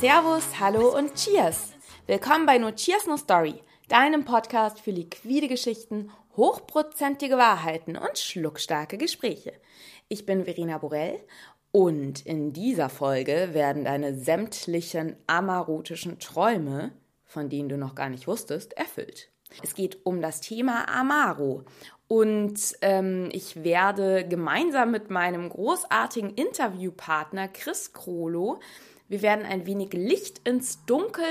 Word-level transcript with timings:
Servus, 0.00 0.58
hallo 0.58 0.96
und 0.96 1.14
Cheers! 1.14 1.74
Willkommen 2.06 2.46
bei 2.46 2.56
No 2.56 2.70
Cheers 2.70 3.06
No 3.06 3.18
Story, 3.18 3.60
deinem 3.88 4.24
Podcast 4.24 4.80
für 4.80 4.92
liquide 4.92 5.46
Geschichten, 5.46 6.10
hochprozentige 6.38 7.36
Wahrheiten 7.36 7.98
und 7.98 8.18
schluckstarke 8.18 8.96
Gespräche. 8.96 9.52
Ich 10.08 10.24
bin 10.24 10.46
Verena 10.46 10.78
Borell 10.78 11.20
und 11.70 12.24
in 12.24 12.54
dieser 12.54 12.88
Folge 12.88 13.50
werden 13.52 13.84
deine 13.84 14.14
sämtlichen 14.14 15.16
amarotischen 15.26 16.18
Träume, 16.18 16.92
von 17.26 17.50
denen 17.50 17.68
du 17.68 17.76
noch 17.76 17.94
gar 17.94 18.08
nicht 18.08 18.26
wusstest, 18.26 18.72
erfüllt. 18.78 19.28
Es 19.62 19.74
geht 19.74 19.98
um 20.06 20.22
das 20.22 20.40
Thema 20.40 20.88
Amaro. 20.88 21.64
Und 22.08 22.58
ähm, 22.80 23.28
ich 23.32 23.62
werde 23.64 24.26
gemeinsam 24.26 24.92
mit 24.92 25.10
meinem 25.10 25.50
großartigen 25.50 26.30
Interviewpartner 26.30 27.48
Chris 27.48 27.92
Krolo 27.92 28.60
wir 29.10 29.22
werden 29.22 29.44
ein 29.44 29.66
wenig 29.66 29.92
Licht 29.92 30.46
ins 30.46 30.84
Dunkel 30.86 31.24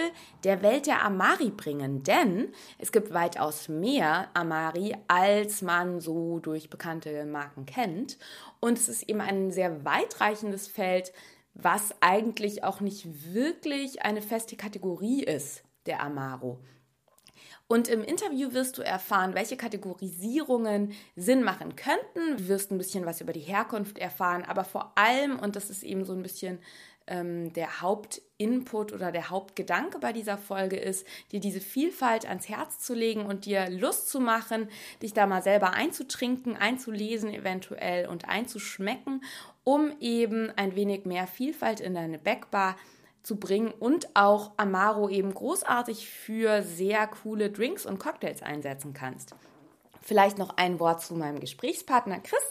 der 0.44 0.62
Welt 0.62 0.86
der 0.86 1.02
Amari 1.02 1.50
bringen, 1.50 2.04
denn 2.04 2.50
es 2.78 2.92
gibt 2.92 3.14
weitaus 3.14 3.70
mehr 3.70 4.28
Amari, 4.34 4.98
als 5.08 5.62
man 5.62 6.02
so 6.02 6.40
durch 6.40 6.70
bekannte 6.70 7.26
Marken 7.26 7.66
kennt. 7.66 8.18
Und 8.60 8.78
es 8.78 8.90
ist 8.90 9.04
eben 9.04 9.22
ein 9.22 9.52
sehr 9.52 9.86
weitreichendes 9.86 10.68
Feld, 10.68 11.14
was 11.54 11.96
eigentlich 12.02 12.66
auch 12.66 12.82
nicht 12.82 13.34
wirklich 13.34 14.02
eine 14.02 14.22
feste 14.22 14.58
Kategorie 14.58 15.24
ist, 15.24 15.64
der 15.86 16.04
Amaro. 16.04 16.60
Und 17.72 17.88
im 17.88 18.04
Interview 18.04 18.52
wirst 18.54 18.80
du 18.80 18.82
erfahren, 18.82 19.36
welche 19.36 19.56
Kategorisierungen 19.56 20.92
Sinn 21.16 21.44
machen 21.44 21.76
könnten. 21.76 22.38
Du 22.38 22.48
wirst 22.48 22.72
ein 22.72 22.80
bisschen 22.80 23.06
was 23.06 23.22
über 23.22 23.32
die 23.32 23.42
Herkunft 23.42 24.00
erfahren, 24.00 24.44
aber 24.44 24.64
vor 24.64 24.92
allem, 24.96 25.38
und 25.38 25.56
das 25.56 25.70
ist 25.70 25.84
eben 25.84 26.04
so 26.04 26.14
ein 26.14 26.24
bisschen 26.24 26.58
ähm, 27.10 27.52
der 27.54 27.82
Hauptinput 27.82 28.94
oder 28.94 29.12
der 29.12 29.30
Hauptgedanke 29.30 30.00
bei 30.00 30.14
dieser 30.14 30.38
Folge 30.38 30.78
ist, 30.78 31.06
dir 31.32 31.40
diese 31.40 31.60
Vielfalt 31.60 32.28
ans 32.28 32.48
Herz 32.48 32.80
zu 32.80 32.94
legen 32.94 33.26
und 33.26 33.46
dir 33.46 33.70
Lust 33.70 34.10
zu 34.10 34.20
machen, 34.20 34.70
dich 35.02 35.14
da 35.14 35.28
mal 35.28 35.44
selber 35.44 35.74
einzutrinken, 35.74 36.56
einzulesen 36.56 37.34
eventuell 37.34 38.08
und 38.08 38.30
einzuschmecken, 38.30 39.24
um 39.64 39.92
eben 40.00 40.52
ein 40.56 40.76
wenig 40.76 41.06
mehr 41.06 41.28
Vielfalt 41.28 41.80
in 41.80 41.94
deine 41.94 42.20
Backbar 42.20 42.76
zu 43.24 43.36
bringen 43.36 43.72
und 43.72 44.16
auch 44.16 44.54
Amaro 44.58 45.10
eben 45.10 45.34
großartig 45.34 46.10
für 46.10 46.64
sehr 46.64 47.08
coole 47.08 47.52
Drinks 47.52 47.86
und 47.86 48.00
Cocktails 48.00 48.42
einsetzen 48.42 48.94
kannst. 48.94 49.36
Vielleicht 50.10 50.40
noch 50.40 50.58
ein 50.58 50.80
Wort 50.80 51.04
zu 51.04 51.14
meinem 51.14 51.40
Gesprächspartner 51.40 52.20
Chris. 52.20 52.44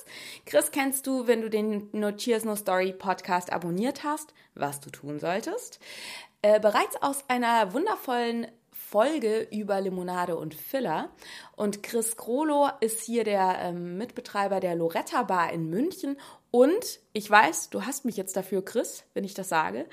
Chris 0.47 0.71
kennst 0.71 1.09
du, 1.09 1.27
wenn 1.27 1.41
du 1.43 1.51
den 1.51 1.89
No 1.91 2.13
Cheers 2.13 2.45
No 2.45 2.55
Story 2.55 2.93
Podcast 2.93 3.53
abonniert 3.53 4.05
hast, 4.05 4.33
was 4.55 4.79
du 4.79 4.91
tun 4.91 5.19
solltest. 5.19 5.81
Äh, 6.41 6.61
bereits 6.61 7.03
aus 7.03 7.25
einer 7.27 7.73
wundervollen 7.73 8.47
Folge 8.71 9.49
über 9.51 9.81
Limonade 9.81 10.37
und 10.37 10.55
Filler. 10.55 11.11
Und 11.57 11.83
Chris 11.83 12.17
Krolo 12.17 12.69
ist 12.79 13.01
hier 13.03 13.25
der 13.25 13.59
ähm, 13.61 13.99
Mitbetreiber 13.99 14.61
der 14.61 14.77
Loretta 14.77 15.25
Bar 15.25 15.53
in 15.53 15.69
München. 15.69 16.17
Und 16.53 17.01
ich 17.13 17.29
weiß, 17.29 17.71
du 17.71 17.85
hast 17.85 18.05
mich 18.05 18.17
jetzt 18.17 18.37
dafür, 18.37 18.65
Chris, 18.65 19.03
wenn 19.15 19.25
ich 19.25 19.35
das 19.35 19.49
sage. 19.49 19.89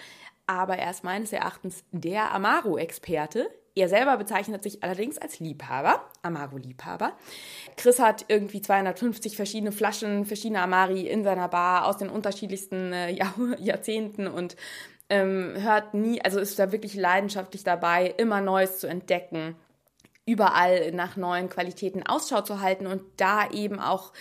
Aber 0.45 0.77
er 0.77 0.91
ist 0.91 1.03
meines 1.03 1.33
Erachtens 1.33 1.83
der 1.91 2.31
Amaro-Experte. 2.31 3.49
Er 3.75 3.89
selber 3.89 4.15
bezeichnet 4.15 4.63
sich 4.63 4.83
allerdings 4.83 5.17
als 5.17 5.41
Liebhaber, 5.41 6.09
Amaro-Liebhaber. 6.21 7.11
Chris 7.75 7.99
hat 7.99 8.23
irgendwie 8.29 8.61
250 8.61 9.35
verschiedene 9.35 9.73
Flaschen, 9.73 10.25
verschiedene 10.25 10.61
Amari 10.61 11.07
in 11.07 11.25
seiner 11.25 11.49
Bar 11.49 11.85
aus 11.85 11.97
den 11.97 12.09
unterschiedlichsten 12.09 12.93
äh, 12.93 13.11
Jahr 13.15 13.33
Jahrzehnten 13.59 14.27
und 14.27 14.55
ähm, 15.09 15.53
hört 15.57 15.93
nie, 15.93 16.21
also 16.21 16.39
ist 16.39 16.57
da 16.57 16.71
wirklich 16.71 16.95
leidenschaftlich 16.95 17.63
dabei, 17.63 18.13
immer 18.17 18.41
Neues 18.41 18.79
zu 18.79 18.87
entdecken 18.87 19.55
überall 20.25 20.91
nach 20.91 21.17
neuen 21.17 21.49
Qualitäten 21.49 22.03
Ausschau 22.03 22.41
zu 22.41 22.59
halten 22.59 22.87
und 22.87 23.03
da 23.17 23.49
eben 23.51 23.79
auch 23.79 24.11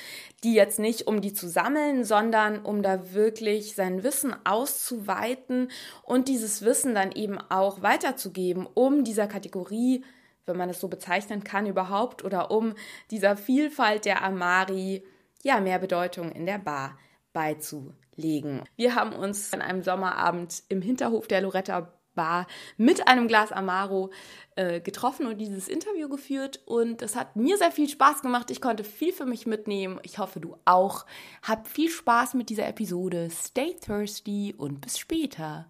die 0.42 0.54
jetzt 0.54 0.78
nicht, 0.78 1.06
um 1.06 1.22
die 1.22 1.32
zu 1.32 1.48
sammeln, 1.48 2.04
sondern 2.04 2.60
um 2.60 2.82
da 2.82 3.15
wirklich 3.15 3.75
sein 3.75 4.03
Wissen 4.03 4.34
auszuweiten 4.44 5.70
und 6.03 6.28
dieses 6.28 6.62
Wissen 6.62 6.94
dann 6.94 7.12
eben 7.12 7.38
auch 7.38 7.81
weiterzugeben, 7.81 8.66
um 8.66 9.04
dieser 9.04 9.26
Kategorie, 9.26 10.04
wenn 10.44 10.59
man 10.59 10.69
es 10.69 10.81
so 10.81 10.88
bezeichnen 10.88 11.42
kann 11.42 11.66
überhaupt, 11.66 12.22
oder 12.22 12.50
um 12.50 12.75
dieser 13.10 13.38
Vielfalt 13.38 14.04
der 14.04 14.22
Amari, 14.22 15.04
ja, 15.42 15.60
mehr 15.60 15.78
Bedeutung 15.78 16.32
in 16.32 16.44
der 16.44 16.59
Bar 16.59 16.98
beizulegen. 17.32 18.62
Wir 18.76 18.94
haben 18.94 19.15
uns 19.15 19.54
an 19.54 19.62
einem 19.62 19.82
Sommerabend 19.82 20.62
im 20.69 20.82
Hinterhof 20.82 21.26
der 21.26 21.41
Loretta 21.41 21.92
war 22.16 22.47
mit 22.76 23.08
einem 23.08 23.28
Glas 23.28 23.52
Amaro 23.52 24.10
äh, 24.56 24.80
getroffen 24.80 25.26
und 25.26 25.38
dieses 25.38 25.69
Interview 25.69 26.08
geführt. 26.08 26.60
Und 26.66 27.02
es 27.02 27.16
hat 27.16 27.36
mir 27.36 27.56
sehr 27.56 27.72
viel 27.72 27.88
Spaß 27.88 28.22
gemacht. 28.22 28.50
Ich 28.50 28.60
konnte 28.60 28.84
viel 28.84 29.12
für 29.12 29.26
mich 29.26 29.47
mitnehmen. 29.47 29.98
Ich 30.02 30.19
hoffe, 30.19 30.41
du 30.41 30.56
auch. 30.64 31.06
Hab 31.42 31.66
viel 31.66 31.91
Spaß 31.91 32.34
mit 32.34 32.50
dieser 32.50 32.69
Episode. 32.69 33.28
Stay 33.30 33.74
thirsty 33.74 34.54
und 34.56 34.80
bis 34.80 34.98
später. 34.98 35.66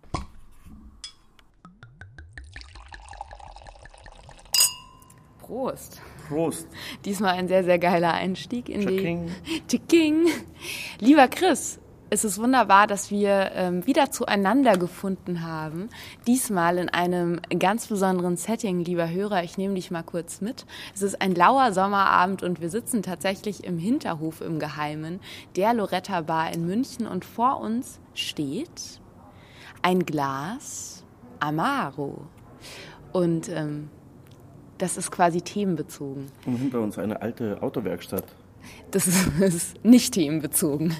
Prost. 5.38 6.00
Prost. 6.28 6.68
Diesmal 7.04 7.34
ein 7.34 7.48
sehr, 7.48 7.64
sehr 7.64 7.78
geiler 7.78 8.14
Einstieg 8.14 8.68
in 8.68 8.80
Chiking. 8.80 9.30
die 9.70 9.78
Chiking. 9.78 10.26
Lieber 11.00 11.28
Chris, 11.28 11.78
es 12.14 12.24
ist 12.24 12.40
wunderbar, 12.40 12.86
dass 12.86 13.10
wir 13.10 13.50
ähm, 13.56 13.84
wieder 13.88 14.12
zueinander 14.12 14.78
gefunden 14.78 15.42
haben. 15.42 15.88
Diesmal 16.28 16.78
in 16.78 16.88
einem 16.88 17.40
ganz 17.58 17.88
besonderen 17.88 18.36
Setting, 18.36 18.84
lieber 18.84 19.10
Hörer. 19.10 19.42
Ich 19.42 19.58
nehme 19.58 19.74
dich 19.74 19.90
mal 19.90 20.04
kurz 20.04 20.40
mit. 20.40 20.64
Es 20.94 21.02
ist 21.02 21.20
ein 21.20 21.34
lauer 21.34 21.72
Sommerabend 21.72 22.44
und 22.44 22.60
wir 22.60 22.70
sitzen 22.70 23.02
tatsächlich 23.02 23.64
im 23.64 23.78
Hinterhof 23.78 24.42
im 24.42 24.60
Geheimen 24.60 25.18
der 25.56 25.74
Loretta 25.74 26.20
Bar 26.20 26.52
in 26.52 26.64
München 26.64 27.08
und 27.08 27.24
vor 27.24 27.60
uns 27.60 27.98
steht 28.14 29.00
ein 29.82 30.06
Glas 30.06 31.02
Amaro. 31.40 32.28
Und 33.12 33.48
ähm, 33.48 33.90
das 34.78 34.96
ist 34.96 35.10
quasi 35.10 35.42
themenbezogen. 35.42 36.26
Und 36.46 36.56
hinter 36.58 36.80
uns 36.80 36.96
eine 36.96 37.20
alte 37.20 37.60
Autowerkstatt. 37.60 38.26
Das 38.92 39.08
ist 39.40 39.84
nicht 39.84 40.14
themenbezogen. 40.14 40.94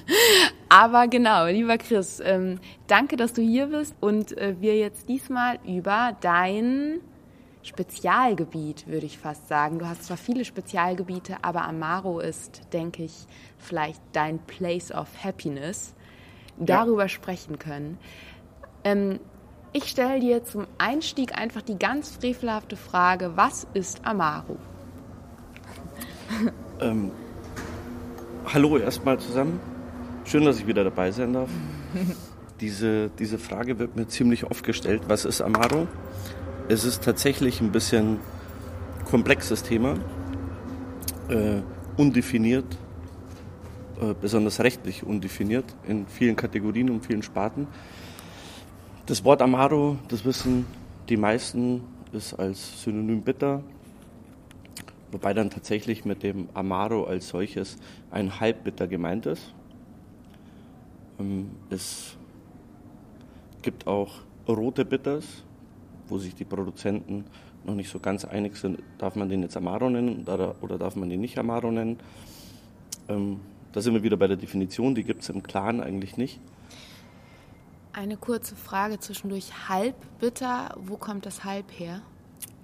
Aber 0.75 1.07
genau, 1.07 1.45
lieber 1.45 1.77
Chris, 1.77 2.19
ähm, 2.21 2.59
danke, 2.87 3.15
dass 3.15 3.31
du 3.31 3.41
hier 3.41 3.67
bist 3.67 3.95
und 4.01 4.37
äh, 4.37 4.55
wir 4.59 4.75
jetzt 4.75 5.07
diesmal 5.07 5.57
über 5.65 6.17
dein 6.19 6.99
Spezialgebiet, 7.63 8.85
würde 8.85 9.05
ich 9.05 9.17
fast 9.17 9.47
sagen. 9.47 9.79
Du 9.79 9.87
hast 9.87 10.03
zwar 10.03 10.17
viele 10.17 10.43
Spezialgebiete, 10.43 11.37
aber 11.43 11.63
Amaro 11.63 12.19
ist, 12.19 12.73
denke 12.73 13.03
ich, 13.03 13.13
vielleicht 13.57 14.01
dein 14.11 14.39
Place 14.39 14.91
of 14.91 15.07
Happiness. 15.23 15.95
Darüber 16.57 17.03
ja. 17.03 17.07
sprechen 17.07 17.57
können. 17.57 17.97
Ähm, 18.83 19.21
ich 19.71 19.85
stelle 19.85 20.19
dir 20.19 20.43
zum 20.43 20.67
Einstieg 20.77 21.37
einfach 21.37 21.61
die 21.61 21.79
ganz 21.79 22.09
frevelhafte 22.09 22.75
Frage, 22.75 23.37
was 23.37 23.65
ist 23.73 24.05
Amaro? 24.05 24.57
Ähm, 26.81 27.11
hallo 28.53 28.77
erstmal 28.77 29.17
zusammen. 29.17 29.74
Schön, 30.27 30.43
dass 30.43 30.57
ich 30.57 30.65
wieder 30.65 30.83
dabei 30.83 31.11
sein 31.11 31.33
darf. 31.33 31.51
diese, 32.59 33.11
diese 33.19 33.37
Frage 33.37 33.77
wird 33.77 33.95
mir 33.95 34.07
ziemlich 34.07 34.43
oft 34.43 34.65
gestellt. 34.65 35.03
Was 35.07 35.23
ist 35.23 35.39
Amaro? 35.39 35.87
Es 36.67 36.83
ist 36.83 37.03
tatsächlich 37.03 37.61
ein 37.61 37.71
bisschen 37.71 38.17
komplexes 39.05 39.61
Thema, 39.61 39.99
äh, 41.29 41.61
undefiniert, 41.95 42.65
äh, 44.01 44.15
besonders 44.19 44.61
rechtlich 44.61 45.03
undefiniert 45.03 45.65
in 45.87 46.07
vielen 46.07 46.35
Kategorien 46.35 46.89
und 46.89 47.05
vielen 47.05 47.21
Sparten. 47.21 47.67
Das 49.05 49.23
Wort 49.23 49.43
Amaro, 49.43 49.99
das 50.07 50.25
wissen 50.25 50.65
die 51.07 51.17
meisten, 51.17 51.83
ist 52.13 52.33
als 52.33 52.81
Synonym 52.81 53.21
bitter, 53.21 53.61
wobei 55.11 55.35
dann 55.35 55.51
tatsächlich 55.51 56.03
mit 56.03 56.23
dem 56.23 56.49
Amaro 56.55 57.03
als 57.03 57.27
solches 57.27 57.77
ein 58.09 58.39
Halbbitter 58.39 58.87
gemeint 58.87 59.27
ist. 59.27 59.53
Ähm, 61.19 61.51
es 61.69 62.17
gibt 63.61 63.87
auch 63.87 64.11
rote 64.47 64.85
Bitters, 64.85 65.43
wo 66.07 66.17
sich 66.17 66.35
die 66.35 66.45
Produzenten 66.45 67.25
noch 67.63 67.75
nicht 67.75 67.89
so 67.89 67.99
ganz 67.99 68.25
einig 68.25 68.57
sind, 68.57 68.79
darf 68.97 69.15
man 69.15 69.27
den 69.27 69.41
jetzt 69.41 69.57
Amaro 69.57 69.89
nennen 69.89 70.23
oder 70.61 70.77
darf 70.77 70.95
man 70.95 71.09
den 71.09 71.21
nicht 71.21 71.37
Amaro 71.37 71.71
nennen. 71.71 71.97
Ähm, 73.07 73.39
da 73.71 73.81
sind 73.81 73.93
wir 73.93 74.03
wieder 74.03 74.17
bei 74.17 74.27
der 74.27 74.37
Definition, 74.37 74.95
die 74.95 75.03
gibt 75.03 75.23
es 75.23 75.29
im 75.29 75.43
Clan 75.43 75.81
eigentlich 75.81 76.15
nicht. 76.17 76.39
Eine 77.91 78.17
kurze 78.17 78.55
Frage 78.55 78.99
zwischendurch. 78.99 79.69
Halbbitter, 79.69 80.75
wo 80.77 80.97
kommt 80.97 81.25
das 81.25 81.43
Halb 81.43 81.65
her? 81.77 82.01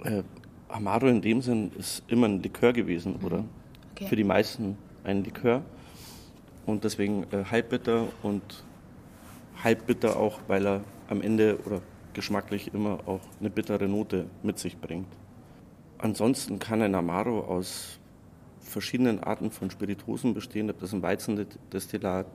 Äh, 0.04 0.24
Amaro 0.68 1.07
in 1.07 1.21
dem 1.21 1.42
Sinn 1.42 1.71
ist 1.77 2.04
immer 2.07 2.27
ein 2.27 2.42
Likör 2.44 2.74
gewesen, 2.74 3.18
mhm. 3.19 3.25
oder? 3.25 3.45
Okay. 3.94 4.07
Für 4.07 4.15
die 4.15 4.24
meisten 4.24 4.77
ein 5.04 5.24
Likör. 5.24 5.63
Und 6.65 6.83
deswegen 6.83 7.23
äh, 7.31 7.43
halbbitter 7.49 8.07
und 8.21 8.63
halbbitter 9.63 10.17
auch, 10.17 10.39
weil 10.47 10.65
er 10.65 10.83
am 11.09 11.21
Ende 11.21 11.57
oder 11.65 11.81
geschmacklich 12.13 12.73
immer 12.73 12.99
auch 13.05 13.21
eine 13.39 13.49
bittere 13.49 13.87
Note 13.87 14.25
mit 14.43 14.59
sich 14.59 14.77
bringt. 14.77 15.07
Ansonsten 15.97 16.59
kann 16.59 16.81
ein 16.81 16.95
Amaro 16.95 17.41
aus 17.41 17.99
verschiedenen 18.59 19.21
Arten 19.23 19.51
von 19.51 19.69
Spirituosen 19.69 20.33
bestehen. 20.33 20.67
Das 20.67 20.81
ist 20.81 20.93
ein 20.93 21.01
Weizendestillat, 21.01 22.27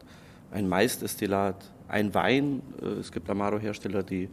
ein 0.50 0.69
Maisdestillat, 0.69 1.73
ein 1.88 2.14
Wein. 2.14 2.62
Äh, 2.82 3.00
es 3.00 3.12
gibt 3.12 3.28
Amaro-Hersteller, 3.28 4.02
die 4.02 4.28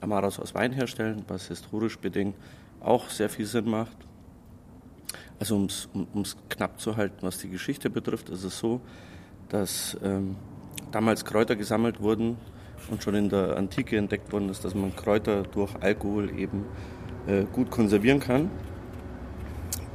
Amaros 0.00 0.38
aus 0.40 0.54
Wein 0.54 0.72
herstellen, 0.72 1.24
was 1.28 1.48
historisch 1.48 1.98
bedingt 1.98 2.34
auch 2.80 3.08
sehr 3.08 3.28
viel 3.28 3.46
Sinn 3.46 3.70
macht. 3.70 3.96
Also 5.38 5.56
um 5.56 6.22
es 6.22 6.36
knapp 6.48 6.80
zu 6.80 6.96
halten, 6.96 7.18
was 7.20 7.38
die 7.38 7.48
Geschichte 7.48 7.90
betrifft, 7.90 8.28
ist 8.28 8.44
es 8.44 8.58
so, 8.58 8.80
dass 9.48 9.96
ähm, 10.02 10.36
damals 10.90 11.24
Kräuter 11.24 11.56
gesammelt 11.56 12.00
wurden 12.00 12.36
und 12.90 13.02
schon 13.02 13.14
in 13.14 13.28
der 13.28 13.56
Antike 13.56 13.96
entdeckt 13.96 14.32
worden 14.32 14.48
ist, 14.48 14.64
dass 14.64 14.74
man 14.74 14.94
Kräuter 14.94 15.42
durch 15.42 15.74
Alkohol 15.80 16.38
eben 16.38 16.64
äh, 17.26 17.44
gut 17.52 17.70
konservieren 17.70 18.20
kann. 18.20 18.50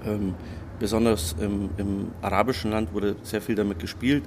Ähm, 0.05 0.35
besonders 0.79 1.35
im, 1.39 1.69
im, 1.77 2.11
arabischen 2.21 2.71
Land 2.71 2.93
wurde 2.93 3.15
sehr 3.23 3.41
viel 3.41 3.55
damit 3.55 3.79
gespielt, 3.79 4.23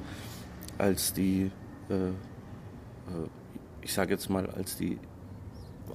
als 0.79 1.13
die, 1.13 1.51
äh, 1.89 1.95
äh, 1.95 2.13
ich 3.83 3.93
sage 3.93 4.13
jetzt 4.13 4.29
mal, 4.29 4.49
als 4.51 4.77
die 4.77 4.99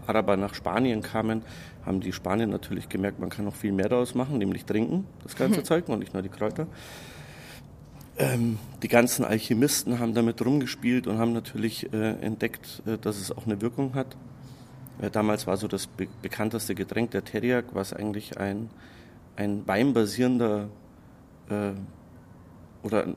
Araber 0.07 0.38
nach 0.38 0.54
Spanien 0.54 1.01
kamen, 1.01 1.44
haben 1.86 2.00
die 2.00 2.13
Spanier 2.13 2.48
natürlich 2.48 2.89
gemerkt, 2.89 3.19
man 3.19 3.30
kann 3.30 3.45
noch 3.45 3.56
viel 3.56 3.72
mehr 3.72 3.89
daraus 3.89 4.16
machen, 4.16 4.38
nämlich 4.38 4.66
trinken, 4.66 5.06
das 5.24 5.36
ganze 5.36 5.63
Zeug 5.63 5.88
und 5.89 6.00
nicht 6.00 6.13
nur 6.13 6.24
die 6.24 6.30
Kräuter. 6.30 6.68
Ähm, 8.18 8.60
die 8.82 8.88
ganzen 8.88 9.26
Alchemisten 9.26 10.00
haben 10.00 10.14
damit 10.14 10.44
rumgespielt 10.46 11.06
und 11.06 11.18
haben 11.18 11.34
natürlich 11.34 11.92
äh, 11.92 12.12
entdeckt, 12.22 12.82
äh, 12.86 12.98
dass 12.98 13.18
es 13.18 13.32
auch 13.32 13.46
eine 13.46 13.60
Wirkung 13.62 13.94
hat. 13.94 14.16
Äh, 15.02 15.10
damals 15.10 15.48
war 15.48 15.58
so 15.58 15.68
das 15.68 15.88
be 15.88 16.08
bekannteste 16.22 16.76
Getränk 16.76 17.12
der 17.12 17.26
Teriak, 17.26 17.66
was 17.74 17.92
eigentlich 17.92 18.38
ein, 18.38 18.70
ein 19.36 19.68
weinbasierender 19.68 20.70
äh, 21.50 21.72
oder 22.84 23.04
ein 23.04 23.16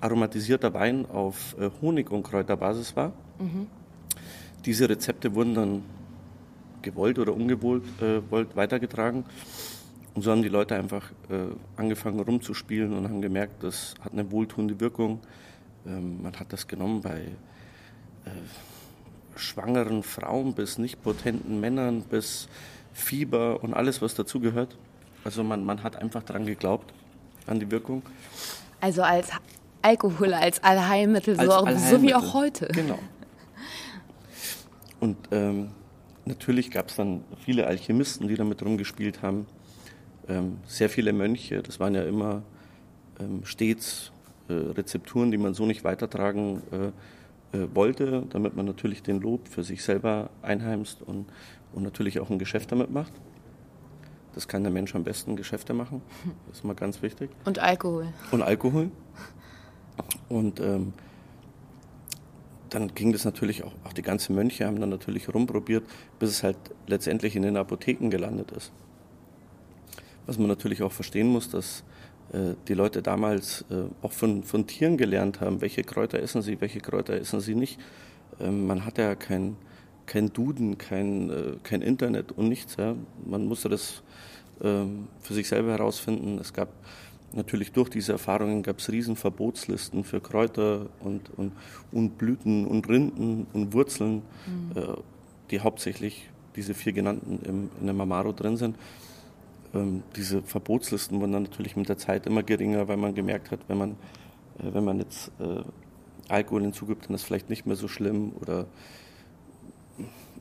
aromatisierter 0.00 0.72
Wein 0.72 1.04
auf 1.06 1.54
äh, 1.58 1.70
Honig- 1.82 2.10
und 2.10 2.22
Kräuterbasis 2.22 2.96
war. 2.96 3.12
Mhm. 3.38 3.66
Diese 4.64 4.88
Rezepte 4.88 5.34
wurden 5.34 5.54
dann 5.54 5.82
gewollt 6.80 7.18
oder 7.18 7.34
ungewollt 7.34 7.84
äh, 8.00 8.20
weitergetragen. 8.30 9.24
Und 10.16 10.22
so 10.22 10.30
haben 10.30 10.42
die 10.42 10.48
Leute 10.48 10.74
einfach 10.74 11.10
äh, 11.28 11.54
angefangen 11.76 12.20
rumzuspielen 12.20 12.94
und 12.94 13.04
haben 13.04 13.20
gemerkt, 13.20 13.62
das 13.62 13.94
hat 14.00 14.14
eine 14.14 14.30
wohltuende 14.30 14.80
Wirkung. 14.80 15.20
Ähm, 15.86 16.22
man 16.22 16.32
hat 16.40 16.54
das 16.54 16.66
genommen 16.66 17.02
bei 17.02 17.20
äh, 18.24 18.30
schwangeren 19.36 20.02
Frauen 20.02 20.54
bis 20.54 20.78
nicht 20.78 21.02
potenten 21.02 21.60
Männern 21.60 22.00
bis 22.00 22.48
Fieber 22.94 23.62
und 23.62 23.74
alles, 23.74 24.00
was 24.00 24.14
dazugehört. 24.14 24.78
Also 25.22 25.44
man, 25.44 25.62
man 25.66 25.82
hat 25.82 25.96
einfach 25.96 26.22
daran 26.22 26.46
geglaubt, 26.46 26.94
an 27.46 27.60
die 27.60 27.70
Wirkung. 27.70 28.02
Also 28.80 29.02
als 29.02 29.28
Alkohol, 29.82 30.32
als 30.32 30.64
Allheilmittel, 30.64 31.38
als 31.38 31.46
so, 31.46 31.56
Allheilmittel. 31.56 31.90
so 31.90 32.02
wie 32.02 32.14
auch 32.14 32.32
heute. 32.32 32.68
Genau. 32.68 32.98
Und 34.98 35.18
ähm, 35.30 35.72
natürlich 36.24 36.70
gab 36.70 36.88
es 36.88 36.96
dann 36.96 37.22
viele 37.44 37.66
Alchemisten, 37.66 38.28
die 38.28 38.36
damit 38.36 38.62
rumgespielt 38.62 39.20
haben 39.20 39.46
sehr 40.66 40.88
viele 40.88 41.12
Mönche. 41.12 41.62
Das 41.62 41.78
waren 41.78 41.94
ja 41.94 42.02
immer 42.02 42.42
ähm, 43.20 43.44
stets 43.44 44.10
äh, 44.48 44.52
Rezepturen, 44.52 45.30
die 45.30 45.38
man 45.38 45.54
so 45.54 45.66
nicht 45.66 45.84
weitertragen 45.84 46.62
äh, 46.72 47.56
äh, 47.56 47.68
wollte, 47.74 48.24
damit 48.30 48.56
man 48.56 48.66
natürlich 48.66 49.02
den 49.02 49.20
Lob 49.20 49.48
für 49.48 49.62
sich 49.62 49.82
selber 49.82 50.30
einheimst 50.42 51.02
und, 51.02 51.26
und 51.72 51.82
natürlich 51.82 52.20
auch 52.20 52.30
ein 52.30 52.38
Geschäft 52.38 52.72
damit 52.72 52.90
macht. 52.90 53.12
Das 54.34 54.48
kann 54.48 54.62
der 54.62 54.72
Mensch 54.72 54.94
am 54.94 55.04
besten 55.04 55.36
Geschäfte 55.36 55.72
machen. 55.72 56.02
Das 56.48 56.58
ist 56.58 56.64
mal 56.64 56.74
ganz 56.74 57.02
wichtig. 57.02 57.30
Und 57.44 57.58
Alkohol. 57.58 58.08
Und 58.32 58.42
Alkohol. 58.42 58.90
Und 60.28 60.60
ähm, 60.60 60.92
dann 62.70 62.94
ging 62.94 63.12
das 63.12 63.24
natürlich 63.24 63.64
auch, 63.64 63.72
auch 63.84 63.92
die 63.92 64.02
ganzen 64.02 64.34
Mönche 64.34 64.66
haben 64.66 64.78
dann 64.78 64.90
natürlich 64.90 65.32
rumprobiert, 65.32 65.84
bis 66.18 66.30
es 66.30 66.42
halt 66.42 66.58
letztendlich 66.86 67.34
in 67.36 67.42
den 67.42 67.56
Apotheken 67.56 68.10
gelandet 68.10 68.52
ist. 68.52 68.72
Was 70.26 70.38
man 70.38 70.48
natürlich 70.48 70.82
auch 70.82 70.92
verstehen 70.92 71.28
muss, 71.28 71.48
dass 71.48 71.84
äh, 72.32 72.54
die 72.66 72.74
Leute 72.74 73.02
damals 73.02 73.64
äh, 73.70 73.84
auch 74.02 74.12
von, 74.12 74.42
von 74.42 74.66
Tieren 74.66 74.96
gelernt 74.96 75.40
haben, 75.40 75.60
welche 75.60 75.84
Kräuter 75.84 76.18
essen 76.18 76.42
sie, 76.42 76.60
welche 76.60 76.80
Kräuter 76.80 77.14
essen 77.14 77.40
sie 77.40 77.54
nicht. 77.54 77.78
Ähm, 78.40 78.66
man 78.66 78.84
hatte 78.84 79.02
ja 79.02 79.14
kein, 79.14 79.56
kein 80.06 80.32
Duden, 80.32 80.76
kein, 80.78 81.30
äh, 81.30 81.56
kein 81.62 81.82
Internet 81.82 82.32
und 82.32 82.48
nichts. 82.48 82.76
Ja. 82.76 82.96
Man 83.24 83.46
musste 83.46 83.68
das 83.68 84.02
ähm, 84.60 85.06
für 85.20 85.34
sich 85.34 85.48
selber 85.48 85.70
herausfinden. 85.70 86.38
Es 86.40 86.52
gab 86.52 86.68
natürlich 87.32 87.70
durch 87.70 87.90
diese 87.90 88.12
Erfahrungen 88.12 88.62
gab 88.62 88.78
es 88.78 88.90
riesen 88.90 89.14
Verbotslisten 89.14 90.02
für 90.02 90.20
Kräuter 90.20 90.86
und, 91.00 91.30
und, 91.36 91.52
und 91.92 92.18
Blüten 92.18 92.66
und 92.66 92.88
Rinden 92.88 93.46
und 93.52 93.72
Wurzeln, 93.72 94.22
mhm. 94.46 95.02
die 95.50 95.60
hauptsächlich 95.60 96.30
diese 96.54 96.72
vier 96.72 96.92
genannten 96.92 97.40
im, 97.44 97.70
in 97.80 97.88
dem 97.88 98.00
Amaro 98.00 98.32
drin 98.32 98.56
sind 98.56 98.76
ähm, 99.76 100.02
diese 100.16 100.42
Verbotslisten 100.42 101.20
wurden 101.20 101.32
dann 101.32 101.42
natürlich 101.44 101.76
mit 101.76 101.88
der 101.88 101.98
Zeit 101.98 102.26
immer 102.26 102.42
geringer, 102.42 102.88
weil 102.88 102.96
man 102.96 103.14
gemerkt 103.14 103.50
hat, 103.50 103.60
wenn 103.68 103.78
man, 103.78 103.90
äh, 104.58 104.72
wenn 104.72 104.84
man 104.84 104.98
jetzt 104.98 105.30
äh, 105.38 105.62
Alkohol 106.28 106.62
hinzugibt, 106.62 107.06
dann 107.06 107.14
ist 107.14 107.22
es 107.22 107.26
vielleicht 107.26 107.50
nicht 107.50 107.66
mehr 107.66 107.76
so 107.76 107.88
schlimm 107.88 108.32
oder 108.40 108.66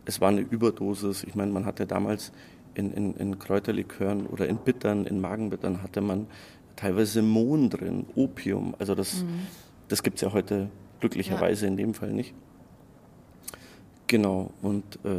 es 0.05 0.21
war 0.21 0.29
eine 0.29 0.41
Überdosis. 0.41 1.23
Ich 1.23 1.35
meine, 1.35 1.51
man 1.51 1.65
hatte 1.65 1.85
damals 1.85 2.31
in, 2.73 2.91
in, 2.91 3.15
in 3.15 3.39
Kräuterlikören 3.39 4.27
oder 4.27 4.47
in 4.47 4.57
Bittern, 4.57 5.05
in 5.05 5.19
Magenbittern 5.19 5.81
hatte 5.81 6.01
man 6.01 6.27
teilweise 6.75 7.21
Mohn 7.21 7.69
drin, 7.69 8.05
Opium. 8.15 8.75
Also 8.79 8.95
das, 8.95 9.23
mhm. 9.23 9.47
das 9.87 10.03
gibt 10.03 10.17
es 10.17 10.21
ja 10.21 10.33
heute 10.33 10.69
glücklicherweise 10.99 11.65
ja. 11.65 11.71
in 11.71 11.77
dem 11.77 11.93
Fall 11.93 12.13
nicht. 12.13 12.33
Genau, 14.07 14.51
und 14.61 14.83
äh, 15.03 15.09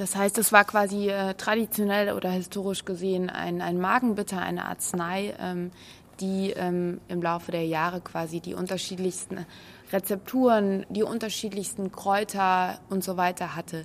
das 0.00 0.16
heißt, 0.16 0.38
es 0.38 0.50
war 0.50 0.64
quasi 0.64 1.10
äh, 1.10 1.34
traditionell 1.34 2.14
oder 2.14 2.30
historisch 2.30 2.86
gesehen 2.86 3.28
ein, 3.28 3.60
ein 3.60 3.78
Magenbitter, 3.78 4.40
eine 4.40 4.64
Arznei, 4.64 5.34
ähm, 5.38 5.72
die 6.20 6.54
ähm, 6.56 7.00
im 7.08 7.20
Laufe 7.20 7.52
der 7.52 7.66
Jahre 7.66 8.00
quasi 8.00 8.40
die 8.40 8.54
unterschiedlichsten 8.54 9.44
Rezepturen, 9.92 10.86
die 10.88 11.02
unterschiedlichsten 11.02 11.92
Kräuter 11.92 12.80
und 12.88 13.04
so 13.04 13.18
weiter 13.18 13.54
hatte. 13.54 13.84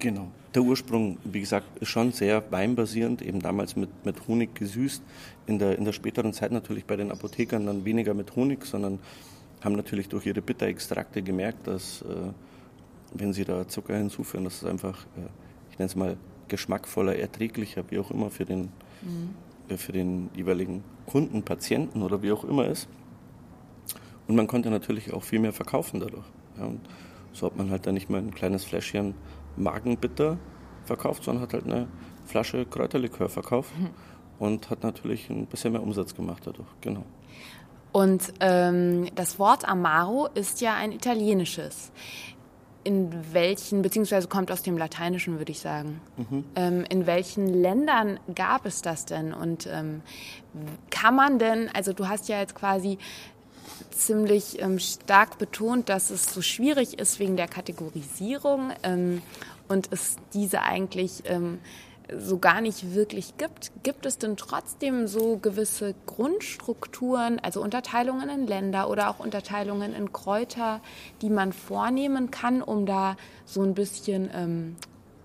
Genau. 0.00 0.32
Der 0.56 0.62
Ursprung, 0.62 1.18
wie 1.22 1.40
gesagt, 1.40 1.78
ist 1.78 1.90
schon 1.90 2.10
sehr 2.10 2.42
weinbasierend, 2.50 3.22
eben 3.22 3.38
damals 3.38 3.76
mit, 3.76 4.04
mit 4.04 4.26
Honig 4.26 4.52
gesüßt. 4.56 5.00
In 5.46 5.60
der, 5.60 5.78
in 5.78 5.84
der 5.84 5.92
späteren 5.92 6.32
Zeit 6.32 6.50
natürlich 6.50 6.86
bei 6.86 6.96
den 6.96 7.12
Apothekern 7.12 7.66
dann 7.66 7.84
weniger 7.84 8.14
mit 8.14 8.34
Honig, 8.34 8.64
sondern 8.64 8.98
haben 9.62 9.76
natürlich 9.76 10.08
durch 10.08 10.26
ihre 10.26 10.42
Bitterextrakte 10.42 11.22
gemerkt, 11.22 11.68
dass 11.68 12.02
äh, 12.02 12.32
wenn 13.20 13.32
Sie 13.32 13.44
da 13.44 13.66
Zucker 13.68 13.96
hinzuführen, 13.96 14.44
dass 14.44 14.62
es 14.62 14.64
einfach, 14.64 15.04
äh, 15.16 15.28
ich 15.70 15.78
nenne 15.78 15.86
es 15.86 15.96
mal, 15.96 16.16
geschmackvoller, 16.48 17.16
erträglicher, 17.16 17.84
wie 17.90 17.98
auch 17.98 18.10
immer 18.10 18.30
für 18.30 18.44
den, 18.44 18.72
mhm. 19.02 19.34
Äh, 19.68 19.76
für 19.76 19.92
den 19.92 20.30
jeweiligen 20.34 20.84
Kunden, 21.06 21.42
Patienten 21.42 22.02
oder 22.02 22.22
wie 22.22 22.32
auch 22.32 22.44
immer 22.44 22.66
ist. 22.66 22.88
Und 24.28 24.36
man 24.36 24.46
konnte 24.46 24.70
natürlich 24.70 25.12
auch 25.12 25.22
viel 25.22 25.38
mehr 25.38 25.52
verkaufen 25.52 26.00
dadurch. 26.00 26.24
Ja, 26.58 26.64
und 26.66 26.80
so 27.32 27.46
hat 27.46 27.56
man 27.56 27.70
halt 27.70 27.86
dann 27.86 27.94
nicht 27.94 28.10
mehr 28.10 28.20
ein 28.20 28.34
kleines 28.34 28.64
Fläschchen 28.64 29.14
Magenbitter 29.56 30.38
verkauft, 30.84 31.24
sondern 31.24 31.42
hat 31.42 31.52
halt 31.52 31.64
eine 31.64 31.86
Flasche 32.24 32.66
Kräuterlikör 32.66 33.28
verkauft 33.28 33.72
mhm. 33.78 33.90
und 34.38 34.70
hat 34.70 34.82
natürlich 34.82 35.30
ein 35.30 35.46
bisschen 35.46 35.72
mehr 35.72 35.82
Umsatz 35.82 36.14
gemacht 36.14 36.42
dadurch. 36.44 36.68
Genau. 36.80 37.04
Und 37.92 38.34
ähm, 38.40 39.06
das 39.14 39.38
Wort 39.38 39.66
Amaro 39.66 40.28
ist 40.34 40.60
ja 40.60 40.74
ein 40.74 40.92
italienisches 40.92 41.92
in 42.86 43.12
welchen, 43.32 43.82
beziehungsweise 43.82 44.28
kommt 44.28 44.52
aus 44.52 44.62
dem 44.62 44.78
Lateinischen, 44.78 45.38
würde 45.38 45.50
ich 45.50 45.58
sagen. 45.58 46.00
Mhm. 46.16 46.44
Ähm, 46.54 46.84
in 46.88 47.04
welchen 47.06 47.48
Ländern 47.48 48.20
gab 48.32 48.64
es 48.64 48.80
das 48.80 49.06
denn? 49.06 49.34
Und 49.34 49.66
ähm, 49.66 50.02
kann 50.90 51.16
man 51.16 51.40
denn, 51.40 51.68
also 51.74 51.92
du 51.92 52.06
hast 52.06 52.28
ja 52.28 52.38
jetzt 52.38 52.54
quasi 52.54 52.98
ziemlich 53.90 54.62
ähm, 54.62 54.78
stark 54.78 55.36
betont, 55.38 55.88
dass 55.88 56.10
es 56.10 56.32
so 56.32 56.42
schwierig 56.42 57.00
ist 57.00 57.18
wegen 57.18 57.36
der 57.36 57.48
Kategorisierung 57.48 58.70
ähm, 58.84 59.20
und 59.66 59.88
es 59.90 60.14
diese 60.32 60.62
eigentlich 60.62 61.24
ähm, 61.26 61.58
so 62.16 62.38
gar 62.38 62.60
nicht 62.60 62.94
wirklich 62.94 63.36
gibt. 63.36 63.72
Gibt 63.82 64.06
es 64.06 64.18
denn 64.18 64.36
trotzdem 64.36 65.06
so 65.06 65.38
gewisse 65.38 65.94
Grundstrukturen, 66.06 67.38
also 67.40 67.62
Unterteilungen 67.62 68.28
in 68.28 68.46
Länder 68.46 68.88
oder 68.88 69.10
auch 69.10 69.18
Unterteilungen 69.18 69.94
in 69.94 70.12
Kräuter, 70.12 70.80
die 71.22 71.30
man 71.30 71.52
vornehmen 71.52 72.30
kann, 72.30 72.62
um 72.62 72.86
da 72.86 73.16
so 73.44 73.62
ein 73.62 73.74
bisschen 73.74 74.30
ähm, 74.32 74.76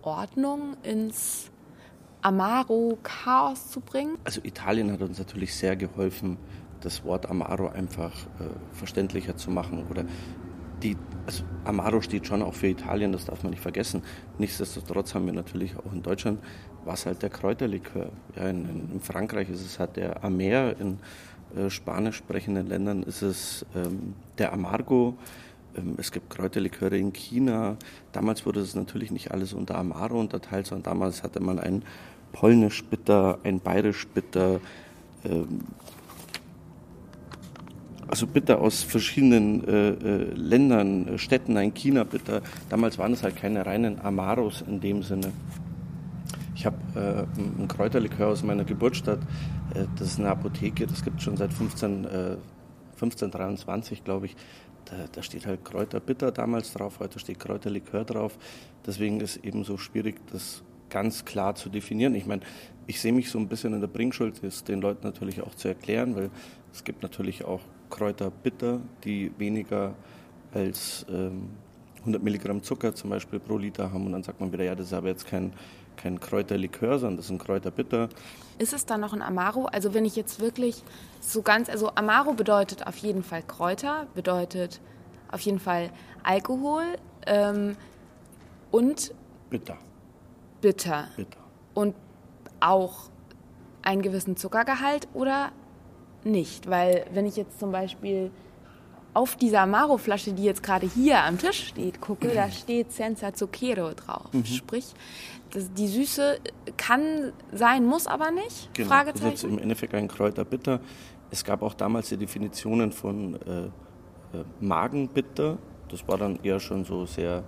Ordnung 0.01 0.75
ins 0.83 1.51
Amaro-Chaos 2.21 3.69
zu 3.69 3.81
bringen? 3.81 4.17
Also 4.23 4.41
Italien 4.43 4.91
hat 4.91 5.01
uns 5.01 5.19
natürlich 5.19 5.55
sehr 5.55 5.75
geholfen, 5.75 6.37
das 6.81 7.03
Wort 7.03 7.29
Amaro 7.29 7.67
einfach 7.67 8.11
äh, 8.39 8.49
verständlicher 8.71 9.37
zu 9.37 9.51
machen 9.51 9.85
oder 9.89 10.05
die, 10.81 10.97
also 11.27 11.43
Amaro 11.63 12.01
steht 12.01 12.25
schon 12.25 12.41
auch 12.41 12.53
für 12.53 12.67
Italien, 12.67 13.11
das 13.11 13.25
darf 13.25 13.43
man 13.43 13.51
nicht 13.51 13.61
vergessen. 13.61 14.01
Nichtsdestotrotz 14.39 15.13
haben 15.13 15.25
wir 15.27 15.33
natürlich 15.33 15.75
auch 15.77 15.93
in 15.93 16.01
Deutschland, 16.01 16.39
was 16.85 17.05
halt 17.05 17.21
der 17.21 17.29
Kräuterlikör. 17.29 18.09
Ja, 18.35 18.49
in, 18.49 18.89
in, 18.93 18.99
Frankreich 19.01 19.49
ist 19.49 19.65
es 19.65 19.79
halt 19.79 19.95
der 19.95 20.23
Amer, 20.23 20.75
in 20.79 20.99
äh, 21.55 21.69
spanisch 21.69 22.17
sprechenden 22.17 22.67
Ländern 22.67 23.03
ist 23.03 23.21
es 23.21 23.65
ähm, 23.75 24.13
der 24.37 24.53
Amargo. 24.53 25.15
Ähm, 25.75 25.95
es 25.97 26.11
gibt 26.11 26.29
Kräuterliköre 26.29 26.97
in 26.97 27.13
China. 27.13 27.77
Damals 28.11 28.45
wurde 28.45 28.61
es 28.61 28.75
natürlich 28.75 29.11
nicht 29.11 29.31
alles 29.31 29.53
unter 29.53 29.77
Amaro 29.77 30.19
unterteilt, 30.19 30.67
sondern 30.67 30.93
damals 30.93 31.23
hatte 31.23 31.41
man 31.41 31.59
ein 31.59 31.83
polnisch 32.31 32.83
bitter, 32.85 33.39
ein 33.43 33.59
bayerisch 33.59 34.07
bitter, 34.07 34.59
ähm, 35.25 35.61
also 38.07 38.27
bitter 38.27 38.59
aus 38.59 38.83
verschiedenen 38.83 39.65
äh, 39.67 39.89
äh, 39.89 40.33
Ländern, 40.33 41.07
äh, 41.07 41.17
Städten, 41.17 41.57
ein 41.57 41.73
China 41.73 42.03
bitter. 42.03 42.41
Damals 42.69 42.97
waren 42.97 43.13
es 43.13 43.23
halt 43.23 43.37
keine 43.37 43.65
reinen 43.65 43.99
Amaros 44.01 44.63
in 44.67 44.79
dem 44.81 45.03
Sinne. 45.03 45.31
Ich 46.61 46.67
habe 46.67 46.77
äh, 46.93 47.39
ein 47.39 47.67
Kräuterlikör 47.67 48.27
aus 48.27 48.43
meiner 48.43 48.63
Geburtsstadt. 48.63 49.17
Äh, 49.73 49.85
das 49.97 50.09
ist 50.09 50.19
eine 50.19 50.29
Apotheke, 50.29 50.85
das 50.85 51.03
gibt 51.03 51.17
es 51.17 51.23
schon 51.23 51.35
seit 51.35 51.51
15, 51.51 52.05
äh, 52.05 52.07
1523, 52.93 54.03
glaube 54.03 54.27
ich. 54.27 54.35
Da, 54.85 54.93
da, 55.11 55.23
steht 55.23 55.47
halt 55.47 55.65
Kräuterbitter 55.65 56.31
damals 56.31 56.71
drauf, 56.71 56.99
heute 56.99 57.17
steht 57.17 57.39
Kräuterlikör 57.39 58.05
drauf. 58.05 58.37
Deswegen 58.85 59.21
ist 59.21 59.37
es 59.37 59.43
eben 59.43 59.63
so 59.63 59.79
schwierig, 59.79 60.21
das 60.31 60.61
ganz 60.91 61.25
klar 61.25 61.55
zu 61.55 61.67
definieren. 61.67 62.13
Ich 62.13 62.27
meine, 62.27 62.41
ich 62.85 63.01
sehe 63.01 63.11
mich 63.11 63.31
so 63.31 63.39
ein 63.39 63.47
bisschen 63.47 63.73
in 63.73 63.81
der 63.81 63.87
Bringschuld, 63.87 64.43
das 64.43 64.63
den 64.63 64.81
Leuten 64.81 65.03
natürlich 65.03 65.41
auch 65.41 65.55
zu 65.55 65.67
erklären, 65.67 66.15
weil 66.15 66.29
es 66.71 66.83
gibt 66.83 67.01
natürlich 67.01 67.43
auch 67.43 67.61
Kräuterbitter, 67.89 68.81
die 69.03 69.31
weniger 69.39 69.95
als 70.53 71.07
ähm, 71.09 71.49
100 72.01 72.21
Milligramm 72.21 72.63
Zucker 72.63 72.93
zum 72.93 73.09
Beispiel 73.09 73.39
pro 73.39 73.57
Liter 73.57 73.91
haben. 73.91 74.05
Und 74.05 74.11
dann 74.11 74.23
sagt 74.23 74.39
man 74.39 74.51
wieder, 74.51 74.63
ja, 74.63 74.75
das 74.75 74.87
ist 74.87 74.93
aber 74.93 75.07
jetzt 75.09 75.27
kein, 75.27 75.53
kein 76.01 76.19
Kräuterlikör, 76.19 76.99
sondern 76.99 77.17
das 77.17 77.25
ist 77.25 77.31
ein 77.31 77.37
Kräuterbitter. 77.37 78.09
Ist 78.57 78.73
es 78.73 78.85
dann 78.85 79.01
noch 79.01 79.13
ein 79.13 79.21
Amaro? 79.21 79.65
Also 79.65 79.93
wenn 79.93 80.05
ich 80.05 80.15
jetzt 80.15 80.39
wirklich 80.39 80.83
so 81.19 81.41
ganz, 81.41 81.69
also 81.69 81.91
Amaro 81.95 82.33
bedeutet 82.33 82.87
auf 82.87 82.97
jeden 82.97 83.23
Fall 83.23 83.43
Kräuter, 83.43 84.07
bedeutet 84.15 84.79
auf 85.31 85.41
jeden 85.41 85.59
Fall 85.59 85.91
Alkohol 86.23 86.83
ähm, 87.25 87.75
und 88.71 89.13
bitter 89.49 89.77
bitter. 90.61 91.07
Bitter. 91.17 91.39
Und 91.73 91.95
auch 92.59 93.09
einen 93.81 94.01
gewissen 94.01 94.37
Zuckergehalt 94.37 95.07
oder 95.13 95.51
nicht? 96.23 96.69
Weil 96.69 97.05
wenn 97.11 97.25
ich 97.25 97.35
jetzt 97.35 97.59
zum 97.59 97.71
Beispiel 97.71 98.31
auf 99.13 99.35
dieser 99.35 99.61
Amaro-Flasche, 99.61 100.33
die 100.33 100.43
jetzt 100.43 100.63
gerade 100.63 100.87
hier 100.87 101.23
am 101.23 101.37
Tisch 101.37 101.67
steht, 101.67 101.99
gucke, 101.99 102.29
da 102.29 102.49
steht 102.49 102.91
Senza 102.91 103.33
Zucchero 103.33 103.93
drauf. 103.93 104.31
Mhm. 104.31 104.45
Sprich, 104.45 104.93
das, 105.51 105.71
die 105.73 105.87
Süße 105.87 106.39
kann 106.77 107.33
sein, 107.51 107.85
muss 107.85 108.07
aber 108.07 108.31
nicht? 108.31 108.73
Genau. 108.73 108.89
Fragezeichen. 108.89 109.31
Das 109.31 109.43
ist 109.43 109.49
im 109.49 109.59
Endeffekt 109.59 109.93
ein 109.93 110.07
Kräuterbitter. 110.07 110.79
Es 111.29 111.43
gab 111.43 111.61
auch 111.61 111.73
damals 111.73 112.09
die 112.09 112.17
Definitionen 112.17 112.91
von 112.91 113.35
äh, 113.35 113.65
äh, 113.65 113.69
Magenbitter. 114.59 115.57
Das 115.89 116.07
war 116.07 116.17
dann 116.17 116.39
eher 116.43 116.59
schon 116.59 116.85
so 116.85 117.05
sehr 117.05 117.43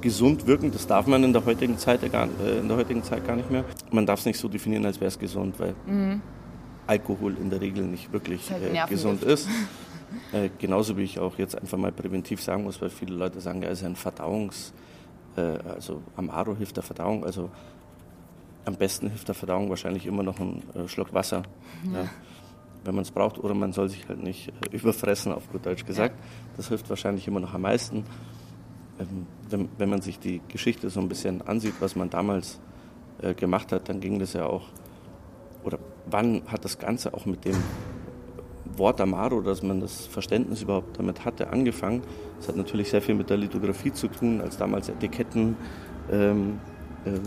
gesund 0.00 0.46
wirken. 0.46 0.72
Das 0.72 0.86
darf 0.86 1.06
man 1.06 1.22
in 1.24 1.32
der 1.32 1.44
heutigen 1.44 1.78
Zeit, 1.78 2.00
gar, 2.10 2.28
äh, 2.44 2.58
in 2.58 2.68
der 2.68 2.76
heutigen 2.76 3.02
Zeit 3.02 3.26
gar 3.26 3.36
nicht 3.36 3.50
mehr. 3.50 3.64
Man 3.90 4.06
darf 4.06 4.20
es 4.20 4.26
nicht 4.26 4.38
so 4.38 4.48
definieren, 4.48 4.84
als 4.84 5.00
wäre 5.00 5.08
es 5.08 5.18
gesund, 5.18 5.58
weil 5.58 5.74
mhm. 5.86 6.22
Alkohol 6.86 7.36
in 7.36 7.50
der 7.50 7.60
Regel 7.60 7.84
nicht 7.84 8.12
wirklich 8.12 8.50
halt 8.50 8.88
gesund 8.88 9.22
ist. 9.22 9.48
Äh, 10.30 10.50
genauso 10.58 10.98
wie 10.98 11.04
ich 11.04 11.18
auch 11.18 11.38
jetzt 11.38 11.58
einfach 11.58 11.78
mal 11.78 11.90
präventiv 11.90 12.42
sagen 12.42 12.64
muss, 12.64 12.82
weil 12.82 12.90
viele 12.90 13.14
Leute 13.14 13.40
sagen, 13.40 13.62
ja, 13.62 13.70
es 13.70 13.78
ist 13.78 13.86
ein 13.86 13.96
Verdauungs-, 13.96 14.74
äh, 15.38 15.40
also 15.40 16.02
Amaro 16.16 16.54
hilft 16.54 16.76
der 16.76 16.82
Verdauung, 16.82 17.24
also 17.24 17.48
am 18.66 18.74
besten 18.74 19.08
hilft 19.08 19.26
der 19.28 19.34
Verdauung 19.34 19.70
wahrscheinlich 19.70 20.04
immer 20.04 20.22
noch 20.22 20.38
ein 20.38 20.62
Schluck 20.86 21.14
Wasser. 21.14 21.44
Ja. 21.90 22.02
Ja, 22.02 22.10
wenn 22.84 22.94
man 22.94 23.02
es 23.02 23.10
braucht, 23.10 23.38
oder 23.38 23.54
man 23.54 23.72
soll 23.72 23.88
sich 23.88 24.08
halt 24.08 24.22
nicht 24.22 24.48
äh, 24.48 24.52
überfressen, 24.76 25.32
auf 25.32 25.50
gut 25.50 25.66
Deutsch 25.66 25.84
gesagt. 25.84 26.14
Das 26.56 26.68
hilft 26.68 26.88
wahrscheinlich 26.90 27.26
immer 27.28 27.40
noch 27.40 27.54
am 27.54 27.62
meisten. 27.62 28.04
Ähm, 28.98 29.26
wenn, 29.50 29.68
wenn, 29.78 29.88
man 29.88 30.02
sich 30.02 30.18
die 30.18 30.40
Geschichte 30.48 30.90
so 30.90 31.00
ein 31.00 31.08
bisschen 31.08 31.42
ansieht, 31.42 31.74
was 31.80 31.96
man 31.96 32.10
damals 32.10 32.58
äh, 33.20 33.34
gemacht 33.34 33.72
hat, 33.72 33.88
dann 33.88 34.00
ging 34.00 34.18
das 34.18 34.32
ja 34.32 34.46
auch, 34.46 34.68
oder 35.64 35.78
wann 36.06 36.42
hat 36.48 36.64
das 36.64 36.78
Ganze 36.78 37.14
auch 37.14 37.26
mit 37.26 37.44
dem 37.44 37.56
Wort 38.76 39.00
Amaro, 39.00 39.40
dass 39.42 39.62
man 39.62 39.80
das 39.80 40.06
Verständnis 40.06 40.62
überhaupt 40.62 40.98
damit 40.98 41.24
hatte, 41.24 41.50
angefangen. 41.50 42.02
Das 42.38 42.48
hat 42.48 42.56
natürlich 42.56 42.90
sehr 42.90 43.02
viel 43.02 43.14
mit 43.14 43.30
der 43.30 43.36
Lithografie 43.36 43.92
zu 43.92 44.08
tun, 44.08 44.40
als 44.40 44.56
damals 44.56 44.88
Etiketten 44.88 45.56
ähm, 46.10 46.58
ähm, 47.04 47.20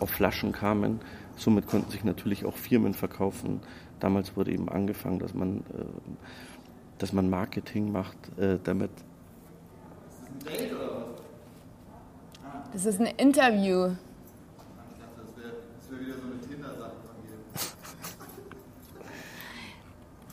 auf 0.00 0.10
Flaschen 0.10 0.52
kamen. 0.52 1.00
Somit 1.36 1.66
konnten 1.66 1.90
sich 1.90 2.02
natürlich 2.02 2.44
auch 2.44 2.56
Firmen 2.56 2.94
verkaufen. 2.94 3.60
Damals 4.00 4.36
wurde 4.36 4.52
eben 4.52 4.68
angefangen, 4.68 5.18
dass 5.18 5.34
man, 5.34 5.58
äh, 5.58 5.84
dass 6.98 7.12
man 7.12 7.30
Marketing 7.30 7.92
macht, 7.92 8.16
äh, 8.38 8.58
damit. 8.64 8.90
Das 12.72 12.86
ist 12.86 13.00
ein 13.00 13.06
Interview. 13.06 13.86
Ich 13.86 14.98
dachte, 14.98 15.22
das 15.22 15.36
wäre 15.36 15.52
wär 15.90 16.06
wieder 16.06 16.14
so 16.16 16.26
eine 16.26 16.40
Tinder-Sache 16.40 16.92
von 17.06 17.16
dir. 17.22 17.38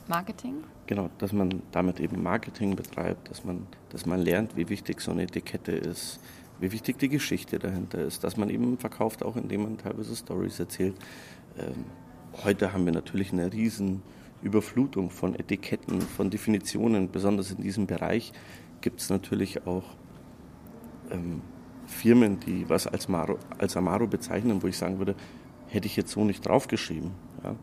Marketing? 0.08 0.64
Genau, 0.88 1.10
dass 1.18 1.34
man 1.34 1.62
damit 1.72 2.00
eben 2.00 2.22
Marketing 2.22 2.76
betreibt, 2.76 3.30
dass 3.30 3.44
man, 3.44 3.68
dass 3.90 4.06
man 4.06 4.20
lernt, 4.20 4.56
wie 4.56 4.70
wichtig 4.70 5.02
so 5.02 5.12
eine 5.12 5.24
Etikette 5.24 5.72
ist, 5.72 6.20
wie 6.60 6.72
wichtig 6.72 7.00
die 7.00 7.10
Geschichte 7.10 7.60
dahinter 7.60 8.00
ist, 8.00 8.24
dass 8.24 8.38
man 8.38 8.50
eben 8.50 8.78
verkauft, 8.78 9.24
auch 9.24 9.36
indem 9.36 9.64
man 9.64 9.78
teilweise 9.78 10.16
Stories 10.16 10.60
erzählt. 10.60 10.96
Ähm, 11.58 11.86
heute 12.44 12.72
haben 12.72 12.86
wir 12.86 12.94
natürlich 12.94 13.34
eine 13.34 13.52
riesen 13.52 14.04
Überflutung 14.42 15.10
von 15.10 15.36
Etiketten, 15.36 16.02
von 16.02 16.30
Definitionen, 16.30 17.10
besonders 17.10 17.52
in 17.52 17.62
diesem 17.62 17.88
Bereich 17.88 18.32
gibt 18.82 19.02
es 19.02 19.10
natürlich 19.10 19.66
auch 19.66 19.84
ähm, 21.10 21.42
Firmen, 21.88 22.40
die 22.40 22.70
was 22.70 22.88
als, 22.88 23.08
Maro, 23.08 23.40
als 23.58 23.76
Amaro 23.78 24.08
bezeichnen, 24.08 24.62
wo 24.62 24.68
ich 24.68 24.78
sagen 24.78 25.00
würde, 25.00 25.16
hätte 25.68 25.88
ich 25.88 25.96
jetzt 25.96 26.12
so 26.12 26.24
nicht 26.24 26.46
draufgeschrieben. 26.46 27.12
Ja. 27.44 27.56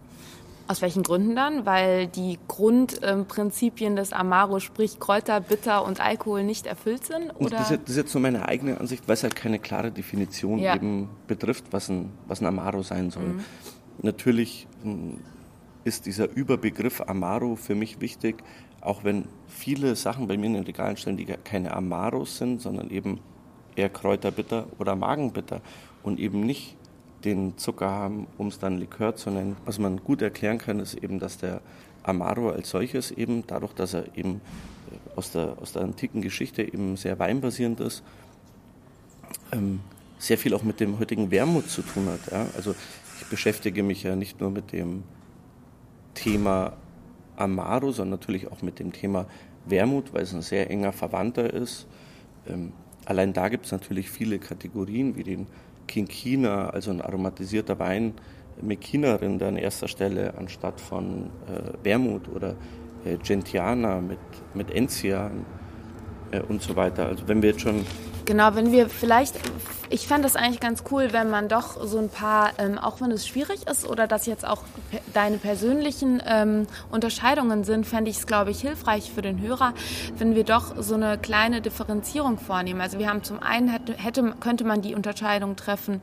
Aus 0.69 0.83
welchen 0.83 1.03
Gründen 1.03 1.37
dann? 1.37 1.67
Weil 1.67 2.07
die 2.07 2.39
Grundprinzipien 2.49 3.97
des 3.97 4.13
Amaro, 4.13 4.61
sprich 4.61 5.01
Kräuter, 5.01 5.41
Bitter 5.41 5.85
und 5.85 6.01
Alkohol, 6.01 6.45
nicht 6.45 6.67
erfüllt 6.67 7.05
sind? 7.05 7.31
Oder? 7.39 7.59
Das, 7.59 7.71
ist 7.71 7.97
jetzt 7.97 8.15
nur 8.15 8.23
meine 8.23 8.49
eigene 8.49 8.79
Ansicht, 8.81 9.07
weil 9.07 9.15
es 9.15 9.23
halt 9.23 9.37
keine 9.37 9.59
klare 9.59 9.91
Definition 9.91 10.59
ja. 10.59 10.75
eben 10.75 11.09
betrifft, 11.27 11.65
was 11.71 11.89
ein, 11.89 12.11
was 12.27 12.41
ein 12.41 12.47
Amaro 12.47 12.83
sein 12.83 13.11
soll. 13.11 13.25
Mhm. 13.25 13.45
Natürlich 14.03 14.67
hm, 14.83 15.19
ist 15.85 16.07
dieser 16.07 16.31
Überbegriff 16.31 17.01
Amaro 17.01 17.57
für 17.57 17.75
mich 17.75 18.01
wichtig, 18.01 18.43
auch 18.81 19.05
wenn 19.05 19.27
viele 19.47 19.95
Sachen 19.97 20.27
bei 20.27 20.37
mir 20.37 20.47
in 20.47 20.55
den 20.55 20.65
Regalen 20.65 20.97
stehen, 20.97 21.17
die 21.17 21.25
keine 21.25 21.75
Amaros 21.75 22.39
sind, 22.39 22.61
sondern 22.61 22.91
eben 22.91 23.21
eher 23.77 23.89
Kräuterbitter 23.89 24.67
oder 24.79 24.97
Magenbitter 24.97 25.61
und 26.03 26.19
eben 26.19 26.41
nicht 26.41 26.77
den 27.25 27.57
Zucker 27.59 27.91
haben, 27.91 28.27
um 28.39 28.49
es 28.49 28.59
dann 28.59 28.79
Likör 28.79 29.15
zu 29.15 29.31
nennen. 29.31 29.57
Was 29.65 29.79
man 29.79 29.99
gut 29.99 30.23
erklären 30.23 30.59
kann, 30.59 30.81
ist 30.81 30.95
eben, 30.95 31.19
dass 31.19 31.39
der 31.39 31.61
Amaro 32.03 32.51
als 32.51 32.71
solches 32.71 33.11
eben, 33.11 33.45
dadurch, 33.47 33.73
dass 33.73 33.95
er 33.95 34.17
eben 34.17 34.41
äh, 34.91 35.19
aus 35.19 35.33
der, 35.33 35.57
aus 35.61 35.73
der 35.73 35.83
antiken 35.83 36.21
Geschichte 36.21 36.63
eben 36.63 36.97
sehr 36.97 37.19
weinbasierend 37.19 37.81
ist, 37.81 38.03
ähm, 39.53 39.81
sehr 40.19 40.39
viel 40.39 40.55
auch 40.55 40.63
mit 40.63 40.81
dem 40.81 40.99
heutigen 40.99 41.31
Wermut 41.31 41.69
zu 41.69 41.83
tun 41.83 42.07
hat. 42.07 42.31
Ja? 42.31 42.47
Also 42.57 42.75
ich 43.21 43.27
beschäftige 43.27 43.83
mich 43.83 44.03
ja 44.03 44.17
nicht 44.17 44.41
nur 44.41 44.51
mit 44.51 44.73
dem 44.73 45.05
Thema 46.15 46.75
Amaro, 47.37 47.93
sondern 47.93 48.19
natürlich 48.21 48.51
auch 48.51 48.63
mit 48.63 48.79
dem 48.79 48.93
Thema 48.93 49.27
Wermut, 49.67 50.13
weil 50.13 50.23
es 50.23 50.33
ein 50.33 50.43
sehr 50.43 50.71
enger 50.71 50.93
Verwandter 50.93 51.53
ist. 51.53 51.87
Ähm, 52.47 52.73
Allein 53.05 53.33
da 53.33 53.49
gibt 53.49 53.67
es 53.67 53.73
natürlich 53.73 54.11
viele 54.11 54.39
Kategorien, 54.39 55.17
wie 55.17 55.25
den 55.25 55.47
King 55.87 56.09
China, 56.09 56.71
also 56.71 56.91
ein 56.91 57.01
aromatisierter 57.01 57.79
Wein 57.79 58.15
mit 58.61 58.81
China-Rinder 58.83 59.49
an 59.49 59.57
erster 59.57 59.89
Stelle 59.89 60.35
anstatt 60.37 60.81
von 60.81 61.31
äh, 61.47 61.85
Wermut 61.85 62.29
oder 62.29 62.55
äh, 63.05 63.17
Gentiana 63.17 64.01
mit, 64.01 64.19
mit 64.55 64.71
Enzian 64.71 65.45
äh, 66.31 66.41
und 66.41 66.63
so 66.63 66.77
weiter. 66.77 67.07
Also 67.07 67.27
wenn 67.29 67.43
wir 67.43 67.51
jetzt 67.51 67.63
schon 67.63 67.85
Genau, 68.25 68.55
wenn 68.55 68.71
wir 68.71 68.89
vielleicht, 68.89 69.35
ich 69.91 70.07
fände 70.07 70.23
das 70.23 70.37
eigentlich 70.37 70.61
ganz 70.61 70.85
cool, 70.91 71.13
wenn 71.13 71.29
man 71.29 71.49
doch 71.49 71.85
so 71.85 71.99
ein 71.99 72.09
paar, 72.09 72.53
ähm, 72.59 72.79
auch 72.79 73.01
wenn 73.01 73.11
es 73.11 73.27
schwierig 73.27 73.67
ist 73.69 73.87
oder 73.87 74.07
das 74.07 74.27
jetzt 74.27 74.47
auch 74.47 74.63
deine 75.13 75.39
persönlichen 75.39 76.23
ähm, 76.25 76.67
Unterscheidungen 76.91 77.65
sind, 77.65 77.87
fände 77.87 78.11
ich 78.11 78.19
es, 78.19 78.27
glaube 78.27 78.53
ich, 78.53 78.61
hilfreich 78.61 79.11
für 79.13 79.23
den 79.23 79.41
Hörer, 79.41 79.75
wenn 80.19 80.35
wir 80.35 80.45
doch 80.45 80.75
so 80.81 80.95
eine 80.95 81.19
kleine 81.19 81.61
Differenzierung 81.61 82.39
vornehmen. 82.39 82.81
Also 82.81 82.99
wir 82.99 83.09
haben 83.09 83.25
zum 83.25 83.43
einen, 83.43 83.69
hätte, 83.69 83.95
hätte 83.95 84.35
könnte 84.39 84.65
man 84.65 84.83
die 84.83 84.95
Unterscheidung 84.95 85.57
treffen, 85.57 86.01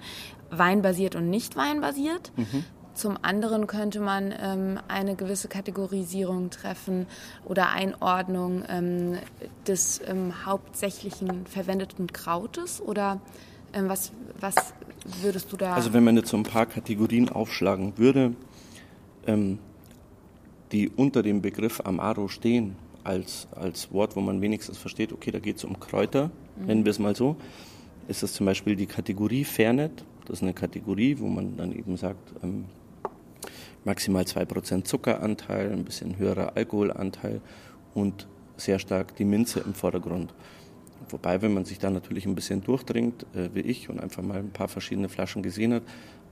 weinbasiert 0.52 1.16
und 1.16 1.30
nicht 1.30 1.56
weinbasiert. 1.56 2.32
Mhm. 2.36 2.66
Zum 3.00 3.18
anderen 3.22 3.66
könnte 3.66 4.02
man 4.02 4.34
ähm, 4.38 4.80
eine 4.88 5.16
gewisse 5.16 5.48
Kategorisierung 5.48 6.50
treffen 6.50 7.08
oder 7.46 7.70
Einordnung 7.70 8.64
ähm, 8.68 9.18
des 9.66 10.02
ähm, 10.06 10.46
hauptsächlichen 10.46 11.46
verwendeten 11.46 12.08
Krautes 12.08 12.82
oder 12.82 13.22
ähm, 13.74 13.88
was, 13.88 14.12
was 14.40 14.56
würdest 15.22 15.52
du 15.52 15.58
da? 15.58 15.74
Also 15.74 15.94
wenn 15.94 16.04
man 16.04 16.18
jetzt 16.18 16.30
so 16.30 16.38
ein 16.38 16.44
paar 16.44 16.66
Kategorien 16.66 17.30
aufschlagen 17.30 17.98
würde, 17.98 18.36
ähm, 19.26 19.60
die 20.74 20.90
unter 20.90 21.24
dem 21.24 21.42
Begriff 21.42 21.82
Amaro 21.86 22.28
stehen, 22.28 22.76
als, 23.06 23.48
als 23.52 23.92
Wort, 23.94 24.18
wo 24.18 24.22
man 24.22 24.42
wenigstens 24.42 24.78
versteht, 24.78 25.14
okay, 25.14 25.32
da 25.32 25.40
geht 25.40 25.56
es 25.58 25.64
um 25.64 25.80
Kräuter, 25.80 26.32
mhm. 26.58 26.66
nennen 26.66 26.86
wir 26.86 26.92
es 26.92 27.00
mal 27.00 27.16
so, 27.16 27.38
ist 28.10 28.24
das 28.24 28.34
zum 28.34 28.46
Beispiel 28.46 28.76
die 28.76 28.88
Kategorie 28.88 29.46
Fernet. 29.46 30.04
Das 30.26 30.40
ist 30.40 30.44
eine 30.44 30.54
Kategorie, 30.54 31.18
wo 31.20 31.28
man 31.28 31.58
dann 31.58 31.72
eben 31.72 31.96
sagt, 31.96 32.34
ähm, 32.44 32.66
maximal 33.86 34.24
2% 34.24 34.84
Zuckeranteil, 34.84 35.72
ein 35.72 35.86
bisschen 35.86 36.18
höherer 36.18 36.56
Alkoholanteil 36.56 37.42
und 37.94 38.28
sehr 38.58 38.80
stark 38.80 39.16
die 39.16 39.26
Minze 39.26 39.62
im 39.62 39.74
Vordergrund. 39.74 40.34
Wobei, 41.10 41.42
wenn 41.42 41.54
man 41.54 41.66
sich 41.66 41.80
da 41.80 41.90
natürlich 41.90 42.26
ein 42.26 42.36
bisschen 42.36 42.62
durchdringt, 42.62 43.26
äh, 43.34 43.50
wie 43.54 43.62
ich, 43.62 43.90
und 43.90 44.00
einfach 44.00 44.22
mal 44.22 44.40
ein 44.40 44.52
paar 44.52 44.68
verschiedene 44.68 45.10
Flaschen 45.10 45.42
gesehen 45.42 45.74
hat, 45.74 45.84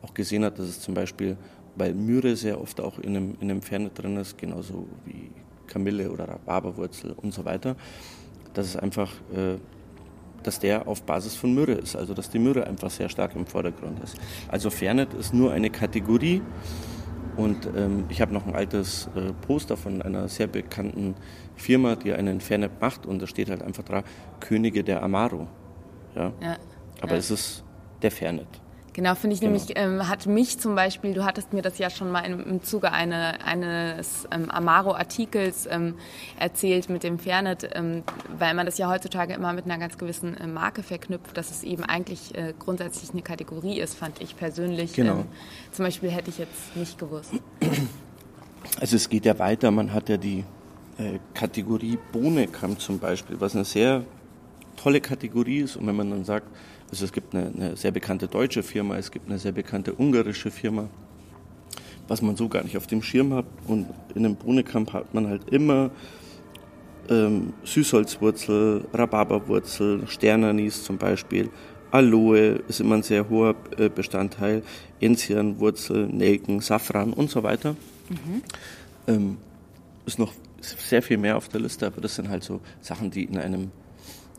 auch 0.01 0.13
gesehen 0.13 0.43
hat, 0.43 0.59
dass 0.59 0.67
es 0.67 0.81
zum 0.81 0.93
Beispiel, 0.93 1.37
weil 1.75 1.93
Myre 1.93 2.35
sehr 2.35 2.61
oft 2.61 2.79
auch 2.81 2.99
in 2.99 3.15
einem, 3.15 3.37
in 3.39 3.49
einem 3.49 3.61
Fernet 3.61 3.97
drin 3.97 4.17
ist, 4.17 4.37
genauso 4.37 4.87
wie 5.05 5.31
Kamille 5.67 6.11
oder 6.11 6.27
Rhabarberwurzel 6.27 7.13
und 7.13 7.33
so 7.33 7.45
weiter, 7.45 7.75
dass 8.53 8.67
es 8.67 8.75
einfach, 8.75 9.11
äh, 9.33 9.57
dass 10.43 10.59
der 10.59 10.87
auf 10.87 11.03
Basis 11.03 11.35
von 11.35 11.53
Myrrhe 11.53 11.73
ist, 11.73 11.95
also 11.95 12.13
dass 12.13 12.29
die 12.29 12.39
Myrrhe 12.39 12.65
einfach 12.67 12.91
sehr 12.91 13.09
stark 13.09 13.35
im 13.35 13.45
Vordergrund 13.45 14.01
ist. 14.03 14.17
Also 14.47 14.69
Fernet 14.69 15.13
ist 15.13 15.33
nur 15.33 15.51
eine 15.51 15.69
Kategorie 15.69 16.41
und 17.37 17.69
ähm, 17.75 18.05
ich 18.09 18.19
habe 18.19 18.33
noch 18.33 18.45
ein 18.47 18.55
altes 18.55 19.09
äh, 19.15 19.31
Poster 19.45 19.77
von 19.77 20.01
einer 20.01 20.27
sehr 20.27 20.47
bekannten 20.47 21.15
Firma, 21.55 21.95
die 21.95 22.11
einen 22.13 22.41
Fernet 22.41 22.81
macht 22.81 23.05
und 23.05 23.21
da 23.21 23.27
steht 23.27 23.49
halt 23.49 23.61
einfach 23.61 23.83
drauf, 23.83 24.03
Könige 24.39 24.83
der 24.83 25.03
Amaro. 25.03 25.47
Ja? 26.15 26.33
ja 26.41 26.57
Aber 26.99 27.13
ja. 27.13 27.17
es 27.17 27.31
ist 27.31 27.63
der 28.01 28.11
Fernet. 28.11 28.47
Genau, 28.97 29.13
finde 29.13 29.35
ich 29.35 29.41
genau. 29.41 29.53
nämlich, 29.53 29.77
ähm, 29.77 30.09
hat 30.09 30.25
mich 30.25 30.57
zum 30.57 30.73
Beispiel, 30.73 31.13
du 31.13 31.23
hattest 31.23 31.53
mir 31.53 31.61
das 31.61 31.77
ja 31.77 31.91
schon 31.91 32.09
mal 32.09 32.21
im, 32.21 32.43
im 32.43 32.63
Zuge 32.63 32.91
eine, 32.91 33.45
eines 33.45 34.27
ähm, 34.31 34.49
Amaro-Artikels 34.49 35.67
ähm, 35.69 35.93
erzählt 36.39 36.89
mit 36.89 37.03
dem 37.03 37.19
Fernet, 37.19 37.69
ähm, 37.75 38.01
weil 38.39 38.55
man 38.55 38.65
das 38.65 38.79
ja 38.79 38.89
heutzutage 38.89 39.35
immer 39.35 39.53
mit 39.53 39.65
einer 39.65 39.77
ganz 39.77 39.99
gewissen 39.99 40.35
äh, 40.35 40.47
Marke 40.47 40.81
verknüpft, 40.81 41.37
dass 41.37 41.51
es 41.51 41.61
eben 41.61 41.83
eigentlich 41.83 42.35
äh, 42.35 42.55
grundsätzlich 42.57 43.11
eine 43.11 43.21
Kategorie 43.21 43.79
ist, 43.79 43.93
fand 43.93 44.19
ich 44.19 44.35
persönlich. 44.35 44.93
Genau. 44.93 45.19
Ähm, 45.19 45.25
zum 45.73 45.85
Beispiel 45.85 46.09
hätte 46.09 46.31
ich 46.31 46.39
jetzt 46.39 46.75
nicht 46.75 46.97
gewusst. 46.97 47.33
Also 48.81 48.97
es 48.97 49.07
geht 49.07 49.25
ja 49.25 49.39
weiter, 49.39 49.71
man 49.71 49.93
hat 49.93 50.09
ja 50.09 50.17
die 50.17 50.43
äh, 50.97 51.19
Kategorie 51.33 51.97
Bohnenkamm 52.11 52.77
zum 52.79 52.99
Beispiel, 52.99 53.39
was 53.39 53.55
eine 53.55 53.63
sehr 53.63 54.03
tolle 54.75 54.99
Kategorie 54.99 55.59
ist 55.59 55.77
und 55.77 55.87
wenn 55.87 55.95
man 55.95 56.09
dann 56.09 56.25
sagt, 56.25 56.47
also 56.89 57.05
es 57.05 57.11
gibt 57.11 57.35
eine, 57.35 57.47
eine, 57.47 57.75
sehr 57.75 57.91
bekannte 57.91 58.27
deutsche 58.27 58.63
Firma, 58.63 58.97
es 58.97 59.11
gibt 59.11 59.27
eine 59.29 59.39
sehr 59.39 59.51
bekannte 59.51 59.93
ungarische 59.93 60.51
Firma, 60.51 60.89
was 62.07 62.21
man 62.21 62.37
so 62.37 62.47
gar 62.47 62.63
nicht 62.63 62.77
auf 62.77 62.87
dem 62.87 63.01
Schirm 63.01 63.33
hat. 63.33 63.45
Und 63.67 63.87
in 64.15 64.25
einem 64.25 64.35
Bohnenkamp 64.35 64.93
hat 64.93 65.13
man 65.13 65.27
halt 65.27 65.49
immer 65.49 65.91
ähm, 67.09 67.53
Süßholzwurzel, 67.63 68.85
Rhabarberwurzel, 68.93 70.07
Sternanis 70.07 70.83
zum 70.83 70.97
Beispiel, 70.97 71.49
Aloe 71.91 72.61
ist 72.67 72.81
immer 72.81 72.95
ein 72.95 73.03
sehr 73.03 73.29
hoher 73.29 73.55
äh, 73.77 73.89
Bestandteil, 73.89 74.61
Enzianwurzel, 74.99 76.07
Nelken, 76.07 76.59
Safran 76.59 77.13
und 77.13 77.29
so 77.29 77.43
weiter. 77.43 77.75
Mhm. 78.09 78.41
Ähm, 79.07 79.37
ist 80.05 80.19
noch 80.19 80.33
sehr 80.61 81.01
viel 81.01 81.17
mehr 81.17 81.37
auf 81.37 81.47
der 81.47 81.61
Liste, 81.61 81.87
aber 81.87 82.01
das 82.01 82.15
sind 82.15 82.29
halt 82.29 82.43
so 82.43 82.59
Sachen, 82.81 83.09
die 83.11 83.23
in 83.23 83.37
einem, 83.37 83.71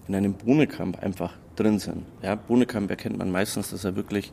in 0.08 0.14
einem 0.14 0.34
Bohnenkamp 0.34 1.02
einfach 1.02 1.34
drin 1.58 1.78
sind. 1.78 2.04
Ja, 2.22 2.34
Bohnenkamp 2.34 2.90
erkennt 2.90 3.18
man 3.18 3.30
meistens, 3.30 3.70
dass 3.70 3.84
er 3.84 3.96
wirklich 3.96 4.32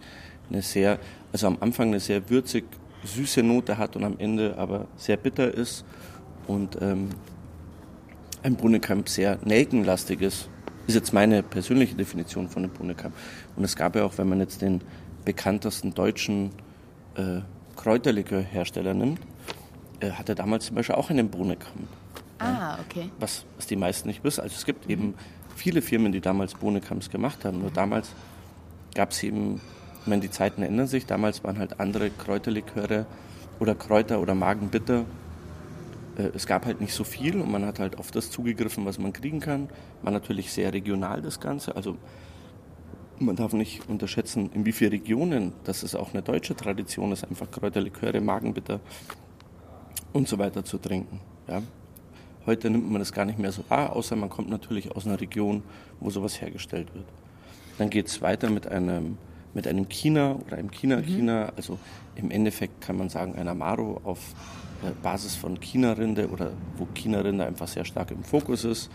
eine 0.49 0.61
sehr, 0.61 0.99
also 1.31 1.47
am 1.47 1.57
Anfang 1.59 1.89
eine 1.89 1.99
sehr 1.99 2.29
würzig 2.29 2.65
süße 3.03 3.43
Note 3.43 3.77
hat 3.77 3.95
und 3.95 4.03
am 4.03 4.17
Ende 4.17 4.57
aber 4.57 4.87
sehr 4.97 5.17
bitter 5.17 5.53
ist 5.53 5.85
und 6.47 6.77
ähm, 6.81 7.09
ein 8.43 8.55
Bohnenkamp 8.55 9.09
sehr 9.09 9.39
nelkenlastig 9.43 10.21
ist. 10.21 10.49
Ist 10.87 10.95
jetzt 10.95 11.13
meine 11.13 11.41
persönliche 11.41 11.95
Definition 11.95 12.47
von 12.47 12.63
einem 12.63 12.71
Bohnenkamp. 12.71 13.15
Und 13.55 13.63
es 13.63 13.75
gab 13.75 13.95
ja 13.95 14.05
auch, 14.05 14.17
wenn 14.19 14.29
man 14.29 14.39
jetzt 14.39 14.61
den 14.61 14.81
bekanntesten 15.23 15.95
deutschen 15.95 16.51
äh, 17.15 17.41
Kräuterlikörhersteller 17.75 18.93
nimmt, 18.93 19.19
äh, 19.99 20.11
hat 20.11 20.29
er 20.29 20.35
damals 20.35 20.67
zum 20.67 20.75
Beispiel 20.75 20.95
auch 20.95 21.09
einen 21.09 21.29
Bohnenkamp. 21.29 21.87
Ah, 22.37 22.77
okay. 22.85 23.09
Was, 23.19 23.45
was 23.55 23.65
die 23.65 23.75
meisten 23.75 24.07
nicht 24.07 24.23
wissen. 24.23 24.41
Also 24.41 24.55
es 24.55 24.65
gibt 24.65 24.85
mhm. 24.85 24.91
eben 24.91 25.13
viele 25.55 25.81
Firmen, 25.81 26.11
die 26.11 26.21
damals 26.21 26.53
Bohnenkamps 26.53 27.09
gemacht 27.09 27.45
haben. 27.45 27.59
Nur 27.59 27.71
damals 27.71 28.11
gab 28.93 29.11
es 29.11 29.23
eben, 29.23 29.61
ich 30.01 30.07
meine, 30.07 30.21
die 30.21 30.29
Zeiten 30.29 30.61
ändern 30.61 30.87
sich. 30.87 31.05
Damals 31.05 31.43
waren 31.43 31.57
halt 31.57 31.79
andere 31.79 32.09
Kräuterliköre 32.09 33.05
oder 33.59 33.75
Kräuter 33.75 34.19
oder 34.21 34.35
Magenbitter. 34.35 35.05
Äh, 36.17 36.29
es 36.35 36.45
gab 36.45 36.65
halt 36.65 36.81
nicht 36.81 36.93
so 36.93 37.03
viel 37.03 37.39
und 37.39 37.51
man 37.51 37.65
hat 37.65 37.79
halt 37.79 37.97
auf 37.97 38.11
das 38.11 38.29
zugegriffen, 38.29 38.85
was 38.85 38.99
man 38.99 39.13
kriegen 39.13 39.39
kann. 39.39 39.69
War 40.03 40.11
natürlich 40.11 40.51
sehr 40.51 40.73
regional 40.73 41.21
das 41.21 41.39
Ganze. 41.39 41.75
Also 41.75 41.97
man 43.19 43.35
darf 43.35 43.53
nicht 43.53 43.87
unterschätzen, 43.87 44.49
in 44.53 44.65
wie 44.65 44.73
vielen 44.73 44.91
Regionen, 44.91 45.53
dass 45.63 45.83
es 45.83 45.95
auch 45.95 46.13
eine 46.13 46.21
deutsche 46.21 46.55
Tradition 46.55 47.11
ist, 47.11 47.23
einfach 47.23 47.49
Kräuterliköre, 47.49 48.19
Magenbitter 48.19 48.81
und 50.11 50.27
so 50.27 50.37
weiter 50.37 50.65
zu 50.65 50.77
trinken. 50.77 51.21
Ja. 51.47 51.61
Heute 52.45 52.69
nimmt 52.69 52.91
man 52.91 52.99
das 52.99 53.11
gar 53.11 53.25
nicht 53.25 53.39
mehr 53.39 53.51
so 53.51 53.63
wahr, 53.69 53.95
außer 53.95 54.15
man 54.15 54.29
kommt 54.29 54.49
natürlich 54.49 54.95
aus 54.95 55.07
einer 55.07 55.19
Region, 55.19 55.63
wo 55.99 56.11
sowas 56.11 56.39
hergestellt 56.39 56.93
wird. 56.93 57.05
Dann 57.79 57.89
geht 57.89 58.07
es 58.07 58.21
weiter 58.21 58.51
mit 58.51 58.67
einem, 58.67 59.17
mit 59.55 59.67
einem 59.67 59.89
China 59.89 60.35
oder 60.45 60.57
einem 60.57 60.69
China-China. 60.69 61.45
Mhm. 61.45 61.51
Also 61.55 61.79
im 62.15 62.29
Endeffekt 62.29 62.81
kann 62.81 62.97
man 62.97 63.09
sagen, 63.09 63.35
ein 63.35 63.47
Amaro 63.47 63.99
auf 64.03 64.19
äh, 64.83 64.91
Basis 65.01 65.35
von 65.35 65.59
China-Rinde 65.59 66.29
oder 66.29 66.51
wo 66.77 66.87
China-Rinde 66.93 67.45
einfach 67.45 67.67
sehr 67.67 67.83
stark 67.83 68.11
im 68.11 68.23
Fokus 68.23 68.63
ist. 68.63 68.91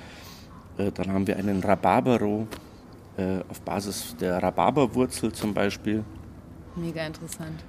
Äh, 0.79 0.93
dann 0.93 1.13
haben 1.13 1.27
wir 1.27 1.37
einen 1.37 1.61
Rhabarbero 1.61 2.47
äh, 3.17 3.41
auf 3.49 3.61
Basis 3.63 4.15
der 4.21 4.41
Rhabarberwurzel 4.41 5.33
zum 5.33 5.53
Beispiel. 5.53 6.05
Mega 6.77 7.05
interessant. 7.05 7.65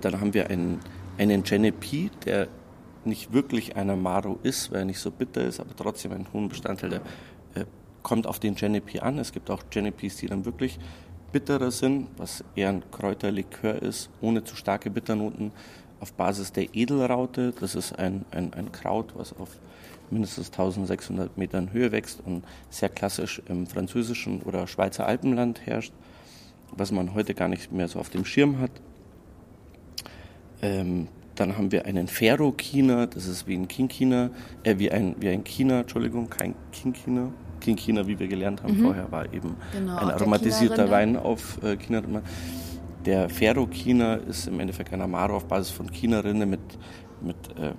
Dann 0.00 0.20
haben 0.20 0.32
wir 0.32 0.48
einen, 0.50 0.78
einen 1.18 1.42
Genepi, 1.42 2.08
der 2.24 2.46
nicht 3.06 3.32
wirklich 3.32 3.76
ein 3.76 3.90
Amaro 3.90 4.38
ist, 4.42 4.70
weil 4.70 4.80
er 4.80 4.84
nicht 4.84 4.98
so 4.98 5.10
bitter 5.10 5.44
ist, 5.44 5.60
aber 5.60 5.74
trotzdem 5.76 6.12
einen 6.12 6.26
hohen 6.32 6.48
Bestandteil, 6.48 6.90
der 6.90 7.00
äh, 7.54 7.66
kommt 8.02 8.26
auf 8.26 8.38
den 8.38 8.54
Genepi 8.54 9.00
an. 9.00 9.18
Es 9.18 9.32
gibt 9.32 9.50
auch 9.50 9.62
Genepis, 9.70 10.16
die 10.16 10.26
dann 10.26 10.44
wirklich 10.44 10.78
bitterer 11.32 11.70
sind, 11.70 12.08
was 12.16 12.44
eher 12.54 12.68
ein 12.68 12.82
Kräuterlikör 12.90 13.82
ist, 13.82 14.08
ohne 14.20 14.44
zu 14.44 14.54
starke 14.54 14.90
Bitternoten, 14.90 15.52
auf 16.00 16.12
Basis 16.12 16.52
der 16.52 16.74
Edelraute. 16.74 17.52
Das 17.58 17.74
ist 17.74 17.98
ein, 17.98 18.24
ein, 18.30 18.52
ein 18.54 18.70
Kraut, 18.72 19.14
was 19.16 19.34
auf 19.38 19.58
mindestens 20.10 20.48
1600 20.50 21.36
Metern 21.36 21.72
Höhe 21.72 21.92
wächst 21.92 22.20
und 22.24 22.44
sehr 22.70 22.88
klassisch 22.88 23.42
im 23.48 23.66
französischen 23.66 24.42
oder 24.42 24.66
Schweizer 24.66 25.06
Alpenland 25.06 25.66
herrscht, 25.66 25.92
was 26.70 26.92
man 26.92 27.14
heute 27.14 27.34
gar 27.34 27.48
nicht 27.48 27.72
mehr 27.72 27.88
so 27.88 27.98
auf 27.98 28.10
dem 28.10 28.24
Schirm 28.24 28.60
hat. 28.60 28.70
Ähm, 30.62 31.08
dann 31.34 31.56
haben 31.56 31.72
wir 31.72 31.86
einen 31.86 32.06
Ferro-China, 32.06 33.06
das 33.06 33.26
ist 33.26 33.46
wie 33.46 33.54
ein 33.54 33.68
King-China, 33.68 34.30
äh, 34.62 34.78
wie 34.78 34.90
ein, 34.90 35.16
wie 35.18 35.28
ein 35.28 35.44
China, 35.44 35.80
Entschuldigung, 35.80 36.28
kein 36.30 36.54
King-China. 36.72 37.32
King-China, 37.60 38.06
wie 38.06 38.18
wir 38.18 38.28
gelernt 38.28 38.62
haben 38.62 38.78
mhm. 38.78 38.84
vorher, 38.84 39.10
war 39.10 39.32
eben 39.32 39.56
genau, 39.72 39.96
ein 39.96 40.10
aromatisierter 40.10 40.90
Wein 40.90 41.16
auf 41.16 41.62
äh, 41.62 41.76
China. 41.76 42.02
Der 43.04 43.28
Ferro-China 43.28 44.14
ist 44.16 44.46
im 44.46 44.60
Endeffekt 44.60 44.92
ein 44.92 45.00
Amaro 45.00 45.36
auf 45.36 45.46
Basis 45.46 45.70
von 45.70 45.90
China-Rinde 45.90 46.46
mit, 46.46 46.60
mit, 47.22 47.36
ähm, 47.58 47.74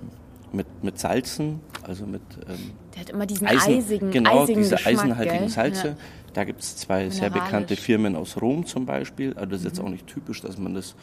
mit, 0.52 0.66
mit 0.82 0.98
Salzen, 0.98 1.60
also 1.82 2.06
mit. 2.06 2.22
Ähm, 2.48 2.72
Der 2.94 3.00
hat 3.00 3.10
immer 3.10 3.26
diesen 3.26 3.46
Eisen, 3.46 3.74
eisigen, 3.74 4.10
genau, 4.10 4.42
eisigen 4.42 4.62
diese 4.62 4.76
Geschmack, 4.76 4.94
eisenhaltigen 4.94 5.38
gell? 5.38 5.48
Salze. 5.48 5.88
Ja. 5.88 5.96
Da 6.34 6.44
gibt 6.44 6.60
es 6.60 6.76
zwei 6.76 7.08
sehr 7.08 7.30
bekannte 7.30 7.76
Firmen 7.76 8.14
aus 8.14 8.40
Rom 8.40 8.66
zum 8.66 8.84
Beispiel. 8.86 9.32
Also 9.34 9.46
das 9.46 9.60
ist 9.60 9.64
mhm. 9.64 9.68
jetzt 9.68 9.80
auch 9.80 9.88
nicht 9.88 10.06
typisch, 10.06 10.42
dass 10.42 10.58
man 10.58 10.74
das 10.74 10.94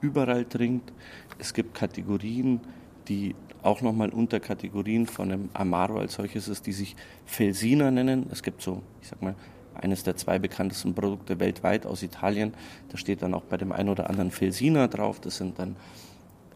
überall 0.00 0.44
trinkt. 0.44 0.92
Es 1.38 1.54
gibt 1.54 1.74
Kategorien, 1.74 2.60
die 3.08 3.34
auch 3.62 3.82
nochmal 3.82 4.10
Unterkategorien 4.10 5.06
von 5.06 5.32
einem 5.32 5.48
Amaro 5.54 5.98
als 5.98 6.14
solches 6.14 6.48
ist, 6.48 6.66
die 6.66 6.72
sich 6.72 6.96
Felsina 7.26 7.90
nennen. 7.90 8.26
Es 8.30 8.42
gibt 8.42 8.62
so, 8.62 8.82
ich 9.02 9.08
sag 9.08 9.22
mal, 9.22 9.34
eines 9.74 10.02
der 10.02 10.16
zwei 10.16 10.38
bekanntesten 10.38 10.94
Produkte 10.94 11.38
weltweit 11.40 11.86
aus 11.86 12.02
Italien. 12.02 12.54
Da 12.88 12.98
steht 12.98 13.22
dann 13.22 13.34
auch 13.34 13.44
bei 13.44 13.56
dem 13.56 13.72
einen 13.72 13.88
oder 13.88 14.08
anderen 14.08 14.30
Felsina 14.30 14.88
drauf. 14.88 15.20
Das 15.20 15.36
sind 15.36 15.58
dann 15.58 15.76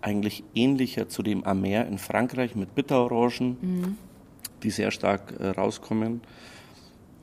eigentlich 0.00 0.42
ähnlicher 0.54 1.08
zu 1.08 1.22
dem 1.22 1.44
Amer 1.44 1.86
in 1.86 1.98
Frankreich 1.98 2.54
mit 2.56 2.74
Bitterorangen, 2.74 3.56
mhm. 3.60 3.98
die 4.62 4.70
sehr 4.70 4.90
stark 4.90 5.34
äh, 5.38 5.48
rauskommen. 5.48 6.20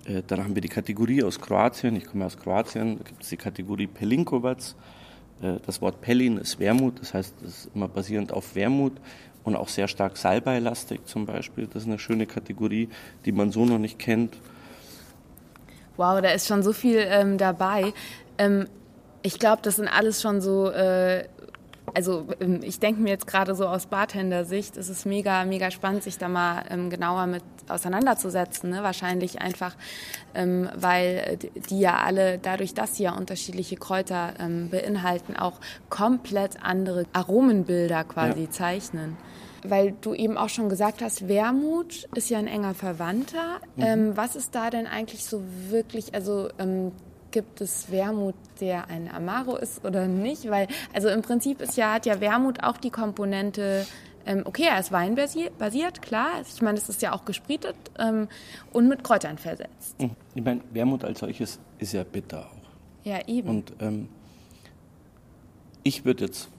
Äh, 0.06 0.24
dann 0.26 0.43
haben 0.43 0.56
wir 0.56 0.62
die 0.62 0.69
Kategorie 0.69 1.24
aus 1.24 1.39
Kroatien. 1.39 1.95
Ich 1.95 2.06
komme 2.06 2.26
aus 2.26 2.38
Kroatien. 2.38 2.98
Da 2.98 3.04
gibt 3.04 3.24
es 3.24 3.30
die 3.30 3.38
Kategorie 3.38 3.88
Pelinkovac 3.88 4.76
das 5.41 5.82
Wort 5.82 6.02
Pellin 6.02 6.38
ist 6.38 6.60
Wermut, 6.60 6.99
das 6.99 7.13
heißt, 7.13 7.34
es 7.43 7.65
ist 7.65 7.69
immer 7.73 7.88
basierend 7.88 8.34
auf 8.34 8.56
Wermut 8.56 8.93
und 9.43 9.56
auch 9.56 9.69
sehr 9.69 9.88
stark 9.88 10.17
Salbeilastig 10.17 11.06
zum 11.06 11.25
Beispiel. 11.25 11.67
Das 11.67 11.84
ist 11.84 11.88
eine 11.88 11.99
schöne 11.99 12.25
Kategorie, 12.25 12.89
die 13.25 13.32
man 13.32 13.52
so 13.52 13.65
noch 13.65 13.80
nicht 13.80 13.99
kennt. 13.99 14.38
Wow, 15.97 16.21
da 16.21 16.30
ist 16.32 16.47
schon 16.47 16.63
so 16.63 16.73
viel 16.73 17.06
ähm, 17.08 17.38
dabei. 17.38 17.93
Ähm, 18.38 18.67
ich 19.21 19.39
glaube, 19.39 19.62
das 19.62 19.78
sind 19.78 19.88
alles 19.88 20.21
schon 20.21 20.39
so 20.41 20.69
äh, 20.69 21.25
also 21.93 22.25
ähm, 22.39 22.60
ich 22.63 22.80
denke 22.80 23.02
mir 23.02 23.10
jetzt 23.10 23.28
gerade 23.28 23.56
so 23.56 23.67
aus 23.67 23.88
Bartender-Sicht, 23.88 24.78
es 24.78 24.89
ist 24.89 25.06
mega, 25.06 25.45
mega 25.45 25.71
spannend, 25.71 26.04
sich 26.04 26.17
da 26.17 26.28
mal 26.28 26.63
ähm, 26.69 26.89
genauer 26.89 27.28
mit 27.28 27.43
auseinanderzusetzen. 27.67 28.69
Ne? 28.69 28.84
Wahrscheinlich 28.84 29.41
einfach, 29.41 29.75
ähm, 30.34 30.69
weil 30.75 31.38
die 31.69 31.80
ja 31.80 31.97
alle, 31.97 32.38
dadurch, 32.38 32.73
dass 32.73 32.95
sie 32.95 33.04
ja 33.04 33.13
unterschiedliche 33.13 33.75
Kräuter 33.75 34.34
ähm, 34.39 34.69
beinhalten, 34.69 35.36
auch 35.36 35.60
komplett 35.89 36.63
andere 36.63 37.06
Aromenbilder 37.13 38.04
quasi 38.04 38.43
ja. 38.43 38.49
zeichnen. 38.49 39.17
Weil 39.63 39.93
du 39.99 40.13
eben 40.13 40.38
auch 40.38 40.47
schon 40.47 40.69
gesagt 40.69 41.02
hast, 41.02 41.28
Wermut 41.28 42.08
ist 42.15 42.30
ja 42.30 42.39
ein 42.39 42.47
enger 42.47 42.73
Verwandter. 42.73 43.60
Mhm. 43.75 43.84
Ähm, 43.84 44.12
was 44.17 44.36
ist 44.38 44.56
da 44.56 44.69
denn 44.69 44.88
eigentlich 44.88 45.25
so 45.25 45.43
wirklich, 45.69 46.13
also 46.15 46.47
ähm, 46.60 46.93
gibt 47.32 47.62
es 47.62 47.92
Wermut, 47.92 48.36
der 48.60 48.88
ein 48.89 49.10
Amaro 49.10 49.56
ist 49.56 49.86
oder 49.86 50.08
nicht? 50.08 50.50
Weil, 50.50 50.68
also 50.94 51.10
im 51.10 51.22
Prinzip 51.22 51.62
ist 51.62 51.78
ja, 51.78 51.94
hat 51.94 52.06
ja 52.06 52.20
Wermut 52.22 52.63
auch 52.63 52.78
die 52.78 52.89
Komponente, 52.89 53.86
ähm, 54.26 54.44
okay, 54.46 54.65
er 54.70 54.80
ist 54.80 54.92
weinbasiert, 54.92 56.02
klar. 56.02 56.42
Ich 56.42 56.62
meine, 56.62 56.78
es 56.78 56.89
ist 56.89 57.02
ja 57.02 57.13
auch 57.13 57.26
gesprietet 57.26 57.76
ähm, 57.98 58.28
und 58.72 58.88
mit 58.88 59.04
Kräutern 59.04 59.38
versetzt. 59.38 59.96
Hm. 60.00 60.12
Ich 60.36 60.44
meine, 60.44 60.62
Wermut 60.72 61.04
als 61.04 61.20
solches 61.20 61.60
ist 61.80 61.94
ja 61.94 62.04
bitter 62.04 62.39
auch. 62.39 63.06
Ja, 63.06 63.26
eben. 63.28 63.50
Und 63.50 63.74
ähm, 63.80 64.10
ich 65.84 66.06
würde 66.06 66.26
jetzt 66.26 66.50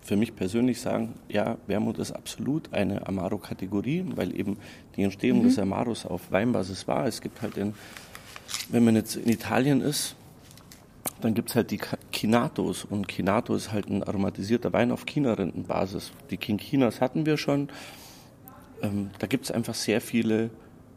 für 0.00 0.16
mich 0.16 0.34
persönlich 0.34 0.80
sagen, 0.80 1.14
ja, 1.28 1.58
Wermut 1.66 1.98
ist 1.98 2.12
absolut 2.12 2.72
eine 2.72 3.06
Amaro-Kategorie, 3.06 4.06
weil 4.14 4.34
eben 4.34 4.56
die 4.96 5.02
Entstehung 5.02 5.40
mhm. 5.40 5.44
des 5.44 5.58
Amaros 5.58 6.06
auf 6.06 6.30
Weinbasis 6.30 6.88
war. 6.88 7.06
Es 7.06 7.20
gibt 7.20 7.42
halt 7.42 7.58
in 7.58 7.74
wenn 8.70 8.84
man 8.84 8.96
jetzt 8.96 9.16
in 9.16 9.28
Italien 9.28 9.80
ist, 9.80 10.14
dann 11.20 11.34
gibt 11.34 11.50
es 11.50 11.56
halt 11.56 11.70
die 11.70 11.80
Kinatos 12.12 12.84
und 12.84 13.08
Kinato 13.08 13.54
ist 13.54 13.72
halt 13.72 13.88
ein 13.88 14.02
aromatisierter 14.02 14.72
Wein 14.72 14.92
auf 14.92 15.04
China-Rindenbasis. 15.06 16.12
Die 16.30 16.36
King 16.36 16.58
Chinas 16.58 17.00
hatten 17.00 17.26
wir 17.26 17.36
schon. 17.36 17.68
Ähm, 18.82 19.10
da 19.18 19.26
gibt 19.26 19.44
es 19.44 19.50
einfach 19.50 19.74
sehr 19.74 20.00
viele 20.00 20.50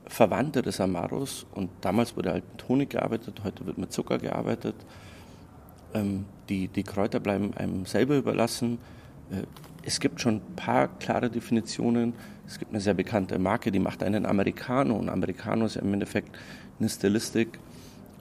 Verwandte 0.05 0.61
des 0.61 0.79
Amaros 0.79 1.45
und 1.55 1.69
damals 1.81 2.15
wurde 2.17 2.31
halt 2.31 2.43
mit 2.51 2.67
Honig 2.67 2.89
gearbeitet, 2.91 3.41
heute 3.43 3.65
wird 3.65 3.77
mit 3.77 3.91
Zucker 3.91 4.17
gearbeitet. 4.17 4.75
Ähm, 5.93 6.25
die, 6.49 6.67
die 6.67 6.83
Kräuter 6.83 7.19
bleiben 7.19 7.53
einem 7.55 7.85
selber 7.85 8.15
überlassen. 8.17 8.77
Äh, 9.31 9.43
es 9.83 9.99
gibt 9.99 10.21
schon 10.21 10.35
ein 10.35 10.55
paar 10.55 10.87
klare 10.99 11.29
Definitionen. 11.29 12.13
Es 12.45 12.59
gibt 12.59 12.71
eine 12.71 12.81
sehr 12.81 12.93
bekannte 12.93 13.39
Marke, 13.39 13.71
die 13.71 13.79
macht 13.79 14.03
einen 14.03 14.25
Americano. 14.25 14.95
Und 14.95 15.09
Americano 15.09 15.65
ist 15.65 15.77
im 15.77 15.93
Endeffekt 15.93 16.37
eine 16.79 16.89
Stilistik, 16.89 17.59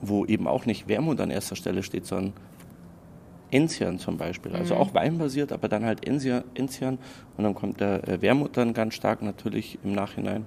wo 0.01 0.25
eben 0.25 0.47
auch 0.47 0.67
nicht 0.67 0.89
Wermut 0.89 1.21
an 1.21 1.31
erster 1.31 1.57
Stelle 1.57 1.83
steht, 1.83 2.07
sondern 2.07 2.33
Enzian 3.51 3.99
zum 3.99 4.17
Beispiel. 4.17 4.55
Also 4.55 4.75
mhm. 4.75 4.81
auch 4.81 4.95
weinbasiert, 4.95 5.53
aber 5.53 5.69
dann 5.69 5.85
halt 5.85 6.07
Enzian. 6.07 6.99
Und 7.37 7.45
dann 7.45 7.55
kommt 7.55 7.81
der 7.81 8.07
äh, 8.09 8.23
Wermut 8.23 8.57
dann 8.57 8.75
ganz 8.75 8.95
stark 8.95 9.23
natürlich 9.23 9.79
im 9.85 9.93
Nachhinein. 9.93 10.47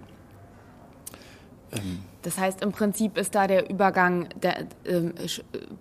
Ähm. 1.71 1.99
Das 2.23 2.38
heißt, 2.38 2.62
im 2.62 2.71
Prinzip 2.71 3.17
ist 3.17 3.36
da 3.36 3.47
der 3.47 3.69
Übergang, 3.69 4.29
der 4.41 4.62
äh, 4.86 5.12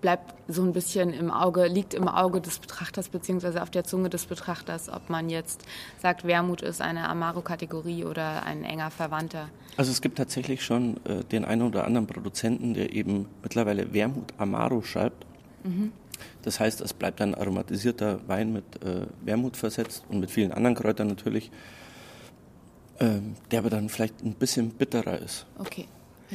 bleibt 0.01 0.35
so 0.47 0.61
ein 0.61 0.73
bisschen 0.73 1.13
im 1.13 1.31
Auge, 1.31 1.67
liegt 1.67 1.93
im 1.93 2.07
Auge 2.07 2.41
des 2.41 2.59
Betrachters 2.59 3.09
beziehungsweise 3.09 3.63
auf 3.63 3.69
der 3.69 3.83
Zunge 3.83 4.09
des 4.09 4.25
Betrachters, 4.25 4.89
ob 4.89 5.09
man 5.09 5.29
jetzt 5.29 5.63
sagt, 6.01 6.25
Wermut 6.25 6.61
ist 6.61 6.81
eine 6.81 7.09
Amaro-Kategorie 7.09 8.05
oder 8.05 8.43
ein 8.43 8.63
enger 8.63 8.91
Verwandter. 8.91 9.49
Also 9.77 9.91
es 9.91 10.01
gibt 10.01 10.17
tatsächlich 10.17 10.63
schon 10.63 10.97
äh, 11.05 11.23
den 11.23 11.45
einen 11.45 11.63
oder 11.63 11.85
anderen 11.85 12.07
Produzenten, 12.07 12.73
der 12.73 12.93
eben 12.93 13.27
mittlerweile 13.41 13.93
Wermut 13.93 14.33
Amaro 14.37 14.81
schreibt. 14.81 15.25
Mhm. 15.63 15.91
Das 16.43 16.59
heißt, 16.59 16.81
es 16.81 16.93
bleibt 16.93 17.21
ein 17.21 17.35
aromatisierter 17.35 18.19
Wein 18.27 18.53
mit 18.53 18.83
äh, 18.83 19.07
Wermut 19.23 19.57
versetzt 19.57 20.03
und 20.09 20.19
mit 20.19 20.29
vielen 20.29 20.51
anderen 20.51 20.75
Kräutern 20.75 21.07
natürlich 21.07 21.51
ähm, 22.99 23.35
der 23.51 23.59
aber 23.59 23.69
dann 23.69 23.89
vielleicht 23.89 24.23
ein 24.23 24.33
bisschen 24.33 24.69
bitterer 24.69 25.19
ist. 25.19 25.45
Okay. 25.57 25.87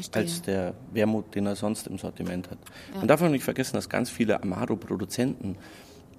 Verstehe. 0.02 0.22
Als 0.22 0.42
der 0.42 0.74
Wermut, 0.92 1.34
den 1.34 1.46
er 1.46 1.56
sonst 1.56 1.86
im 1.86 1.98
Sortiment 1.98 2.50
hat. 2.50 2.58
Ja. 2.92 2.98
Man 2.98 3.08
darf 3.08 3.22
auch 3.22 3.28
nicht 3.28 3.44
vergessen, 3.44 3.74
dass 3.74 3.88
ganz 3.88 4.10
viele 4.10 4.42
Amaro-Produzenten 4.42 5.56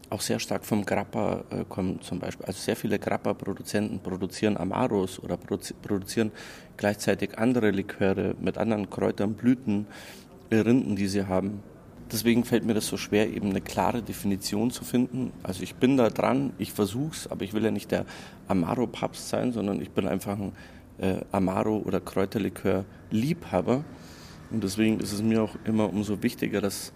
auch 0.09 0.21
sehr 0.21 0.39
stark 0.39 0.65
vom 0.65 0.85
Grappa 0.85 1.43
äh, 1.51 1.63
kommen 1.67 2.01
zum 2.01 2.19
Beispiel. 2.19 2.45
Also 2.45 2.59
sehr 2.59 2.75
viele 2.75 2.97
Grappa-Produzenten 2.97 3.99
produzieren 3.99 4.57
Amaros 4.57 5.19
oder 5.19 5.37
produzi 5.37 5.73
produzieren 5.73 6.31
gleichzeitig 6.77 7.37
andere 7.37 7.69
Liköre 7.69 8.35
mit 8.39 8.57
anderen 8.57 8.89
Kräutern, 8.89 9.33
Blüten, 9.33 9.85
Rinden, 10.51 10.95
die 10.95 11.07
sie 11.07 11.25
haben 11.27 11.61
deswegen 12.11 12.43
fällt 12.43 12.65
mir 12.65 12.73
das 12.73 12.87
so 12.87 12.97
schwer, 12.97 13.29
eben 13.29 13.49
eine 13.49 13.61
klare 13.61 14.01
Definition 14.01 14.71
zu 14.71 14.83
finden. 14.83 15.31
Also 15.43 15.63
ich 15.63 15.75
bin 15.75 15.97
da 15.97 16.09
dran, 16.09 16.53
ich 16.57 16.73
versuche 16.73 17.11
es, 17.13 17.27
aber 17.27 17.43
ich 17.43 17.53
will 17.53 17.63
ja 17.63 17.71
nicht 17.71 17.91
der 17.91 18.05
Amaro-Papst 18.47 19.29
sein, 19.29 19.51
sondern 19.51 19.81
ich 19.81 19.91
bin 19.91 20.07
einfach 20.07 20.37
ein 20.37 20.53
äh, 20.99 21.21
Amaro- 21.31 21.83
oder 21.83 21.99
Kräuterlikör-Liebhaber. 21.99 23.83
Und 24.51 24.63
deswegen 24.63 24.99
ist 24.99 25.11
es 25.11 25.21
mir 25.21 25.43
auch 25.43 25.55
immer 25.65 25.89
umso 25.89 26.23
wichtiger, 26.23 26.61
dass 26.61 26.91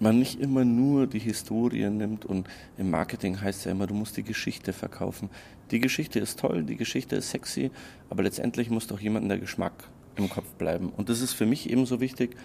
man 0.00 0.18
nicht 0.18 0.40
immer 0.40 0.64
nur 0.64 1.06
die 1.06 1.18
Historie 1.18 1.88
nimmt 1.88 2.24
und 2.24 2.48
im 2.78 2.90
Marketing 2.90 3.40
heißt 3.40 3.60
es 3.60 3.64
ja 3.66 3.72
immer, 3.72 3.86
du 3.86 3.94
musst 3.94 4.16
die 4.16 4.22
Geschichte 4.22 4.72
verkaufen. 4.72 5.30
Die 5.70 5.80
Geschichte 5.80 6.18
ist 6.18 6.38
toll, 6.40 6.64
die 6.64 6.76
Geschichte 6.76 7.16
ist 7.16 7.30
sexy, 7.30 7.70
aber 8.10 8.22
letztendlich 8.22 8.70
muss 8.70 8.86
doch 8.86 9.00
jemand 9.00 9.30
der 9.30 9.38
Geschmack 9.38 9.72
im 10.16 10.28
Kopf 10.28 10.48
bleiben. 10.54 10.90
Und 10.96 11.08
das 11.08 11.20
ist 11.20 11.32
für 11.32 11.46
mich 11.46 11.70
ebenso 11.70 12.00
wichtig, 12.00 12.36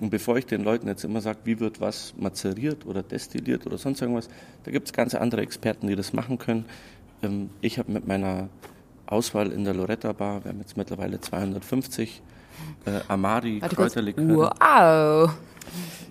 und 0.00 0.10
bevor 0.10 0.36
ich 0.36 0.46
den 0.46 0.64
Leuten 0.64 0.88
jetzt 0.88 1.04
immer 1.04 1.20
sage, 1.20 1.38
wie 1.44 1.60
wird 1.60 1.80
was 1.80 2.14
mazeriert 2.18 2.84
oder 2.84 3.02
destilliert 3.02 3.64
oder 3.66 3.78
sonst 3.78 4.00
irgendwas, 4.00 4.28
da 4.64 4.72
gibt 4.72 4.88
es 4.88 4.92
ganz 4.92 5.14
andere 5.14 5.42
Experten, 5.42 5.86
die 5.86 5.94
das 5.94 6.12
machen 6.12 6.38
können. 6.38 6.64
Ähm, 7.22 7.50
ich 7.60 7.78
habe 7.78 7.92
mit 7.92 8.06
meiner 8.06 8.48
Auswahl 9.06 9.52
in 9.52 9.64
der 9.64 9.74
Loretta 9.74 10.12
Bar, 10.12 10.44
wir 10.44 10.50
haben 10.50 10.60
jetzt 10.60 10.76
mittlerweile 10.76 11.20
250 11.20 12.22
äh, 12.86 13.00
Amari 13.08 13.60
Kräuterlikör. 13.60 14.54
Wow! 14.58 15.30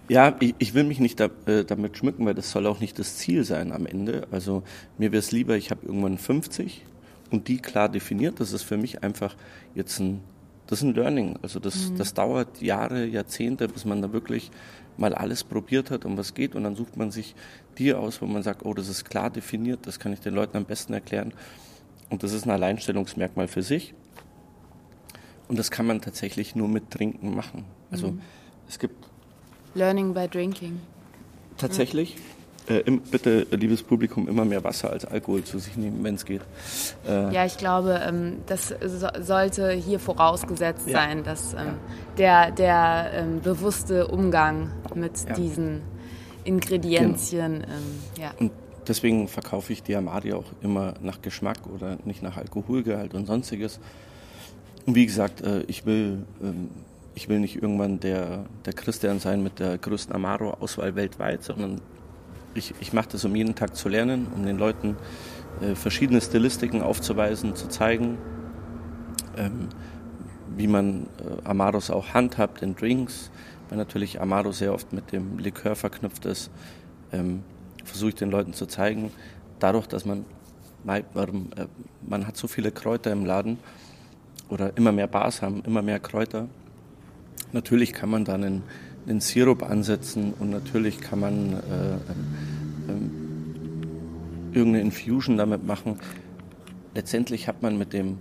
Ja, 0.09 0.35
ich, 0.39 0.55
ich, 0.57 0.73
will 0.73 0.83
mich 0.83 0.99
nicht 0.99 1.19
da, 1.19 1.29
äh, 1.45 1.63
damit 1.63 1.97
schmücken, 1.97 2.25
weil 2.25 2.33
das 2.33 2.51
soll 2.51 2.67
auch 2.67 2.79
nicht 2.79 2.99
das 2.99 3.17
Ziel 3.17 3.45
sein 3.45 3.71
am 3.71 3.85
Ende. 3.85 4.27
Also 4.31 4.63
mir 4.97 5.11
wäre 5.11 5.19
es 5.19 5.31
lieber, 5.31 5.55
ich 5.55 5.71
habe 5.71 5.85
irgendwann 5.85 6.17
50 6.17 6.85
und 7.31 7.47
die 7.47 7.57
klar 7.57 7.89
definiert. 7.89 8.39
Das 8.39 8.51
ist 8.51 8.63
für 8.63 8.77
mich 8.77 9.03
einfach 9.03 9.35
jetzt 9.75 9.99
ein 9.99 10.21
das 10.67 10.79
ist 10.79 10.85
ein 10.85 10.95
Learning. 10.95 11.37
Also 11.41 11.59
das, 11.59 11.89
mhm. 11.89 11.97
das 11.97 12.13
dauert 12.13 12.61
Jahre, 12.61 13.05
Jahrzehnte, 13.05 13.67
bis 13.67 13.85
man 13.85 14.01
da 14.01 14.13
wirklich 14.13 14.49
mal 14.97 15.13
alles 15.13 15.43
probiert 15.43 15.91
hat, 15.91 16.05
um 16.05 16.17
was 16.17 16.33
geht. 16.33 16.55
Und 16.55 16.63
dann 16.63 16.75
sucht 16.75 16.97
man 16.97 17.11
sich 17.11 17.35
die 17.77 17.93
aus, 17.93 18.21
wo 18.21 18.25
man 18.25 18.43
sagt, 18.43 18.65
oh, 18.65 18.73
das 18.73 18.87
ist 18.87 19.05
klar 19.05 19.29
definiert, 19.29 19.81
das 19.83 19.99
kann 19.99 20.13
ich 20.13 20.19
den 20.19 20.33
Leuten 20.33 20.57
am 20.57 20.65
besten 20.65 20.93
erklären. 20.93 21.33
Und 22.13 22.23
das 22.23 22.31
ist 22.31 22.45
ein 22.45 22.51
Alleinstellungsmerkmal 22.51 23.47
für 23.47 23.63
sich. 23.63 23.93
Und 25.47 25.57
das 25.57 25.71
kann 25.71 25.85
man 25.87 25.99
tatsächlich 25.99 26.55
nur 26.55 26.67
mit 26.67 26.91
Trinken 26.91 27.35
machen. 27.35 27.65
Also 27.91 28.11
mhm. 28.11 28.21
es 28.69 28.79
gibt. 28.79 28.95
Learning 29.73 30.13
by 30.13 30.27
drinking. 30.27 30.79
Tatsächlich. 31.57 32.15
Mhm 32.15 32.43
äh, 32.67 32.83
bitte, 33.11 33.45
liebes 33.51 33.83
Publikum, 33.83 34.27
immer 34.27 34.45
mehr 34.45 34.63
Wasser 34.63 34.89
als 34.89 35.05
Alkohol 35.05 35.43
zu 35.43 35.59
sich 35.59 35.75
nehmen, 35.75 36.03
wenn 36.03 36.15
es 36.15 36.25
geht. 36.25 36.41
Äh, 37.07 37.33
ja, 37.33 37.45
ich 37.45 37.57
glaube, 37.57 38.01
ähm, 38.07 38.37
das 38.47 38.73
so, 38.85 39.07
sollte 39.19 39.71
hier 39.71 39.99
vorausgesetzt 39.99 40.87
ja. 40.87 40.93
sein, 40.93 41.23
dass 41.23 41.53
ähm, 41.53 41.59
ja. 41.59 41.73
der, 42.17 42.51
der 42.51 43.11
ähm, 43.13 43.41
bewusste 43.41 44.07
Umgang 44.07 44.71
mit 44.95 45.11
ja. 45.27 45.33
diesen 45.33 45.81
Ingredienzien. 46.43 47.61
Genau. 47.61 47.65
Ähm, 47.65 48.21
ja. 48.21 48.31
Und 48.39 48.51
deswegen 48.87 49.27
verkaufe 49.27 49.73
ich 49.73 49.83
die 49.83 49.95
Amari 49.95 50.33
auch 50.33 50.45
immer 50.61 50.93
nach 51.01 51.21
Geschmack 51.21 51.59
oder 51.73 51.97
nicht 52.05 52.23
nach 52.23 52.37
Alkoholgehalt 52.37 53.13
und 53.13 53.25
sonstiges. 53.25 53.79
Und 54.85 54.95
wie 54.95 55.05
gesagt, 55.05 55.41
äh, 55.41 55.61
ich 55.63 55.85
will 55.85 56.25
ähm, 56.41 56.69
ich 57.15 57.29
will 57.29 57.39
nicht 57.39 57.61
irgendwann 57.61 57.99
der, 57.99 58.45
der 58.65 58.73
Christian 58.73 59.19
sein 59.19 59.43
mit 59.43 59.59
der 59.59 59.77
größten 59.77 60.15
Amaro-Auswahl 60.15 60.95
weltweit, 60.95 61.43
sondern 61.43 61.81
ich, 62.55 62.73
ich 62.79 62.93
mache 62.93 63.09
das, 63.11 63.25
um 63.25 63.35
jeden 63.35 63.55
Tag 63.55 63.75
zu 63.75 63.89
lernen, 63.89 64.27
um 64.33 64.45
den 64.45 64.57
Leuten 64.57 64.97
äh, 65.61 65.75
verschiedene 65.75 66.21
Stilistiken 66.21 66.81
aufzuweisen, 66.81 67.55
zu 67.55 67.67
zeigen, 67.67 68.17
ähm, 69.37 69.69
wie 70.55 70.67
man 70.67 71.07
äh, 71.19 71.47
Amaros 71.47 71.89
auch 71.89 72.13
handhabt 72.13 72.61
in 72.61 72.75
Drinks, 72.75 73.31
weil 73.69 73.77
natürlich 73.77 74.21
Amaro 74.21 74.51
sehr 74.51 74.73
oft 74.73 74.93
mit 74.93 75.11
dem 75.11 75.39
Likör 75.39 75.75
verknüpft 75.75 76.25
ist, 76.25 76.51
ähm, 77.11 77.43
versuche 77.83 78.09
ich 78.09 78.15
den 78.15 78.31
Leuten 78.31 78.53
zu 78.53 78.65
zeigen, 78.65 79.11
dadurch, 79.59 79.87
dass 79.87 80.05
man, 80.05 80.25
äh, 80.87 81.01
man 82.05 82.27
hat 82.27 82.37
so 82.37 82.47
viele 82.47 82.71
Kräuter 82.71 83.11
im 83.11 83.25
Laden 83.25 83.57
oder 84.49 84.75
immer 84.77 84.91
mehr 84.91 85.07
Bars 85.07 85.41
haben, 85.41 85.63
immer 85.65 85.81
mehr 85.81 85.99
Kräuter. 85.99 86.47
Natürlich 87.51 87.93
kann 87.93 88.09
man 88.09 88.25
dann 88.25 88.43
einen, 88.43 88.63
einen 89.07 89.21
Sirup 89.21 89.63
ansetzen 89.63 90.33
und 90.39 90.49
natürlich 90.49 90.99
kann 90.99 91.19
man 91.19 91.53
äh, 91.53 91.59
ähm, 92.89 93.11
irgendeine 94.53 94.81
Infusion 94.81 95.37
damit 95.37 95.65
machen. 95.65 95.99
Letztendlich 96.95 97.47
hat 97.47 97.61
man 97.61 97.77
mit 97.77 97.93
dem 97.93 98.19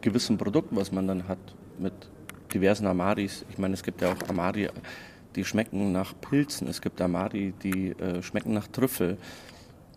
gewissen 0.00 0.38
Produkt, 0.38 0.68
was 0.70 0.92
man 0.92 1.08
dann 1.08 1.26
hat, 1.26 1.38
mit 1.78 1.92
diversen 2.54 2.86
Amaris. 2.86 3.44
Ich 3.50 3.58
meine, 3.58 3.74
es 3.74 3.82
gibt 3.82 4.00
ja 4.02 4.12
auch 4.12 4.28
Amari, 4.28 4.68
die 5.36 5.44
schmecken 5.44 5.92
nach 5.92 6.14
Pilzen. 6.20 6.66
Es 6.68 6.80
gibt 6.80 7.00
Amari, 7.00 7.54
die 7.62 7.90
äh, 7.90 8.22
schmecken 8.22 8.52
nach 8.54 8.66
Trüffel. 8.66 9.18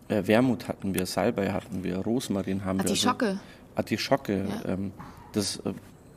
Äh, 0.07 0.27
Wermut 0.27 0.67
hatten 0.67 0.93
wir, 0.93 1.05
Salbei 1.05 1.51
hatten 1.51 1.83
wir, 1.83 1.97
Rosmarin 1.97 2.65
haben 2.65 2.79
Artischocke. 2.79 3.25
wir. 3.25 3.39
Artischocke. 3.75 4.33
Artischocke. 4.33 4.67
Ja. 4.67 4.73
Ähm, 4.73 4.91
das 5.33 5.57
äh, 5.57 5.73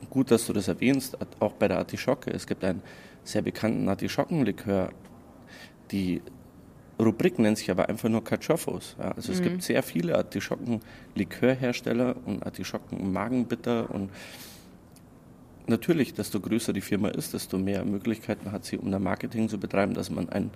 gut, 0.09 0.31
dass 0.31 0.45
du 0.45 0.53
das 0.53 0.67
erwähnst, 0.67 1.17
auch 1.39 1.53
bei 1.53 1.67
der 1.67 1.77
Artischocke. 1.79 2.31
Es 2.31 2.45
gibt 2.45 2.63
einen 2.63 2.81
sehr 3.23 3.41
bekannten 3.41 3.89
Artischockenlikör. 3.89 4.91
Die 5.91 6.21
Rubrik 6.99 7.39
nennt 7.39 7.57
sich 7.57 7.71
aber 7.71 7.89
einfach 7.89 8.09
nur 8.09 8.23
Cachofos. 8.23 8.95
Ja, 8.99 9.11
also 9.11 9.31
mhm. 9.31 9.37
es 9.37 9.43
gibt 9.43 9.63
sehr 9.63 9.81
viele 9.83 10.15
Artischockenlikörhersteller 10.17 12.15
und 12.25 12.45
Artischocken-Magenbitter 12.45 13.89
und 13.89 14.11
natürlich, 15.67 16.13
desto 16.13 16.39
größer 16.39 16.73
die 16.73 16.81
Firma 16.81 17.09
ist, 17.09 17.33
desto 17.33 17.57
mehr 17.57 17.85
Möglichkeiten 17.85 18.51
hat 18.51 18.65
sie, 18.65 18.77
um 18.77 18.91
da 18.91 18.99
Marketing 18.99 19.49
zu 19.49 19.57
betreiben, 19.57 19.93
dass 19.93 20.09
man 20.09 20.29
ein, 20.29 20.51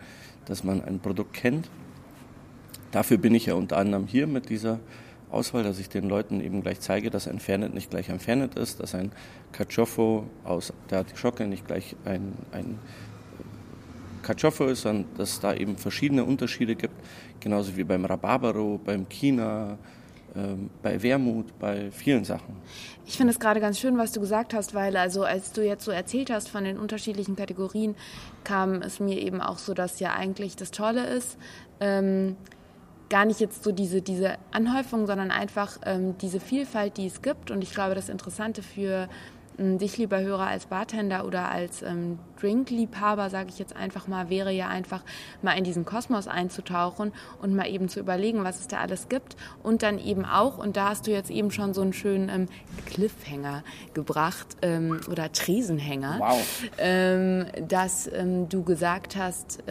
dass 0.46 0.64
man 0.64 0.84
ein 0.84 1.00
Produkt 1.00 1.34
kennt. 1.34 1.70
Dafür 2.92 3.18
bin 3.18 3.36
ich 3.36 3.48
ja 3.48 3.56
unter 3.56 3.78
anderem 3.78 4.08
hier 4.08 4.28
mit 4.28 4.50
dieser 4.50 4.80
Auswahl, 5.30 5.64
dass 5.64 5.80
ich 5.80 5.90
den 5.90 6.08
Leuten 6.08 6.40
eben 6.40 6.62
gleich 6.62 6.80
zeige, 6.80 7.10
dass 7.10 7.28
ein 7.28 7.40
Fernet 7.40 7.74
nicht 7.74 7.90
gleich 7.90 8.10
ein 8.10 8.20
Fernet 8.20 8.56
ist, 8.56 8.80
dass 8.80 8.96
ein 8.96 9.12
Caciofo 9.52 10.26
aus 10.46 10.72
der 10.90 11.00
Artischocke 11.00 11.48
nicht 11.48 11.68
gleich 11.68 11.96
ein, 12.06 12.34
ein 12.52 12.80
Caciofo 14.24 14.66
ist, 14.66 14.82
sondern 14.82 15.06
dass 15.18 15.34
es 15.34 15.40
da 15.40 15.54
eben 15.54 15.78
verschiedene 15.78 16.24
Unterschiede 16.24 16.76
gibt, 16.76 16.96
genauso 17.40 17.76
wie 17.76 17.84
beim 17.84 18.06
Rhabarbaro, 18.06 18.80
beim 18.84 19.08
China, 19.10 19.78
bei 20.82 21.02
Wermut, 21.02 21.58
bei 21.60 21.92
vielen 21.92 22.24
Sachen. 22.24 22.56
Ich 23.06 23.18
finde 23.18 23.32
es 23.32 23.40
gerade 23.40 23.60
ganz 23.60 23.80
schön, 23.80 23.98
was 23.98 24.12
du 24.12 24.20
gesagt 24.20 24.54
hast, 24.54 24.74
weil 24.74 24.98
also 24.98 25.24
als 25.24 25.52
du 25.54 25.66
jetzt 25.66 25.86
so 25.86 25.92
erzählt 25.92 26.30
hast 26.30 26.50
von 26.50 26.64
den 26.64 26.78
unterschiedlichen 26.78 27.36
Kategorien, 27.36 27.96
kam 28.44 28.82
es 28.82 29.00
mir 29.00 29.20
eben 29.22 29.42
auch 29.42 29.58
so, 29.58 29.74
dass 29.74 30.00
ja 30.00 30.14
eigentlich 30.14 30.56
das 30.56 30.72
Tolle 30.72 31.06
ist, 31.06 31.38
ähm, 31.80 32.36
gar 33.10 33.26
nicht 33.26 33.40
jetzt 33.40 33.64
so 33.64 33.72
diese, 33.72 34.02
diese 34.02 34.38
Anhäufung, 34.52 35.08
sondern 35.08 35.32
einfach 35.32 35.78
ähm, 35.86 36.18
diese 36.18 36.40
Vielfalt, 36.40 36.98
die 36.98 37.08
es 37.08 37.22
gibt. 37.22 37.52
Und 37.52 37.64
ich 37.64 37.72
glaube, 37.72 37.96
das 37.96 38.10
Interessante 38.10 38.62
für 38.62 39.04
ähm, 39.04 39.10
dich, 39.58 39.98
lieber 39.98 40.20
Hörer, 40.20 40.48
als 40.48 40.68
Bartender 40.68 41.26
oder 41.26 41.50
als 41.50 41.82
ähm, 41.82 42.20
Drinkliebhaber, 42.40 43.30
sage 43.30 43.50
ich 43.50 43.60
jetzt 43.60 43.76
einfach 43.76 44.08
mal, 44.08 44.30
wäre 44.30 44.52
ja 44.52 44.68
einfach 44.68 45.04
mal 45.42 45.54
in 45.58 45.64
diesen 45.64 45.84
Kosmos 45.84 46.28
einzutauchen 46.28 47.12
und 47.42 47.56
mal 47.56 47.68
eben 47.68 47.90
zu 47.90 48.00
überlegen, 48.00 48.44
was 48.44 48.60
es 48.60 48.68
da 48.68 48.78
alles 48.78 49.10
gibt. 49.10 49.36
Und 49.64 49.84
dann 49.84 50.00
eben 50.00 50.26
auch, 50.26 50.58
und 50.58 50.78
da 50.78 50.90
hast 50.90 51.08
du 51.08 51.12
jetzt 51.12 51.32
eben 51.32 51.52
schon 51.52 51.74
so 51.74 51.82
einen 51.82 51.94
schönen 51.94 52.30
ähm, 52.30 52.46
Cliffhanger 52.86 53.64
gebracht 53.94 54.48
ähm, 54.62 55.00
oder 55.10 55.32
Tresenhänger, 55.32 56.18
wow. 56.20 56.70
Ähm, 56.78 57.46
dass 57.68 58.12
ähm, 58.14 58.50
du 58.50 58.64
gesagt 58.64 59.16
hast, 59.16 59.64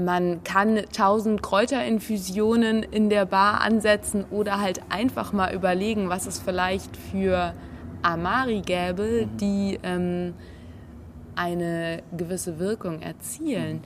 man 0.00 0.42
kann 0.44 0.80
tausend 0.92 1.42
Kräuterinfusionen 1.42 2.82
in 2.82 3.10
der 3.10 3.26
Bar 3.26 3.60
ansetzen 3.60 4.24
oder 4.30 4.60
halt 4.60 4.80
einfach 4.88 5.32
mal 5.32 5.54
überlegen, 5.54 6.08
was 6.08 6.26
es 6.26 6.38
vielleicht 6.38 6.96
für 6.96 7.54
Amari 8.02 8.60
gäbe, 8.60 9.26
mhm. 9.26 9.36
die 9.36 9.78
ähm, 9.82 10.34
eine 11.34 12.02
gewisse 12.16 12.58
Wirkung 12.58 13.02
erzielen. 13.02 13.76
Mhm. 13.76 13.82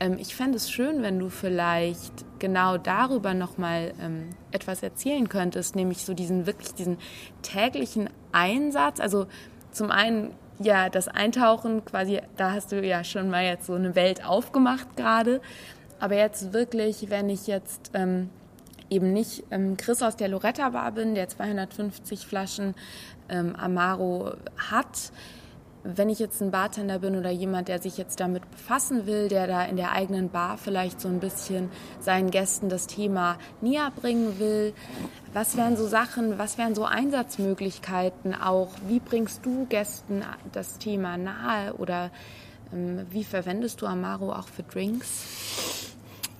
Ähm, 0.00 0.16
ich 0.18 0.34
fände 0.34 0.56
es 0.56 0.70
schön, 0.70 1.02
wenn 1.02 1.18
du 1.18 1.28
vielleicht 1.28 2.12
genau 2.38 2.76
darüber 2.78 3.34
nochmal 3.34 3.92
ähm, 4.00 4.30
etwas 4.50 4.82
erzählen 4.82 5.28
könntest, 5.28 5.76
nämlich 5.76 6.04
so 6.04 6.14
diesen 6.14 6.46
wirklich 6.46 6.74
diesen 6.74 6.98
täglichen 7.42 8.10
Einsatz. 8.32 9.00
Also 9.00 9.26
zum 9.70 9.90
einen 9.90 10.32
ja, 10.58 10.88
das 10.88 11.08
Eintauchen 11.08 11.84
quasi, 11.84 12.20
da 12.36 12.52
hast 12.52 12.72
du 12.72 12.80
ja 12.80 13.04
schon 13.04 13.30
mal 13.30 13.44
jetzt 13.44 13.66
so 13.66 13.74
eine 13.74 13.94
Welt 13.94 14.24
aufgemacht 14.24 14.96
gerade. 14.96 15.40
Aber 15.98 16.16
jetzt 16.16 16.52
wirklich, 16.52 17.10
wenn 17.10 17.28
ich 17.28 17.46
jetzt 17.46 17.92
ähm, 17.94 18.30
eben 18.90 19.12
nicht 19.12 19.44
ähm, 19.50 19.76
Chris 19.76 20.02
aus 20.02 20.16
der 20.16 20.28
Loretta 20.28 20.70
Bar 20.70 20.92
bin, 20.92 21.14
der 21.14 21.28
250 21.28 22.26
Flaschen 22.26 22.74
ähm, 23.32 23.56
Amaro 23.56 24.34
hat, 24.56 25.10
wenn 25.84 26.08
ich 26.08 26.20
jetzt 26.20 26.40
ein 26.40 26.52
Bartender 26.52 27.00
bin 27.00 27.16
oder 27.16 27.30
jemand, 27.30 27.66
der 27.66 27.80
sich 27.80 27.98
jetzt 27.98 28.20
damit 28.20 28.48
befassen 28.50 29.06
will, 29.06 29.28
der 29.28 29.46
da 29.48 29.64
in 29.64 29.76
der 29.76 29.92
eigenen 29.92 30.28
Bar 30.28 30.56
vielleicht 30.56 31.00
so 31.00 31.08
ein 31.08 31.18
bisschen 31.18 31.70
seinen 31.98 32.30
Gästen 32.30 32.68
das 32.68 32.86
Thema 32.86 33.36
näher 33.60 33.90
bringen 33.94 34.38
will, 34.38 34.74
was 35.32 35.56
wären 35.56 35.76
so 35.76 35.86
Sachen, 35.86 36.38
was 36.38 36.58
wären 36.58 36.74
so 36.74 36.84
Einsatzmöglichkeiten 36.84 38.34
auch? 38.34 38.70
Wie 38.86 39.00
bringst 39.00 39.44
du 39.44 39.66
Gästen 39.66 40.22
das 40.52 40.78
Thema 40.78 41.16
nahe 41.16 41.74
oder 41.74 42.10
ähm, 42.72 43.00
wie 43.10 43.24
verwendest 43.24 43.80
du 43.82 43.86
Amaro 43.86 44.32
auch 44.32 44.48
für 44.48 44.62
Drinks? 44.62 45.88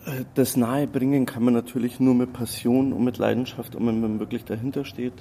Äh, 0.07 0.25
das 0.35 0.57
Nahebringen 0.57 1.27
kann 1.27 1.43
man 1.43 1.55
natürlich 1.55 1.99
nur 1.99 2.15
mit 2.15 2.33
Passion 2.33 2.93
und 2.93 3.03
mit 3.03 3.19
Leidenschaft 3.19 3.75
und 3.75 3.87
wenn 3.87 4.01
man 4.01 4.21
wirklich 4.21 4.45
dahinter 4.45 4.85
steht. 4.85 5.15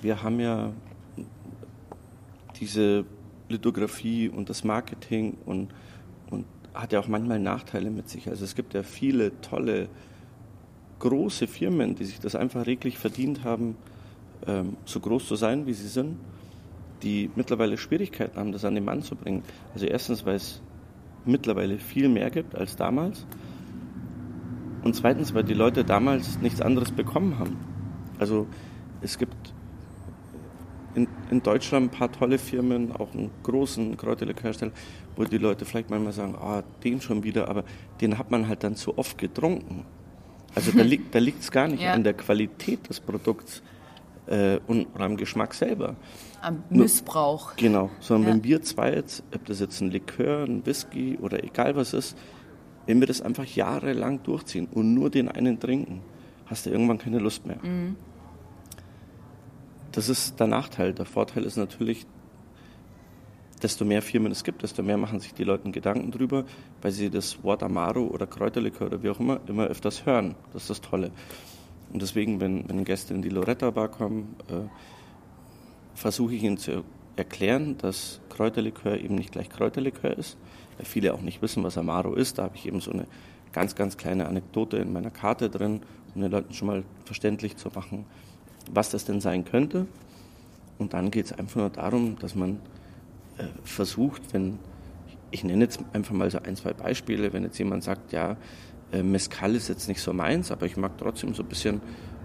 Wir 0.00 0.22
haben 0.22 0.40
ja 0.40 0.72
diese 2.60 3.04
Lithografie 3.48 4.28
und 4.28 4.50
das 4.50 4.64
Marketing 4.64 5.36
und, 5.46 5.68
und 6.30 6.44
hat 6.74 6.92
ja 6.92 7.00
auch 7.00 7.08
manchmal 7.08 7.38
Nachteile 7.38 7.90
mit 7.90 8.08
sich. 8.08 8.28
Also 8.28 8.44
es 8.44 8.54
gibt 8.54 8.74
ja 8.74 8.82
viele 8.82 9.40
tolle, 9.40 9.88
große 10.98 11.46
Firmen, 11.46 11.94
die 11.94 12.04
sich 12.04 12.20
das 12.20 12.34
einfach 12.34 12.66
reglich 12.66 12.98
verdient 12.98 13.44
haben, 13.44 13.76
ähm, 14.46 14.76
so 14.84 15.00
groß 15.00 15.26
zu 15.26 15.36
sein, 15.36 15.66
wie 15.66 15.72
sie 15.72 15.88
sind, 15.88 16.16
die 17.02 17.30
mittlerweile 17.36 17.78
Schwierigkeiten 17.78 18.38
haben, 18.38 18.52
das 18.52 18.64
an 18.64 18.74
den 18.74 18.84
Mann 18.84 19.02
zu 19.02 19.14
bringen. 19.16 19.42
Also 19.74 19.86
erstens, 19.86 20.26
weil 20.26 20.36
es 20.36 20.60
mittlerweile 21.24 21.78
viel 21.78 22.08
mehr 22.08 22.30
gibt 22.30 22.54
als 22.54 22.76
damals. 22.76 23.26
Und 24.82 24.94
zweitens, 24.94 25.34
weil 25.34 25.44
die 25.44 25.54
Leute 25.54 25.84
damals 25.84 26.38
nichts 26.40 26.60
anderes 26.60 26.92
bekommen 26.92 27.38
haben. 27.38 27.56
Also 28.18 28.46
es 29.00 29.18
gibt 29.18 29.47
in, 31.30 31.42
Deutschland 31.42 31.86
ein 31.86 31.90
paar 31.90 32.10
tolle 32.10 32.38
Firmen, 32.38 32.92
auch 32.92 33.12
einen 33.12 33.30
großen 33.42 33.96
Kräuterlikörhersteller, 33.96 34.72
wo 35.16 35.24
die 35.24 35.38
Leute 35.38 35.64
vielleicht 35.64 35.90
manchmal 35.90 36.12
sagen, 36.12 36.34
ah, 36.36 36.62
den 36.84 37.00
schon 37.00 37.22
wieder, 37.22 37.48
aber 37.48 37.64
den 38.00 38.18
hat 38.18 38.30
man 38.30 38.48
halt 38.48 38.64
dann 38.64 38.76
zu 38.76 38.96
oft 38.98 39.18
getrunken. 39.18 39.84
Also 40.54 40.72
da 40.72 40.82
liegt 40.84 41.14
da 41.14 41.18
liegt 41.18 41.42
es 41.42 41.50
gar 41.50 41.68
nicht 41.68 41.82
ja. 41.82 41.92
an 41.92 42.04
der 42.04 42.14
Qualität 42.14 42.88
des 42.88 43.00
Produkts 43.00 43.62
äh, 44.26 44.58
und 44.66 44.86
oder 44.94 45.04
am 45.04 45.16
Geschmack 45.16 45.54
selber. 45.54 45.96
Am 46.40 46.62
Missbrauch. 46.70 47.48
Nur, 47.48 47.56
genau, 47.56 47.90
sondern 48.00 48.28
ja. 48.28 48.34
wenn 48.34 48.44
wir 48.44 48.62
zwei 48.62 48.94
jetzt, 48.94 49.24
ob 49.34 49.44
das 49.46 49.60
jetzt 49.60 49.80
ein 49.80 49.90
Likör, 49.90 50.44
ein 50.44 50.64
Whisky 50.64 51.18
oder 51.20 51.42
egal 51.42 51.74
was 51.76 51.92
ist, 51.92 52.16
wenn 52.86 53.00
wir 53.00 53.06
das 53.06 53.20
einfach 53.20 53.44
jahrelang 53.44 54.22
durchziehen 54.22 54.66
und 54.70 54.94
nur 54.94 55.10
den 55.10 55.28
einen 55.28 55.60
trinken, 55.60 56.00
hast 56.46 56.64
du 56.64 56.70
irgendwann 56.70 56.98
keine 56.98 57.18
Lust 57.18 57.44
mehr. 57.46 57.58
Mhm. 57.62 57.96
Das 59.92 60.08
ist 60.08 60.38
der 60.38 60.46
Nachteil. 60.46 60.92
Der 60.92 61.06
Vorteil 61.06 61.44
ist 61.44 61.56
natürlich, 61.56 62.06
desto 63.62 63.84
mehr 63.84 64.02
Firmen 64.02 64.32
es 64.32 64.44
gibt, 64.44 64.62
desto 64.62 64.82
mehr 64.82 64.98
machen 64.98 65.20
sich 65.20 65.34
die 65.34 65.44
Leute 65.44 65.70
Gedanken 65.70 66.10
drüber, 66.10 66.44
weil 66.82 66.92
sie 66.92 67.10
das 67.10 67.42
Wort 67.42 67.62
Amaro 67.62 68.06
oder 68.06 68.26
Kräuterlikör 68.26 68.88
oder 68.88 69.02
wie 69.02 69.10
auch 69.10 69.20
immer 69.20 69.40
immer 69.48 69.64
öfters 69.64 70.06
hören. 70.06 70.34
Das 70.52 70.62
ist 70.62 70.70
das 70.70 70.80
Tolle. 70.80 71.10
Und 71.92 72.02
deswegen, 72.02 72.40
wenn, 72.40 72.68
wenn 72.68 72.84
Gäste 72.84 73.14
in 73.14 73.22
die 73.22 73.30
Loretta 73.30 73.70
Bar 73.70 73.88
kommen, 73.88 74.36
äh, 74.48 74.68
versuche 75.94 76.34
ich 76.34 76.42
ihnen 76.42 76.58
zu 76.58 76.84
erklären, 77.16 77.76
dass 77.78 78.20
Kräuterlikör 78.28 78.98
eben 78.98 79.14
nicht 79.16 79.32
gleich 79.32 79.48
Kräuterlikör 79.48 80.16
ist, 80.16 80.36
weil 80.76 80.86
viele 80.86 81.14
auch 81.14 81.22
nicht 81.22 81.42
wissen, 81.42 81.64
was 81.64 81.78
Amaro 81.78 82.14
ist. 82.14 82.38
Da 82.38 82.44
habe 82.44 82.56
ich 82.56 82.66
eben 82.66 82.80
so 82.80 82.92
eine 82.92 83.06
ganz, 83.52 83.74
ganz 83.74 83.96
kleine 83.96 84.26
Anekdote 84.26 84.76
in 84.76 84.92
meiner 84.92 85.10
Karte 85.10 85.50
drin, 85.50 85.80
um 86.14 86.20
den 86.20 86.30
Leuten 86.30 86.52
schon 86.54 86.68
mal 86.68 86.84
verständlich 87.04 87.56
zu 87.56 87.70
machen, 87.74 88.04
was 88.72 88.90
das 88.90 89.04
denn 89.04 89.20
sein 89.20 89.44
könnte. 89.44 89.86
Und 90.78 90.94
dann 90.94 91.10
geht 91.10 91.26
es 91.26 91.32
einfach 91.32 91.56
nur 91.56 91.70
darum, 91.70 92.18
dass 92.18 92.34
man 92.34 92.60
äh, 93.36 93.44
versucht, 93.64 94.22
wenn, 94.32 94.58
ich 95.30 95.44
nenne 95.44 95.64
jetzt 95.64 95.80
einfach 95.92 96.14
mal 96.14 96.30
so 96.30 96.38
ein, 96.38 96.56
zwei 96.56 96.72
Beispiele, 96.72 97.32
wenn 97.32 97.42
jetzt 97.42 97.58
jemand 97.58 97.82
sagt, 97.82 98.12
ja, 98.12 98.36
äh, 98.92 99.02
Mescal 99.02 99.54
ist 99.54 99.68
jetzt 99.68 99.88
nicht 99.88 100.00
so 100.00 100.12
meins, 100.12 100.50
aber 100.52 100.66
ich 100.66 100.76
mag 100.76 100.96
trotzdem 100.98 101.34
so 101.34 101.42
ein 101.42 101.48
bisschen 101.48 101.80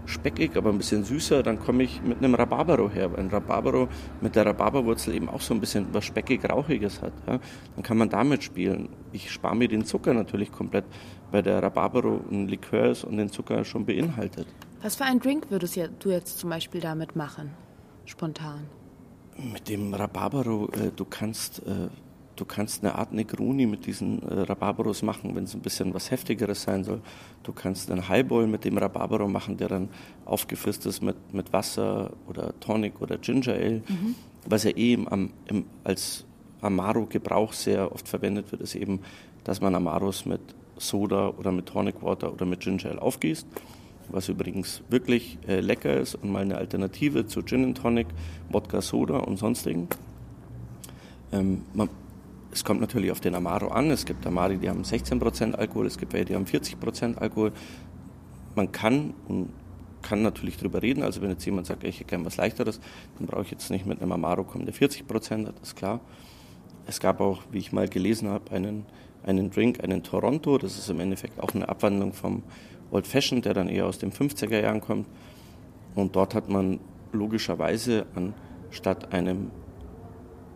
speckig, 0.05 0.57
aber 0.57 0.69
ein 0.69 0.77
bisschen 0.77 1.03
süßer, 1.03 1.43
dann 1.43 1.59
komme 1.59 1.83
ich 1.83 2.01
mit 2.01 2.17
einem 2.17 2.35
Rhabarbero 2.35 2.89
her, 2.89 3.11
weil 3.11 3.21
ein 3.21 3.29
Rhabarbero 3.29 3.87
mit 4.21 4.35
der 4.35 4.45
Rhabarberwurzel 4.45 5.15
eben 5.15 5.29
auch 5.29 5.41
so 5.41 5.53
ein 5.53 5.59
bisschen 5.59 5.87
was 5.93 6.05
speckig-rauchiges 6.05 7.01
hat. 7.01 7.13
Ja. 7.27 7.39
Dann 7.75 7.83
kann 7.83 7.97
man 7.97 8.09
damit 8.09 8.43
spielen. 8.43 8.89
Ich 9.11 9.31
spare 9.31 9.55
mir 9.55 9.67
den 9.67 9.85
Zucker 9.85 10.13
natürlich 10.13 10.51
komplett, 10.51 10.85
weil 11.31 11.41
der 11.41 11.63
Rhabarbero 11.63 12.21
ein 12.29 12.47
Likör 12.47 12.91
ist 12.91 13.03
und 13.03 13.17
den 13.17 13.29
Zucker 13.29 13.63
schon 13.63 13.85
beinhaltet. 13.85 14.47
Was 14.83 14.97
für 14.97 15.05
einen 15.05 15.21
Drink 15.21 15.49
würdest 15.49 15.77
du 15.77 16.09
jetzt 16.09 16.39
zum 16.39 16.49
Beispiel 16.49 16.81
damit 16.81 17.15
machen, 17.15 17.51
spontan? 18.03 18.67
Mit 19.37 19.69
dem 19.69 19.93
Rhabarbero, 19.93 20.69
äh, 20.73 20.91
du 20.95 21.05
kannst 21.05 21.59
äh, 21.59 21.87
Du 22.35 22.45
kannst 22.45 22.83
eine 22.83 22.95
Art 22.95 23.13
Negroni 23.13 23.67
mit 23.67 23.85
diesen 23.85 24.23
äh, 24.23 24.41
Rhabarberos 24.41 25.03
machen, 25.03 25.35
wenn 25.35 25.43
es 25.43 25.53
ein 25.53 25.61
bisschen 25.61 25.93
was 25.93 26.09
Heftigeres 26.09 26.63
sein 26.63 26.83
soll. 26.83 26.99
Du 27.43 27.53
kannst 27.53 27.91
einen 27.91 28.09
Highball 28.09 28.47
mit 28.47 28.65
dem 28.65 28.79
Rhabarbero 28.79 29.27
machen, 29.27 29.57
der 29.57 29.67
dann 29.67 29.89
aufgefrisst 30.25 30.87
ist 30.87 31.03
mit, 31.03 31.15
mit 31.31 31.53
Wasser 31.53 32.11
oder 32.27 32.59
Tonic 32.59 32.99
oder 33.01 33.19
Ginger 33.19 33.53
Ale. 33.53 33.83
Mhm. 33.87 34.15
Was 34.47 34.63
ja 34.63 34.71
eh 34.71 34.93
im, 34.93 35.31
im, 35.45 35.65
als 35.83 36.25
Amaro-Gebrauch 36.61 37.53
sehr 37.53 37.91
oft 37.91 38.07
verwendet 38.07 38.51
wird, 38.51 38.63
ist 38.63 38.73
eben, 38.73 39.01
dass 39.43 39.61
man 39.61 39.75
Amaros 39.75 40.25
mit 40.25 40.41
Soda 40.77 41.29
oder 41.37 41.51
mit 41.51 41.67
Tonic 41.67 42.01
Water 42.01 42.33
oder 42.33 42.47
mit 42.47 42.61
Ginger 42.61 42.89
Ale 42.89 43.01
aufgießt. 43.01 43.45
Was 44.09 44.29
übrigens 44.29 44.83
wirklich 44.89 45.37
äh, 45.47 45.59
lecker 45.59 45.97
ist 45.99 46.15
und 46.15 46.31
mal 46.31 46.41
eine 46.41 46.57
Alternative 46.57 47.25
zu 47.25 47.41
Gin 47.41 47.63
and 47.63 47.77
Tonic, 47.77 48.07
Wodka 48.49 48.81
Soda 48.81 49.17
und 49.17 49.37
sonstigen. 49.37 49.87
Ähm, 51.31 51.63
man, 51.73 51.89
es 52.51 52.63
kommt 52.63 52.81
natürlich 52.81 53.11
auf 53.11 53.19
den 53.19 53.35
Amaro 53.35 53.69
an. 53.69 53.89
Es 53.89 54.05
gibt 54.05 54.25
Amari, 54.27 54.57
die 54.57 54.69
haben 54.69 54.83
16% 54.83 55.53
Alkohol, 55.53 55.87
es 55.87 55.97
gibt 55.97 56.13
welche, 56.13 56.25
die 56.25 56.35
haben 56.35 56.45
40% 56.45 57.17
Alkohol. 57.17 57.51
Man 58.55 58.71
kann 58.71 59.13
und 59.27 59.49
kann 60.03 60.21
natürlich 60.21 60.57
drüber 60.57 60.83
reden. 60.83 61.01
Also 61.01 61.21
wenn 61.21 61.31
jetzt 61.31 61.45
jemand 61.45 61.65
sagt, 61.65 61.83
ich 61.83 61.95
hätte 61.95 62.09
gerne 62.09 62.25
was 62.25 62.37
Leichteres, 62.37 62.79
dann 63.17 63.25
brauche 63.25 63.43
ich 63.43 63.51
jetzt 63.51 63.71
nicht 63.71 63.85
mit 63.87 64.01
einem 64.01 64.11
Amaro 64.11 64.43
kommen, 64.43 64.65
der 64.65 64.75
40% 64.75 65.47
hat, 65.47 65.59
ist 65.61 65.75
klar. 65.75 66.01
Es 66.85 66.99
gab 66.99 67.21
auch, 67.21 67.41
wie 67.51 67.59
ich 67.59 67.71
mal 67.71 67.87
gelesen 67.87 68.29
habe, 68.29 68.51
einen, 68.51 68.85
einen 69.23 69.49
Drink, 69.49 69.83
einen 69.83 70.03
Toronto. 70.03 70.57
Das 70.57 70.77
ist 70.77 70.89
im 70.89 70.99
Endeffekt 70.99 71.39
auch 71.39 71.55
eine 71.55 71.67
Abwandlung 71.69 72.13
vom 72.13 72.43
Old 72.93 73.07
Fashioned, 73.07 73.45
der 73.45 73.53
dann 73.53 73.67
eher 73.67 73.87
aus 73.87 73.97
den 73.97 74.11
50er 74.11 74.61
Jahren 74.61 74.81
kommt. 74.81 75.07
Und 75.95 76.15
dort 76.15 76.35
hat 76.35 76.49
man 76.49 76.79
logischerweise 77.11 78.05
anstatt 78.15 79.13
einem, 79.13 79.51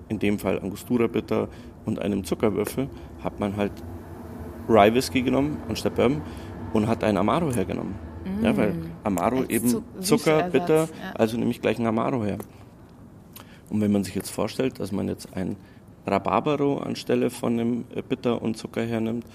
in 0.10 0.20
dem 0.20 0.40
Fall 0.40 0.60
Angostura 0.60 1.08
Bitter, 1.08 1.50
und 1.88 2.00
einem 2.00 2.26
Zuckerwürfel 2.26 2.90
hat 3.24 3.40
man 3.40 3.56
halt 3.56 3.72
Rye 4.68 4.94
Whisky 4.94 5.22
genommen 5.22 5.58
anstatt 5.70 5.96
Bourbon 5.96 6.22
und 6.74 6.88
hat 6.88 7.04
einen 7.04 7.18
Amaro 7.18 7.52
hergenommen. 7.54 7.96
Mm. 8.26 8.44
Ja, 8.44 8.58
weil 8.58 8.76
Amaro 9.04 9.38
Als 9.38 9.50
eben 9.50 9.84
Zucker, 10.02 10.50
bitter, 10.50 10.84
ja. 10.84 10.90
also 11.16 11.38
nehme 11.38 11.52
ich 11.52 11.62
gleich 11.62 11.78
einen 11.78 11.88
Amaro 11.88 12.26
her. 12.26 12.38
Und 13.70 13.82
wenn 13.82 13.92
man 13.92 14.04
sich 14.04 14.16
jetzt 14.16 14.30
vorstellt, 14.30 14.80
dass 14.80 14.92
man 14.92 15.08
jetzt 15.08 15.34
ein 15.34 15.56
Rhabarbero 16.06 16.78
anstelle 16.80 17.30
von 17.30 17.54
einem 17.54 17.86
äh, 17.96 18.02
Bitter 18.02 18.42
und 18.42 18.58
Zucker 18.58 18.84
hernimmt, 18.86 19.26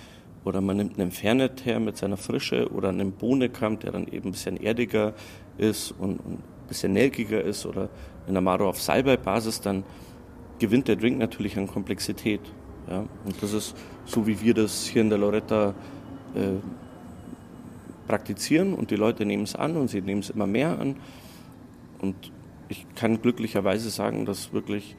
oder 0.44 0.60
man 0.60 0.76
nimmt 0.76 0.98
einen 0.98 1.12
Fernet 1.12 1.64
her 1.64 1.78
mit 1.80 1.96
seiner 1.96 2.16
Frische 2.16 2.70
oder 2.72 2.88
einen 2.88 3.12
Bohnenkamm, 3.12 3.78
der 3.78 3.92
dann 3.92 4.06
eben 4.06 4.28
ein 4.28 4.32
bisschen 4.32 4.56
erdiger 4.56 5.14
ist 5.58 5.92
und, 5.92 6.20
ein 6.26 6.42
bisschen 6.68 6.92
nelkiger 6.92 7.42
ist, 7.42 7.66
oder 7.66 7.88
ein 8.26 8.36
Amaro 8.36 8.68
auf 8.68 8.80
Salbei-Basis, 8.80 9.60
dann 9.60 9.84
gewinnt 10.58 10.88
der 10.88 10.96
Drink 10.96 11.18
natürlich 11.18 11.56
an 11.58 11.66
Komplexität. 11.66 12.40
Ja? 12.88 13.04
Und 13.24 13.42
das 13.42 13.52
ist 13.52 13.76
so, 14.04 14.26
wie 14.26 14.40
wir 14.40 14.54
das 14.54 14.86
hier 14.86 15.02
in 15.02 15.10
der 15.10 15.18
Loretta 15.18 15.74
äh, 16.34 16.60
praktizieren 18.06 18.74
und 18.74 18.90
die 18.90 18.96
Leute 18.96 19.24
nehmen 19.24 19.44
es 19.44 19.54
an 19.54 19.76
und 19.76 19.88
sie 19.88 20.00
nehmen 20.00 20.20
es 20.20 20.30
immer 20.30 20.46
mehr 20.46 20.78
an. 20.78 20.96
Und 22.00 22.16
ich 22.68 22.86
kann 22.94 23.20
glücklicherweise 23.20 23.90
sagen, 23.90 24.24
dass 24.24 24.52
wirklich 24.52 24.96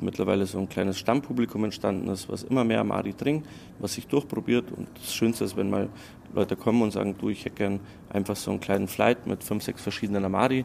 mittlerweile 0.00 0.46
so 0.46 0.58
ein 0.58 0.68
kleines 0.68 0.98
Stammpublikum 0.98 1.64
entstanden 1.64 2.08
ist, 2.08 2.28
was 2.28 2.42
immer 2.42 2.64
mehr 2.64 2.80
Amari 2.80 3.12
trinkt, 3.12 3.48
was 3.78 3.94
sich 3.94 4.06
durchprobiert. 4.06 4.70
Und 4.72 4.88
das 4.94 5.14
Schönste 5.14 5.44
ist, 5.44 5.56
wenn 5.56 5.70
mal 5.70 5.88
Leute 6.32 6.56
kommen 6.56 6.82
und 6.82 6.92
sagen, 6.92 7.16
du, 7.18 7.28
ich 7.28 7.44
hätte 7.44 7.56
gern 7.56 7.80
einfach 8.08 8.36
so 8.36 8.50
einen 8.50 8.60
kleinen 8.60 8.88
Flight 8.88 9.26
mit 9.26 9.42
fünf, 9.42 9.64
sechs 9.64 9.82
verschiedenen 9.82 10.24
Amari 10.24 10.64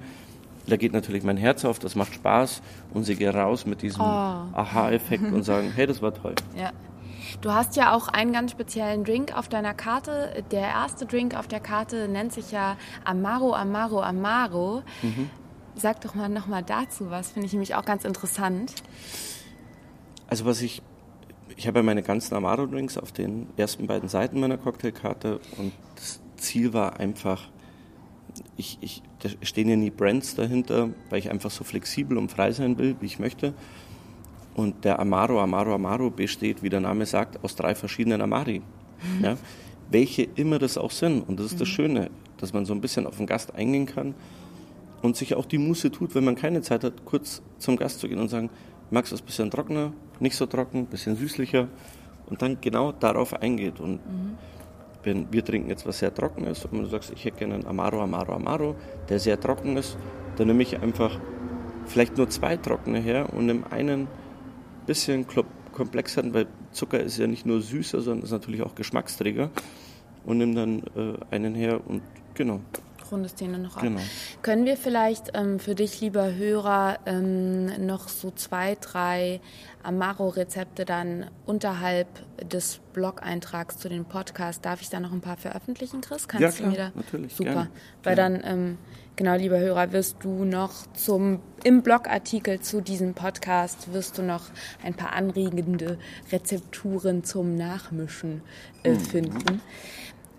da 0.67 0.77
geht 0.77 0.93
natürlich 0.93 1.23
mein 1.23 1.37
Herz 1.37 1.65
auf, 1.65 1.79
das 1.79 1.95
macht 1.95 2.13
Spaß 2.13 2.61
und 2.93 3.03
sie 3.03 3.15
gehen 3.15 3.35
raus 3.35 3.65
mit 3.65 3.81
diesem 3.81 4.01
oh. 4.01 4.05
Aha-Effekt 4.05 5.23
und 5.31 5.43
sagen, 5.43 5.71
hey, 5.75 5.87
das 5.87 6.01
war 6.01 6.13
toll. 6.13 6.35
Ja. 6.55 6.71
Du 7.41 7.51
hast 7.51 7.75
ja 7.75 7.93
auch 7.93 8.07
einen 8.07 8.31
ganz 8.31 8.51
speziellen 8.51 9.03
Drink 9.03 9.35
auf 9.35 9.49
deiner 9.49 9.73
Karte. 9.73 10.43
Der 10.51 10.61
erste 10.61 11.05
Drink 11.05 11.37
auf 11.37 11.47
der 11.47 11.59
Karte 11.59 12.07
nennt 12.07 12.31
sich 12.31 12.51
ja 12.51 12.77
Amaro, 13.03 13.53
Amaro, 13.53 14.01
Amaro. 14.01 14.83
Mhm. 15.01 15.29
Sag 15.77 16.01
doch 16.01 16.15
mal 16.15 16.29
nochmal 16.29 16.63
dazu 16.63 17.09
was, 17.09 17.31
finde 17.31 17.47
ich 17.47 17.53
nämlich 17.53 17.75
auch 17.75 17.85
ganz 17.85 18.05
interessant. 18.05 18.73
Also 20.27 20.45
was 20.45 20.61
ich, 20.61 20.81
ich 21.57 21.67
habe 21.67 21.79
ja 21.79 21.83
meine 21.83 22.01
ganzen 22.01 22.33
Amaro-Drinks 22.33 22.97
auf 22.97 23.11
den 23.11 23.47
ersten 23.57 23.85
beiden 23.85 24.07
Seiten 24.07 24.39
meiner 24.39 24.57
Cocktailkarte 24.57 25.39
und 25.57 25.73
das 25.95 26.21
Ziel 26.37 26.73
war 26.73 26.99
einfach, 26.99 27.49
ich, 28.55 28.77
ich, 28.81 29.03
da 29.19 29.29
stehen 29.41 29.67
ja 29.67 29.75
nie 29.75 29.89
Brands 29.89 30.35
dahinter, 30.35 30.89
weil 31.09 31.19
ich 31.19 31.29
einfach 31.29 31.51
so 31.51 31.63
flexibel 31.63 32.17
und 32.17 32.31
frei 32.31 32.51
sein 32.51 32.77
will, 32.77 32.95
wie 33.01 33.05
ich 33.05 33.19
möchte. 33.19 33.53
Und 34.55 34.85
der 34.85 34.99
Amaro, 34.99 35.41
Amaro, 35.41 35.75
Amaro 35.75 36.09
besteht, 36.09 36.63
wie 36.63 36.69
der 36.69 36.79
Name 36.79 37.05
sagt, 37.05 37.43
aus 37.43 37.55
drei 37.55 37.75
verschiedenen 37.75 38.21
Amari. 38.21 38.61
Mhm. 39.17 39.23
Ja? 39.23 39.37
Welche 39.91 40.23
immer 40.23 40.59
das 40.59 40.77
auch 40.77 40.91
sind. 40.91 41.27
Und 41.27 41.39
das 41.39 41.47
ist 41.47 41.53
mhm. 41.55 41.59
das 41.59 41.67
Schöne, 41.67 42.11
dass 42.37 42.53
man 42.53 42.65
so 42.65 42.73
ein 42.73 42.79
bisschen 42.79 43.05
auf 43.05 43.17
den 43.17 43.27
Gast 43.27 43.53
eingehen 43.53 43.85
kann 43.85 44.15
und 45.05 45.15
sich 45.15 45.35
auch 45.35 45.45
die 45.45 45.57
Muße 45.57 45.91
tut, 45.91 46.15
wenn 46.15 46.25
man 46.25 46.35
keine 46.35 46.61
Zeit 46.61 46.83
hat, 46.83 47.05
kurz 47.05 47.41
zum 47.59 47.77
Gast 47.77 47.99
zu 47.99 48.09
gehen 48.09 48.19
und 48.19 48.29
sagen, 48.29 48.49
magst 48.89 49.11
du 49.11 49.15
es 49.15 49.21
ein 49.21 49.25
bisschen 49.25 49.51
trockener, 49.51 49.93
nicht 50.19 50.35
so 50.35 50.45
trocken, 50.45 50.79
ein 50.79 50.85
bisschen 50.87 51.15
süßlicher. 51.15 51.67
Und 52.27 52.41
dann 52.41 52.57
genau 52.59 52.91
darauf 52.91 53.33
eingeht. 53.33 53.79
Und 53.79 54.05
mhm 54.05 54.37
wenn 55.05 55.31
wir 55.31 55.45
trinken 55.45 55.69
jetzt 55.69 55.85
was 55.85 55.99
sehr 55.99 56.13
trocken 56.13 56.45
ist 56.45 56.65
und 56.65 56.79
du 56.79 56.85
sagst, 56.87 57.11
ich 57.11 57.23
hätte 57.25 57.37
gerne 57.37 57.55
einen 57.55 57.67
Amaro, 57.67 58.01
Amaro, 58.01 58.33
Amaro, 58.33 58.75
der 59.07 59.19
sehr 59.19 59.39
trocken 59.39 59.77
ist, 59.77 59.97
dann 60.35 60.47
nehme 60.47 60.63
ich 60.63 60.81
einfach 60.81 61.19
vielleicht 61.85 62.17
nur 62.17 62.29
zwei 62.29 62.57
trockene 62.57 62.99
her 62.99 63.31
und 63.33 63.45
nehme 63.45 63.71
einen 63.71 64.07
bisschen 64.85 65.25
komplexeren, 65.71 66.33
weil 66.33 66.47
Zucker 66.71 66.99
ist 66.99 67.17
ja 67.17 67.27
nicht 67.27 67.45
nur 67.45 67.61
süßer, 67.61 68.01
sondern 68.01 68.23
ist 68.23 68.31
natürlich 68.31 68.61
auch 68.61 68.75
Geschmacksträger. 68.75 69.49
Und 70.25 70.39
nehme 70.39 70.55
dann 70.55 70.79
äh, 70.95 71.13
einen 71.29 71.53
her 71.53 71.81
und 71.87 72.01
genau 72.33 72.59
rundest 73.11 73.39
den 73.41 73.61
noch 73.61 73.77
ab. 73.77 73.83
Genau. 73.83 74.01
Können 74.41 74.65
wir 74.65 74.77
vielleicht 74.77 75.31
ähm, 75.33 75.59
für 75.59 75.75
dich, 75.75 76.01
lieber 76.01 76.33
Hörer, 76.33 76.99
ähm, 77.05 77.85
noch 77.85 78.09
so 78.09 78.31
zwei, 78.31 78.75
drei 78.79 79.41
Amaro-Rezepte 79.83 80.85
dann 80.85 81.29
unterhalb 81.45 82.07
des 82.49 82.79
Blog-Eintrags 82.93 83.77
zu 83.77 83.89
dem 83.89 84.05
Podcast, 84.05 84.65
darf 84.65 84.81
ich 84.81 84.89
da 84.89 84.99
noch 84.99 85.11
ein 85.11 85.21
paar 85.21 85.37
veröffentlichen, 85.37 86.01
Chris? 86.01 86.27
Kannst 86.27 86.41
ja, 86.41 86.51
klar, 86.51 86.69
du 86.69 86.71
mir 86.71 86.77
da? 86.77 86.91
natürlich. 86.95 87.35
Super. 87.35 87.51
Gerne. 87.53 87.69
Weil 88.03 88.15
dann, 88.15 88.41
ähm, 88.43 88.77
genau, 89.15 89.35
lieber 89.35 89.59
Hörer, 89.59 89.91
wirst 89.91 90.17
du 90.21 90.45
noch 90.45 90.71
zum, 90.93 91.41
im 91.63 91.83
Blogartikel 91.83 92.61
zu 92.61 92.81
diesem 92.81 93.13
Podcast 93.13 93.93
wirst 93.93 94.17
du 94.17 94.23
noch 94.23 94.43
ein 94.83 94.95
paar 94.95 95.13
anregende 95.13 95.97
Rezepturen 96.31 97.23
zum 97.23 97.55
Nachmischen 97.55 98.41
äh, 98.83 98.91
mhm. 98.91 99.61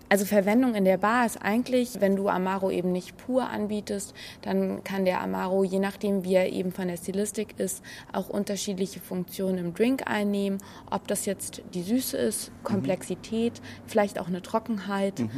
Also 0.09 0.25
Verwendung 0.25 0.75
in 0.75 0.85
der 0.85 0.97
Bar 0.97 1.25
ist 1.25 1.37
eigentlich, 1.41 1.99
wenn 1.99 2.15
du 2.15 2.29
Amaro 2.29 2.71
eben 2.71 2.91
nicht 2.91 3.17
pur 3.17 3.49
anbietest, 3.49 4.13
dann 4.41 4.83
kann 4.83 5.05
der 5.05 5.21
Amaro, 5.21 5.63
je 5.63 5.79
nachdem 5.79 6.23
wie 6.23 6.35
er 6.35 6.51
eben 6.51 6.71
von 6.71 6.87
der 6.87 6.97
Stilistik 6.97 7.55
ist, 7.57 7.83
auch 8.13 8.29
unterschiedliche 8.29 8.99
Funktionen 8.99 9.57
im 9.57 9.73
Drink 9.73 10.03
einnehmen. 10.05 10.59
Ob 10.89 11.07
das 11.07 11.25
jetzt 11.25 11.61
die 11.73 11.83
Süße 11.83 12.15
ist, 12.17 12.51
Komplexität, 12.63 13.59
mhm. 13.59 13.83
vielleicht 13.85 14.19
auch 14.19 14.27
eine 14.27 14.41
Trockenheit. 14.41 15.19
Mhm. 15.19 15.29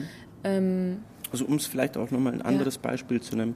Ähm, 0.44 1.04
also 1.32 1.46
um 1.46 1.56
es 1.56 1.66
vielleicht 1.66 1.98
auch 1.98 2.12
nochmal 2.12 2.34
ein 2.34 2.42
anderes 2.42 2.76
ja. 2.76 2.82
Beispiel 2.82 3.22
zu 3.22 3.36
nennen. 3.36 3.56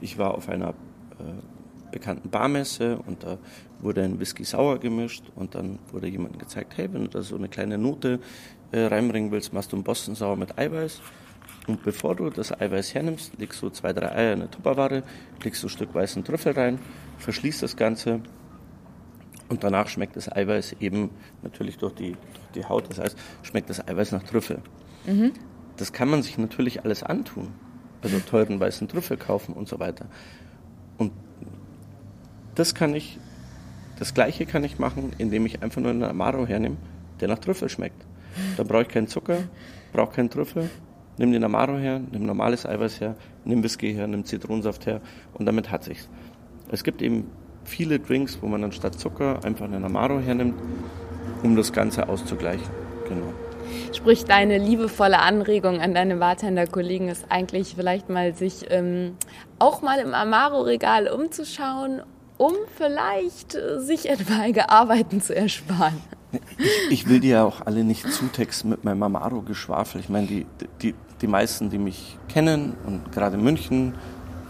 Ich 0.00 0.18
war 0.18 0.34
auf 0.34 0.48
einer 0.48 0.70
äh, 0.70 1.94
bekannten 1.94 2.28
Barmesse 2.28 2.98
und 3.06 3.22
da 3.22 3.38
wurde 3.80 4.02
ein 4.02 4.18
Whisky 4.18 4.44
sauer 4.44 4.78
gemischt 4.78 5.30
und 5.36 5.54
dann 5.54 5.78
wurde 5.92 6.08
jemandem 6.08 6.38
gezeigt, 6.38 6.76
hey, 6.76 6.92
wenn 6.92 7.02
du 7.02 7.08
da 7.08 7.22
so 7.22 7.36
eine 7.36 7.48
kleine 7.48 7.78
Note 7.78 8.18
äh, 8.74 8.86
reinbringen 8.86 9.30
willst, 9.30 9.52
machst 9.52 9.70
du 9.72 9.76
einen 9.76 9.84
Boston 9.84 10.14
sauer 10.16 10.36
mit 10.36 10.58
Eiweiß. 10.58 11.00
Und 11.66 11.82
bevor 11.84 12.16
du 12.16 12.28
das 12.28 12.52
Eiweiß 12.52 12.92
hernimmst, 12.92 13.38
legst 13.38 13.62
du 13.62 13.70
zwei, 13.70 13.92
drei 13.92 14.10
Eier 14.12 14.32
in 14.32 14.40
eine 14.40 14.50
Tupperware, 14.50 15.02
legst 15.42 15.62
du 15.62 15.68
ein 15.68 15.70
Stück 15.70 15.94
weißen 15.94 16.24
Trüffel 16.24 16.52
rein, 16.52 16.78
verschließt 17.18 17.62
das 17.62 17.76
Ganze 17.76 18.20
und 19.48 19.62
danach 19.62 19.88
schmeckt 19.88 20.16
das 20.16 20.30
Eiweiß 20.30 20.76
eben 20.80 21.10
natürlich 21.42 21.78
durch 21.78 21.94
die, 21.94 22.12
durch 22.12 22.52
die 22.54 22.64
Haut, 22.64 22.90
das 22.90 22.98
heißt, 22.98 23.16
schmeckt 23.42 23.70
das 23.70 23.86
Eiweiß 23.86 24.12
nach 24.12 24.24
Trüffel. 24.24 24.58
Mhm. 25.06 25.32
Das 25.76 25.92
kann 25.92 26.10
man 26.10 26.22
sich 26.22 26.36
natürlich 26.36 26.84
alles 26.84 27.02
antun. 27.02 27.48
Also 28.02 28.18
teuren 28.18 28.60
weißen 28.60 28.88
Trüffel 28.88 29.16
kaufen 29.16 29.54
und 29.54 29.68
so 29.68 29.78
weiter. 29.80 30.06
Und 30.98 31.12
das 32.54 32.74
kann 32.74 32.94
ich, 32.94 33.18
das 33.98 34.12
gleiche 34.12 34.44
kann 34.44 34.64
ich 34.64 34.78
machen, 34.78 35.12
indem 35.16 35.46
ich 35.46 35.62
einfach 35.62 35.80
nur 35.80 35.92
einen 35.92 36.02
Amaro 36.02 36.46
hernehme, 36.46 36.76
der 37.20 37.28
nach 37.28 37.38
Trüffel 37.38 37.68
schmeckt. 37.70 38.04
Da 38.56 38.62
brauche 38.62 38.82
ich 38.82 38.88
keinen 38.88 39.08
Zucker, 39.08 39.38
brauche 39.92 40.14
keinen 40.14 40.30
Trüffel. 40.30 40.70
Nimm 41.16 41.32
den 41.32 41.44
Amaro 41.44 41.76
her, 41.76 42.00
nimm 42.10 42.26
normales 42.26 42.66
Eiweiß 42.66 43.00
her, 43.00 43.14
nimm 43.44 43.62
Whisky 43.62 43.94
her, 43.94 44.06
nimm 44.06 44.24
Zitronensaft 44.24 44.86
her 44.86 45.00
und 45.34 45.46
damit 45.46 45.70
hat 45.70 45.84
sich's. 45.84 46.08
Es 46.72 46.82
gibt 46.82 47.02
eben 47.02 47.30
viele 47.64 48.00
Drinks, 48.00 48.38
wo 48.40 48.46
man 48.46 48.64
anstatt 48.64 48.98
Zucker 48.98 49.44
einfach 49.44 49.66
einen 49.66 49.84
Amaro 49.84 50.18
hernimmt, 50.18 50.54
um 51.42 51.54
das 51.54 51.72
Ganze 51.72 52.08
auszugleichen. 52.08 52.68
Genau. 53.08 53.32
Sprich, 53.92 54.24
deine 54.24 54.58
liebevolle 54.58 55.20
Anregung 55.20 55.80
an 55.80 55.94
deine 55.94 56.16
Bartender-Kollegen 56.16 57.08
ist 57.08 57.26
eigentlich 57.28 57.74
vielleicht 57.76 58.08
mal 58.08 58.34
sich 58.34 58.66
ähm, 58.70 59.16
auch 59.58 59.82
mal 59.82 59.98
im 59.98 60.14
Amaro-Regal 60.14 61.08
umzuschauen, 61.08 62.02
um 62.36 62.52
vielleicht 62.76 63.54
äh, 63.54 63.80
sich 63.80 64.08
etwaige 64.08 64.70
Arbeiten 64.70 65.20
zu 65.20 65.34
ersparen. 65.34 66.00
Ich, 66.90 67.08
will 67.08 67.20
dir 67.20 67.30
ja 67.30 67.44
auch 67.44 67.66
alle 67.66 67.84
nicht 67.84 68.10
zutexten 68.10 68.70
mit 68.70 68.84
meinem 68.84 69.02
Amaro-Geschwafel. 69.02 70.00
Ich 70.00 70.08
meine, 70.08 70.26
die, 70.26 70.46
die, 70.82 70.94
die 71.20 71.26
meisten, 71.26 71.70
die 71.70 71.78
mich 71.78 72.18
kennen 72.28 72.74
und 72.86 73.12
gerade 73.12 73.36
in 73.36 73.44
München 73.44 73.94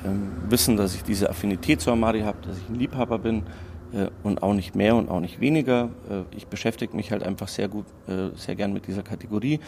ähm, 0.05 0.33
wissen, 0.49 0.77
dass 0.77 0.95
ich 0.95 1.03
diese 1.03 1.31
Affinität 1.31 1.81
zu 1.81 1.91
Amari 1.91 2.21
habe, 2.21 2.39
dass 2.47 2.59
ich 2.59 2.69
ein 2.69 2.75
Liebhaber 2.77 3.19
bin 3.19 3.45
äh, 3.93 4.09
und 4.23 4.43
auch 4.43 4.55
nicht 4.55 4.75
mehr 4.75 4.97
und 4.97 5.09
auch 5.09 5.21
nicht 5.21 5.41
weniger. 5.41 5.91
Äh, 6.11 6.37
ich 6.37 6.47
beschäftige 6.47 6.95
mich 6.97 7.11
halt 7.11 7.23
einfach 7.23 7.49
sehr 7.49 7.69
gut, 7.69 7.87
äh, 8.07 8.37
sehr 8.37 8.55
gern 8.55 8.73
mit 8.73 8.87
dieser 8.87 9.03
Kategorie. 9.03 9.61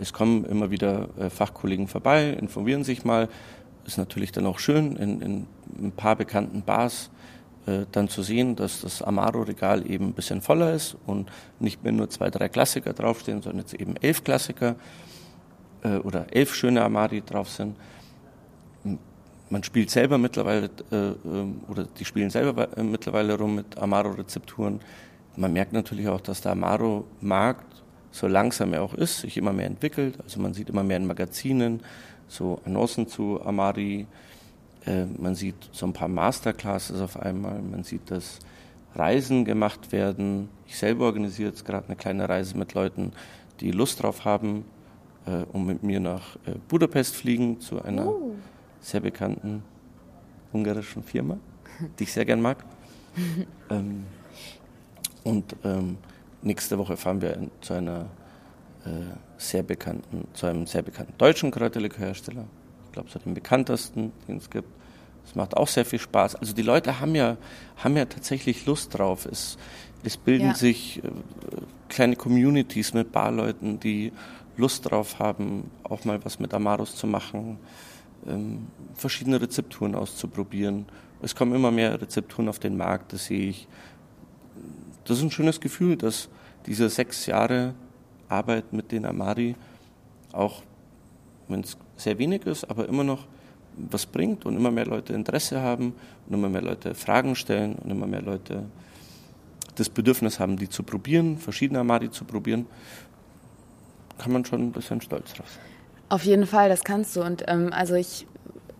Es 0.00 0.12
kommen 0.12 0.44
immer 0.44 0.70
wieder 0.70 1.08
äh, 1.18 1.28
Fachkollegen 1.28 1.88
vorbei, 1.88 2.30
informieren 2.30 2.84
sich 2.84 3.04
mal. 3.04 3.28
Ist 3.84 3.98
natürlich 3.98 4.32
dann 4.32 4.46
auch 4.46 4.58
schön, 4.58 4.96
in, 4.96 5.20
in 5.20 5.46
ein 5.80 5.92
paar 5.92 6.16
bekannten 6.16 6.62
Bars 6.62 7.10
äh, 7.68 7.86
dann 7.92 8.08
zu 8.08 8.22
sehen, 8.22 8.56
dass 8.56 8.80
das 8.80 9.02
Amaro-Regal 9.02 9.88
eben 9.90 10.06
ein 10.06 10.12
bisschen 10.14 10.40
voller 10.40 10.72
ist 10.72 10.96
und 11.06 11.30
nicht 11.60 11.84
mehr 11.84 11.92
nur 11.92 12.08
zwei, 12.08 12.30
drei 12.30 12.48
Klassiker 12.48 12.94
draufstehen, 12.94 13.42
sondern 13.42 13.60
jetzt 13.60 13.74
eben 13.74 13.96
elf 13.96 14.24
Klassiker 14.24 14.76
äh, 15.82 15.96
oder 15.96 16.26
elf 16.34 16.54
schöne 16.54 16.82
Amari 16.82 17.20
drauf 17.20 17.50
sind. 17.50 17.76
Man 19.50 19.62
spielt 19.64 19.90
selber 19.90 20.16
mittlerweile, 20.16 20.70
äh, 20.90 20.96
ähm, 20.96 21.60
oder 21.68 21.84
die 21.84 22.04
spielen 22.04 22.30
selber 22.30 22.76
äh, 22.78 22.82
mittlerweile 22.82 23.36
rum 23.36 23.56
mit 23.56 23.76
Amaro-Rezepturen. 23.76 24.80
Man 25.36 25.52
merkt 25.52 25.72
natürlich 25.74 26.08
auch, 26.08 26.22
dass 26.22 26.40
der 26.40 26.52
Amaro-Markt, 26.52 27.82
so 28.12 28.28
langsam 28.28 28.72
er 28.72 28.82
auch 28.82 28.94
ist, 28.94 29.20
sich 29.20 29.36
immer 29.36 29.52
mehr 29.52 29.66
entwickelt. 29.66 30.18
Also 30.22 30.40
man 30.40 30.54
sieht 30.54 30.70
immer 30.70 30.84
mehr 30.84 30.96
in 30.96 31.06
Magazinen, 31.06 31.80
so 32.28 32.60
Annoncen 32.64 33.08
zu 33.08 33.42
Amari, 33.44 34.06
äh, 34.88 35.04
man 35.04 35.34
sieht 35.34 35.68
so 35.72 35.86
ein 35.86 35.92
paar 35.92 36.08
Masterclasses 36.08 37.00
auf 37.00 37.20
einmal, 37.20 37.60
man 37.60 37.84
sieht, 37.84 38.10
dass 38.10 38.38
Reisen 38.94 39.44
gemacht 39.44 39.92
werden. 39.92 40.48
Ich 40.66 40.78
selber 40.78 41.04
organisiere 41.04 41.50
jetzt 41.50 41.64
gerade 41.64 41.86
eine 41.86 41.96
kleine 41.96 42.28
Reise 42.28 42.56
mit 42.56 42.72
Leuten, 42.72 43.12
die 43.60 43.70
Lust 43.70 44.02
drauf 44.02 44.24
haben, 44.24 44.64
äh, 45.26 45.44
um 45.52 45.66
mit 45.66 45.82
mir 45.82 46.00
nach 46.00 46.36
äh, 46.46 46.54
Budapest 46.68 47.14
fliegen 47.14 47.60
zu 47.60 47.82
einer 47.82 48.08
uh. 48.08 48.34
sehr 48.80 49.00
bekannten 49.00 49.62
ungarischen 50.52 51.02
Firma, 51.02 51.36
die 51.98 52.04
ich 52.04 52.12
sehr 52.12 52.24
gern 52.24 52.40
mag. 52.40 52.64
ähm, 53.70 54.04
und 55.22 55.54
ähm, 55.64 55.98
nächste 56.40 56.78
Woche 56.78 56.96
fahren 56.96 57.20
wir 57.20 57.34
in, 57.34 57.50
zu 57.60 57.74
einer 57.74 58.06
äh, 58.86 58.88
sehr 59.36 59.62
bekannten, 59.62 60.26
zu 60.32 60.46
einem 60.46 60.66
sehr 60.66 60.82
bekannten 60.82 61.12
deutschen 61.18 61.50
Kräuterlikörhersteller. 61.50 62.46
Ich 62.86 62.92
glaube, 62.92 63.10
so 63.10 63.18
den 63.18 63.34
bekanntesten, 63.34 64.12
den 64.26 64.38
es 64.38 64.48
gibt. 64.48 64.77
Es 65.28 65.34
macht 65.34 65.56
auch 65.56 65.68
sehr 65.68 65.84
viel 65.84 65.98
Spaß. 65.98 66.36
Also 66.36 66.54
die 66.54 66.62
Leute 66.62 67.00
haben 67.00 67.14
ja, 67.14 67.36
haben 67.76 67.96
ja 67.96 68.06
tatsächlich 68.06 68.64
Lust 68.64 68.96
drauf. 68.96 69.26
Es, 69.26 69.58
es 70.02 70.16
bilden 70.16 70.48
ja. 70.48 70.54
sich 70.54 71.02
äh, 71.04 71.10
kleine 71.90 72.16
Communities 72.16 72.94
mit 72.94 73.12
Barleuten, 73.12 73.78
die 73.78 74.12
Lust 74.56 74.90
drauf 74.90 75.18
haben, 75.18 75.70
auch 75.84 76.04
mal 76.04 76.24
was 76.24 76.40
mit 76.40 76.54
Amaros 76.54 76.96
zu 76.96 77.06
machen, 77.06 77.58
ähm, 78.26 78.68
verschiedene 78.94 79.40
Rezepturen 79.40 79.94
auszuprobieren. 79.94 80.86
Es 81.20 81.34
kommen 81.34 81.54
immer 81.54 81.70
mehr 81.70 82.00
Rezepturen 82.00 82.48
auf 82.48 82.58
den 82.58 82.76
Markt, 82.76 83.12
das 83.12 83.26
sehe 83.26 83.50
ich. 83.50 83.68
Das 85.04 85.18
ist 85.18 85.24
ein 85.24 85.30
schönes 85.30 85.60
Gefühl, 85.60 85.96
dass 85.96 86.28
diese 86.66 86.88
sechs 86.88 87.26
Jahre 87.26 87.74
Arbeit 88.28 88.72
mit 88.72 88.92
den 88.92 89.04
Amari 89.04 89.56
auch, 90.32 90.62
wenn 91.48 91.60
es 91.60 91.76
sehr 91.96 92.18
wenig 92.18 92.46
ist, 92.46 92.64
aber 92.64 92.88
immer 92.88 93.04
noch 93.04 93.26
was 93.90 94.06
bringt 94.06 94.46
und 94.46 94.56
immer 94.56 94.70
mehr 94.70 94.86
Leute 94.86 95.12
Interesse 95.12 95.60
haben 95.60 95.94
und 96.26 96.34
immer 96.34 96.48
mehr 96.48 96.62
Leute 96.62 96.94
Fragen 96.94 97.34
stellen 97.34 97.74
und 97.76 97.90
immer 97.90 98.06
mehr 98.06 98.22
Leute 98.22 98.64
das 99.76 99.88
Bedürfnis 99.88 100.40
haben, 100.40 100.56
die 100.56 100.68
zu 100.68 100.82
probieren, 100.82 101.38
verschiedene 101.38 101.80
Amari 101.80 102.10
zu 102.10 102.24
probieren, 102.24 102.66
kann 104.18 104.32
man 104.32 104.44
schon 104.44 104.62
ein 104.62 104.72
bisschen 104.72 105.00
stolz 105.00 105.32
drauf 105.34 105.46
sein. 105.48 105.64
Auf 106.08 106.24
jeden 106.24 106.46
Fall, 106.46 106.68
das 106.68 106.84
kannst 106.84 107.14
du. 107.16 107.22
Und 107.22 107.44
ähm, 107.46 107.72
also 107.72 107.94
ich 107.94 108.26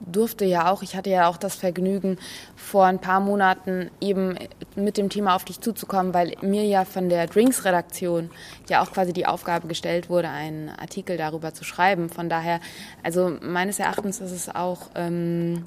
durfte 0.01 0.45
ja 0.45 0.71
auch, 0.71 0.83
ich 0.83 0.97
hatte 0.97 1.11
ja 1.11 1.29
auch 1.29 1.37
das 1.37 1.55
Vergnügen, 1.55 2.19
vor 2.57 2.87
ein 2.87 2.99
paar 2.99 3.21
Monaten 3.21 3.91
eben 4.01 4.37
mit 4.77 4.97
dem 4.97 5.09
Thema 5.09 5.35
auf 5.35 5.45
dich 5.45 5.61
zuzukommen, 5.61 6.15
weil 6.15 6.35
mir 6.41 6.65
ja 6.65 6.85
von 6.85 7.09
der 7.09 7.27
Drinks-Redaktion 7.27 8.31
ja 8.69 8.83
auch 8.83 8.93
quasi 8.93 9.13
die 9.13 9.27
Aufgabe 9.27 9.69
gestellt 9.69 10.09
wurde, 10.09 10.29
einen 10.29 10.69
Artikel 10.71 11.17
darüber 11.17 11.55
zu 11.55 11.65
schreiben. 11.65 12.09
Von 12.09 12.29
daher, 12.29 12.61
also 13.03 13.37
meines 13.43 13.79
Erachtens 13.79 14.21
ist 14.21 14.33
es 14.33 14.55
auch 14.55 14.91
ähm, 14.95 15.65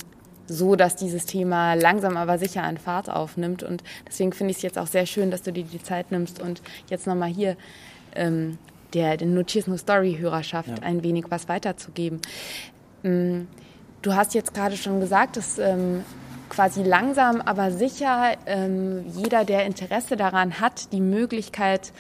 so, 0.47 0.75
dass 0.75 0.95
dieses 0.95 1.25
Thema 1.25 1.75
langsam 1.75 2.17
aber 2.17 2.38
sicher 2.38 2.63
an 2.63 2.77
Fahrt 2.77 3.09
aufnimmt. 3.09 3.63
Und 3.63 3.84
deswegen 4.07 4.34
finde 4.34 4.51
ich 4.51 4.57
es 4.57 4.63
jetzt 4.63 4.77
auch 4.77 4.88
sehr 4.88 5.05
schön, 5.05 5.32
dass 5.32 5.41
du 5.41 5.51
dir 5.53 5.63
die 5.63 5.82
Zeit 5.82 6.11
nimmst 6.11 6.41
und 6.41 6.61
jetzt 6.89 7.07
nochmal 7.07 7.29
hier 7.29 7.55
ähm, 8.15 8.57
der, 8.93 9.17
der 9.17 9.27
Notiz 9.27 9.67
No 9.67 9.77
Story-Hörerschaft 9.77 10.69
ja. 10.69 10.84
ein 10.84 11.03
wenig 11.03 11.25
was 11.29 11.47
weiterzugeben. 11.47 12.19
Ähm, 13.03 13.47
Du 14.01 14.15
hast 14.15 14.33
jetzt 14.33 14.53
gerade 14.53 14.77
schon 14.77 14.99
gesagt, 14.99 15.37
dass 15.37 15.59
ähm, 15.59 16.03
quasi 16.49 16.83
langsam, 16.83 17.39
aber 17.39 17.71
sicher 17.71 18.33
ähm, 18.45 19.05
jeder, 19.15 19.45
der 19.45 19.65
Interesse 19.65 20.17
daran 20.17 20.59
hat, 20.59 20.91
die 20.91 21.01
Möglichkeit 21.01 21.93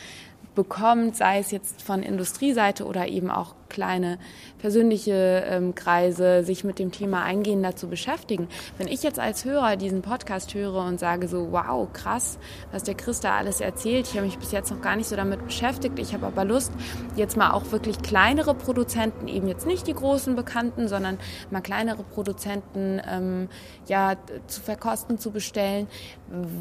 bekommt, 0.55 1.15
sei 1.15 1.39
es 1.39 1.51
jetzt 1.51 1.81
von 1.81 2.03
Industrieseite 2.03 2.85
oder 2.85 3.07
eben 3.07 3.29
auch 3.29 3.53
kleine 3.71 4.19
persönliche 4.59 5.43
ähm, 5.47 5.73
Kreise 5.73 6.43
sich 6.43 6.63
mit 6.63 6.77
dem 6.77 6.91
Thema 6.91 7.23
eingehender 7.23 7.75
zu 7.75 7.87
beschäftigen. 7.87 8.47
Wenn 8.77 8.87
ich 8.87 9.01
jetzt 9.01 9.17
als 9.17 9.45
Hörer 9.45 9.77
diesen 9.77 10.01
Podcast 10.01 10.53
höre 10.53 10.85
und 10.85 10.99
sage 10.99 11.27
so, 11.27 11.51
wow, 11.51 11.87
krass, 11.91 12.37
was 12.71 12.83
der 12.83 12.95
Chris 12.95 13.21
da 13.21 13.37
alles 13.37 13.61
erzählt, 13.61 14.07
ich 14.07 14.17
habe 14.17 14.25
mich 14.25 14.37
bis 14.37 14.51
jetzt 14.51 14.69
noch 14.71 14.81
gar 14.81 14.95
nicht 14.95 15.07
so 15.07 15.15
damit 15.15 15.43
beschäftigt, 15.43 15.97
ich 15.97 16.13
habe 16.13 16.27
aber 16.27 16.43
Lust, 16.45 16.71
jetzt 17.15 17.37
mal 17.37 17.51
auch 17.51 17.71
wirklich 17.71 18.01
kleinere 18.01 18.53
Produzenten, 18.53 19.27
eben 19.27 19.47
jetzt 19.47 19.65
nicht 19.65 19.87
die 19.87 19.93
großen 19.93 20.35
Bekannten, 20.35 20.87
sondern 20.89 21.17
mal 21.49 21.61
kleinere 21.61 22.03
Produzenten 22.03 23.01
ähm, 23.09 23.47
ja, 23.87 24.15
zu 24.47 24.61
verkosten, 24.61 25.17
zu 25.17 25.31
bestellen. 25.31 25.87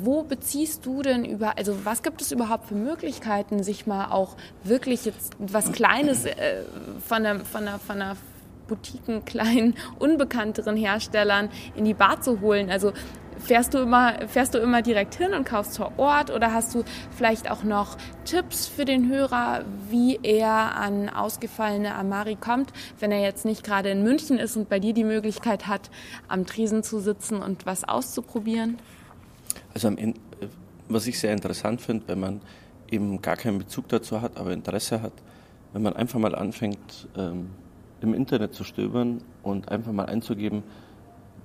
Wo 0.02 0.22
beziehst 0.22 0.86
du 0.86 1.02
denn 1.02 1.24
über, 1.24 1.58
also 1.58 1.84
was 1.84 2.02
gibt 2.02 2.22
es 2.22 2.30
überhaupt 2.30 2.66
für 2.66 2.74
Möglichkeiten, 2.74 3.62
sich 3.62 3.86
mal 3.86 4.10
auch 4.10 4.36
wirklich 4.62 5.04
jetzt 5.04 5.34
was 5.38 5.72
Kleines 5.72 6.26
äh, 6.26 6.62
von 7.00 7.22
der, 7.22 7.40
von 7.40 7.64
der, 7.64 7.78
von 7.78 7.98
der 7.98 8.16
Boutiquen, 8.68 9.24
kleinen, 9.24 9.74
unbekannteren 9.98 10.76
Herstellern 10.76 11.48
in 11.74 11.84
die 11.84 11.94
Bar 11.94 12.20
zu 12.20 12.40
holen. 12.40 12.70
Also 12.70 12.92
fährst 13.40 13.74
du 13.74 13.78
immer, 13.78 14.28
fährst 14.28 14.54
du 14.54 14.58
immer 14.58 14.82
direkt 14.82 15.14
hin 15.14 15.32
und 15.32 15.44
kaufst 15.44 15.76
vor 15.76 15.92
Ort 15.96 16.30
oder 16.30 16.52
hast 16.52 16.74
du 16.74 16.84
vielleicht 17.16 17.50
auch 17.50 17.64
noch 17.64 17.96
Tipps 18.24 18.66
für 18.66 18.84
den 18.84 19.10
Hörer, 19.10 19.64
wie 19.88 20.18
er 20.22 20.76
an 20.76 21.08
ausgefallene 21.08 21.94
Amari 21.94 22.36
kommt, 22.36 22.72
wenn 22.98 23.10
er 23.12 23.20
jetzt 23.20 23.44
nicht 23.44 23.64
gerade 23.64 23.90
in 23.90 24.02
München 24.02 24.38
ist 24.38 24.56
und 24.56 24.68
bei 24.68 24.78
dir 24.78 24.92
die 24.92 25.04
Möglichkeit 25.04 25.66
hat, 25.66 25.90
am 26.28 26.46
Tresen 26.46 26.82
zu 26.82 27.00
sitzen 27.00 27.42
und 27.42 27.66
was 27.66 27.84
auszuprobieren? 27.84 28.78
Also 29.74 29.90
was 30.88 31.06
ich 31.06 31.18
sehr 31.18 31.32
interessant 31.32 31.80
finde, 31.80 32.08
wenn 32.08 32.20
man 32.20 32.40
eben 32.90 33.22
gar 33.22 33.36
keinen 33.36 33.58
Bezug 33.58 33.88
dazu 33.88 34.20
hat, 34.20 34.36
aber 34.36 34.52
Interesse 34.52 35.02
hat, 35.02 35.12
wenn 35.72 35.82
man 35.82 35.94
einfach 35.94 36.18
mal 36.18 36.34
anfängt, 36.34 37.08
ähm, 37.16 37.50
im 38.00 38.14
Internet 38.14 38.54
zu 38.54 38.64
stöbern 38.64 39.22
und 39.42 39.68
einfach 39.68 39.92
mal 39.92 40.06
einzugeben, 40.06 40.62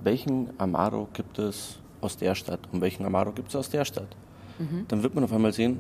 welchen 0.02 0.50
Amaro 0.58 1.08
gibt 1.14 1.40
es 1.40 1.80
aus 2.02 2.18
der 2.18 2.36
Stadt 2.36 2.62
und 2.72 2.82
welchen 2.82 3.06
Amaro 3.06 3.32
gibt 3.32 3.50
es 3.50 3.56
aus 3.56 3.70
der 3.70 3.86
Stadt, 3.86 4.16
mhm. 4.60 4.86
dann 4.88 5.04
wird 5.04 5.16
man 5.16 5.24
auf 5.24 5.34
einmal 5.34 5.54
sehen, 5.54 5.80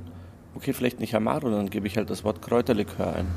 okay, 0.56 0.74
vielleicht 0.74 1.00
nicht 1.00 1.16
Amaro, 1.16 1.50
dann 1.50 1.70
gebe 1.70 1.88
ich 1.88 1.98
halt 1.98 2.10
das 2.10 2.24
Wort 2.24 2.42
Kräuterlikör 2.42 3.14
ein. 3.14 3.28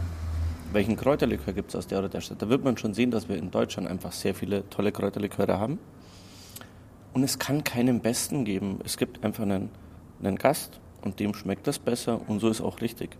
Welchen 0.72 0.96
Kräuterlikör 0.96 1.54
gibt 1.54 1.70
es 1.70 1.76
aus 1.76 1.86
der 1.86 1.98
oder 2.00 2.08
der 2.08 2.20
Stadt? 2.20 2.42
Da 2.42 2.48
wird 2.48 2.62
man 2.62 2.76
schon 2.76 2.92
sehen, 2.92 3.10
dass 3.10 3.28
wir 3.28 3.36
in 3.36 3.50
Deutschland 3.50 3.88
einfach 3.88 4.12
sehr 4.12 4.34
viele 4.34 4.68
tolle 4.68 4.92
Kräuterliköre 4.92 5.58
haben. 5.58 5.78
Und 7.14 7.22
es 7.22 7.38
kann 7.38 7.64
keinen 7.64 8.00
besten 8.00 8.44
geben. 8.44 8.78
Es 8.84 8.98
gibt 8.98 9.24
einfach 9.24 9.44
einen, 9.44 9.70
einen 10.22 10.36
Gast 10.36 10.78
und 11.02 11.20
dem 11.20 11.32
schmeckt 11.32 11.66
das 11.66 11.78
besser 11.78 12.20
und 12.28 12.40
so 12.40 12.48
ist 12.48 12.60
auch 12.60 12.80
richtig. 12.80 13.16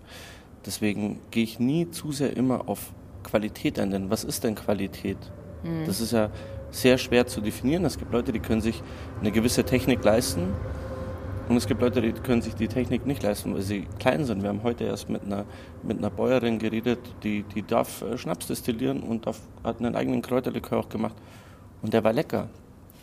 Deswegen 0.69 1.19
gehe 1.31 1.45
ich 1.45 1.59
nie 1.59 1.91
zu 1.91 2.13
sehr 2.13 2.37
immer 2.37 2.69
auf 2.69 2.93
Qualität 3.23 3.79
ein, 3.79 3.91
denn 3.91 4.11
was 4.11 4.23
ist 4.23 4.45
denn 4.45 4.55
Qualität? 4.55 5.17
Mhm. 5.65 5.87
Das 5.87 6.03
ist 6.03 6.13
ja 6.13 6.29
sehr 6.71 6.99
schwer 6.99 7.27
zu 7.27 7.41
definieren. 7.41 7.87
Es 7.87 7.97
gibt 7.97 8.13
Leute, 8.13 8.33
die 8.33 8.39
können 8.39 8.61
sich 8.61 8.83
eine 9.19 9.33
gewisse 9.33 9.65
Technik 9.65 10.05
leisten 10.05 10.53
und 11.49 11.57
es 11.57 11.67
gibt 11.67 11.81
Leute, 11.81 12.03
die 12.03 12.13
können 12.13 12.43
sich 12.43 12.55
die 12.55 12.69
Technik 12.69 13.07
nicht 13.07 13.23
leisten, 13.23 13.55
weil 13.55 13.63
sie 13.63 13.87
klein 13.99 14.27
sind. 14.27 14.43
Wir 14.43 14.51
haben 14.51 14.63
heute 14.63 14.85
erst 14.85 15.09
mit 15.09 15.23
einer, 15.25 15.47
mit 15.83 15.97
einer 15.97 16.11
Bäuerin 16.11 16.59
geredet, 16.59 16.99
die, 17.23 17.45
die 17.45 17.63
darf 17.63 18.03
äh, 18.03 18.19
Schnaps 18.19 18.49
destillieren 18.49 19.03
und 19.03 19.25
darf, 19.25 19.41
hat 19.65 19.79
einen 19.79 19.97
eigenen 19.97 20.21
Kräuterlikör 20.21 20.81
auch 20.81 20.91
gemacht 20.91 21.17
und 21.81 21.95
der 21.95 22.05
war 22.05 22.13
lecker. 22.13 22.51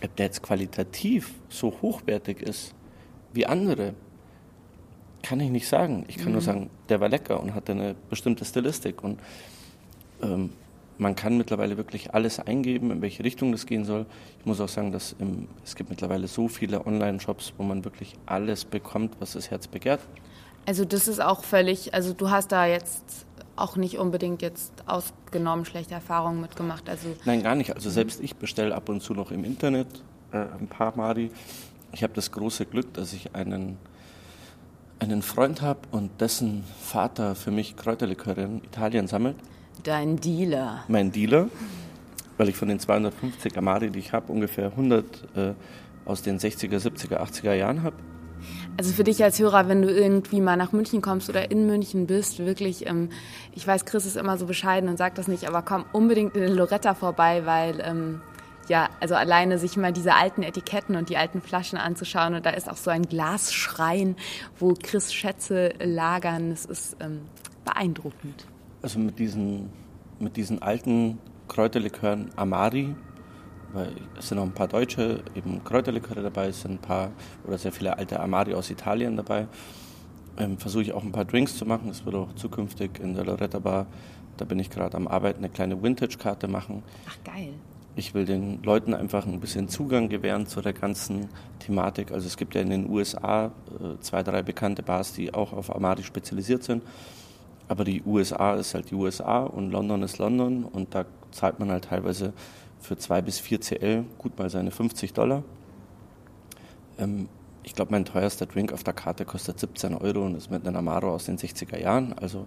Ob 0.03 0.16
der 0.18 0.28
jetzt 0.28 0.43
qualitativ 0.43 1.34
so 1.49 1.74
hochwertig 1.82 2.43
ist 2.43 2.76
wie 3.34 3.47
andere, 3.47 3.95
kann 5.26 5.39
ich 5.39 5.49
nicht 5.49 5.67
sagen. 5.67 6.05
Ich 6.07 6.17
kann 6.17 6.28
mhm. 6.28 6.34
nur 6.34 6.41
sagen, 6.41 6.69
der 6.88 6.99
war 6.99 7.09
lecker 7.09 7.41
und 7.41 7.55
hatte 7.55 7.71
eine 7.71 7.95
bestimmte 8.09 8.45
Stilistik. 8.45 9.03
Und 9.03 9.19
ähm, 10.21 10.51
man 10.99 11.15
kann 11.15 11.36
mittlerweile 11.36 11.78
wirklich 11.78 12.13
alles 12.13 12.39
eingeben, 12.39 12.91
in 12.91 13.01
welche 13.01 13.23
Richtung 13.23 13.51
das 13.51 13.65
gehen 13.65 13.86
soll. 13.86 14.05
Ich 14.39 14.45
muss 14.45 14.61
auch 14.61 14.69
sagen, 14.69 14.91
dass 14.91 15.15
im, 15.17 15.47
es 15.63 15.76
gibt 15.76 15.89
mittlerweile 15.89 16.28
so 16.28 16.47
viele 16.47 16.86
Online-Shops, 16.86 17.53
wo 17.57 17.63
man 17.63 17.84
wirklich 17.84 18.13
alles 18.28 18.65
bekommt, 18.65 19.15
was 19.19 19.34
das 19.34 19.49
Herz 19.49 19.67
begehrt. 19.67 20.01
Also 20.67 20.86
das 20.86 21.07
ist 21.07 21.21
auch 21.21 21.43
völlig, 21.43 21.93
also 21.93 22.13
du 22.13 22.30
hast 22.30 22.51
da 22.51 22.67
jetzt 22.67 23.26
auch 23.55 23.78
nicht 23.78 23.97
unbedingt 23.97 24.41
jetzt 24.41 24.73
ausgenommen 24.86 25.65
schlechte 25.65 25.95
Erfahrungen 25.95 26.39
mitgemacht. 26.39 26.88
Also 26.88 27.15
Nein, 27.26 27.41
gar 27.41 27.55
nicht. 27.55 27.73
Also 27.73 27.89
selbst 27.89 28.21
ich 28.21 28.36
bestelle 28.36 28.76
ab 28.76 28.89
und 28.89 29.01
zu 29.01 29.13
noch 29.13 29.32
im 29.32 29.43
Internet 29.43 29.88
äh, 30.32 30.38
ein 30.38 30.67
paar 30.67 30.95
Mari. 30.95 31.32
Ich 31.93 32.03
habe 32.03 32.13
das 32.13 32.32
große 32.32 32.65
Glück, 32.65 32.93
dass 32.93 33.13
ich 33.13 33.34
einen, 33.36 33.78
einen 34.99 35.21
Freund 35.21 35.61
habe 35.61 35.79
und 35.91 36.21
dessen 36.21 36.63
Vater 36.81 37.35
für 37.35 37.51
mich 37.51 37.75
Kräuterliköre 37.75 38.43
in 38.43 38.63
Italien 38.63 39.07
sammelt. 39.07 39.35
Dein 39.83 40.17
Dealer. 40.17 40.83
Mein 40.87 41.11
Dealer, 41.11 41.49
weil 42.37 42.49
ich 42.49 42.55
von 42.55 42.67
den 42.67 42.79
250 42.79 43.57
Amari, 43.57 43.89
die 43.89 43.99
ich 43.99 44.13
habe, 44.13 44.31
ungefähr 44.31 44.67
100 44.67 45.05
äh, 45.35 45.53
aus 46.05 46.21
den 46.21 46.39
60er, 46.39 46.79
70er, 46.79 47.17
80er 47.17 47.53
Jahren 47.53 47.83
habe. 47.83 47.95
Also 48.77 48.91
für 48.91 49.03
dich 49.03 49.23
als 49.23 49.39
Hörer, 49.39 49.67
wenn 49.69 49.81
du 49.81 49.89
irgendwie 49.89 50.41
mal 50.41 50.57
nach 50.57 50.71
München 50.71 51.01
kommst 51.01 51.29
oder 51.29 51.49
in 51.49 51.65
München 51.65 52.07
bist, 52.07 52.39
wirklich, 52.39 52.85
ähm, 52.85 53.09
ich 53.53 53.65
weiß, 53.65 53.85
Chris 53.85 54.05
ist 54.05 54.17
immer 54.17 54.37
so 54.37 54.45
bescheiden 54.45 54.89
und 54.89 54.97
sagt 54.97 55.17
das 55.17 55.27
nicht, 55.27 55.47
aber 55.47 55.61
komm 55.61 55.85
unbedingt 55.93 56.35
in 56.35 56.53
Loretta 56.53 56.93
vorbei, 56.93 57.45
weil 57.45 57.81
ähm, 57.83 58.21
ja, 58.68 58.89
also 58.99 59.16
alleine 59.16 59.57
sich 59.57 59.78
mal 59.78 59.93
diese 59.93 60.16
alten 60.16 60.43
Etiketten 60.43 60.95
und 60.95 61.09
die 61.09 61.18
alten 61.18 61.41
Flaschen 61.41 61.78
anzuschauen 61.78 62.36
und 62.36 62.45
da 62.45 62.51
ist 62.51 62.70
auch 62.70 62.78
so 62.78 62.91
ein 62.91 63.03
Glasschrein, 63.03 64.16
wo 64.59 64.74
Chris 64.74 65.13
Schätze 65.13 65.74
lagern, 65.80 66.49
das 66.49 66.66
ist 66.66 66.97
ähm, 66.99 67.22
beeindruckend. 67.63 68.45
Also 68.82 68.99
mit 68.99 69.20
diesen, 69.20 69.70
mit 70.20 70.38
diesen 70.38 70.61
alten 70.61 71.20
Kräuterlikören 71.47 72.32
Amari, 72.36 72.95
weil 73.74 73.91
es 74.18 74.30
sind 74.30 74.39
auch 74.39 74.43
ein 74.43 74.53
paar 74.53 74.68
deutsche 74.68 75.24
eben 75.36 75.63
Kräuterliköre 75.63 76.24
dabei, 76.24 76.47
es 76.47 76.61
sind 76.61 76.72
ein 76.72 76.78
paar 76.80 77.11
oder 77.45 77.57
sehr 77.57 77.72
viele 77.72 77.97
alte 77.97 78.20
Amari 78.20 78.53
aus 78.53 78.70
Italien 78.70 79.18
dabei. 79.18 79.47
Ähm, 80.38 80.57
Versuche 80.57 80.84
ich 80.84 80.93
auch 80.93 81.03
ein 81.03 81.11
paar 81.11 81.26
Drinks 81.26 81.57
zu 81.57 81.66
machen. 81.66 81.88
Das 81.88 82.05
wird 82.05 82.16
auch 82.16 82.34
zukünftig 82.36 82.99
in 82.99 83.16
der 83.16 83.26
Loretta 83.26 83.59
Bar, 83.59 83.88
da 84.38 84.45
bin 84.45 84.59
ich 84.59 84.70
gerade 84.70 84.97
am 84.97 85.07
Arbeiten, 85.07 85.39
eine 85.39 85.49
kleine 85.49 85.82
Vintage-Karte 85.82 86.47
machen. 86.47 86.84
Ach 87.07 87.18
geil. 87.24 87.53
Ich 87.97 88.13
will 88.13 88.25
den 88.25 88.61
Leuten 88.63 88.93
einfach 88.93 89.25
ein 89.25 89.39
bisschen 89.39 89.69
Zugang 89.69 90.09
gewähren 90.09 90.47
zu 90.47 90.61
der 90.61 90.73
ganzen 90.73 91.29
Thematik. 91.59 92.11
Also 92.11 92.27
es 92.27 92.35
gibt 92.35 92.53
ja 92.53 92.61
in 92.61 92.69
den 92.69 92.89
USA 92.89 93.45
äh, 93.45 93.99
zwei, 94.01 94.21
drei 94.21 94.41
bekannte 94.41 94.83
Bars, 94.83 95.13
die 95.13 95.33
auch 95.33 95.53
auf 95.53 95.73
Amari 95.73 96.03
spezialisiert 96.03 96.63
sind. 96.63 96.83
Aber 97.67 97.85
die 97.85 98.03
USA 98.05 98.55
ist 98.55 98.73
halt 98.73 98.91
die 98.91 98.95
USA 98.95 99.43
und 99.43 99.71
London 99.71 100.03
ist 100.03 100.17
London 100.17 100.65
und 100.65 100.93
da 100.93 101.05
zahlt 101.31 101.59
man 101.59 101.71
halt 101.71 101.85
teilweise 101.85 102.33
für 102.79 102.97
zwei 102.97 103.21
bis 103.21 103.39
vier 103.39 103.59
CL 103.59 104.03
gut 104.17 104.37
mal 104.37 104.49
seine 104.49 104.71
50 104.71 105.13
Dollar. 105.13 105.43
Ähm, 106.99 107.29
ich 107.63 107.73
glaube, 107.73 107.91
mein 107.91 108.05
teuerster 108.05 108.45
Drink 108.45 108.71
auf 108.73 108.83
der 108.83 108.93
Karte 108.93 109.25
kostet 109.25 109.59
17 109.59 109.95
Euro 109.95 110.25
und 110.25 110.35
ist 110.35 110.51
mit 110.51 110.67
einem 110.67 110.75
Amaro 110.77 111.13
aus 111.15 111.25
den 111.25 111.37
60er 111.37 111.79
Jahren. 111.79 112.13
Also 112.13 112.45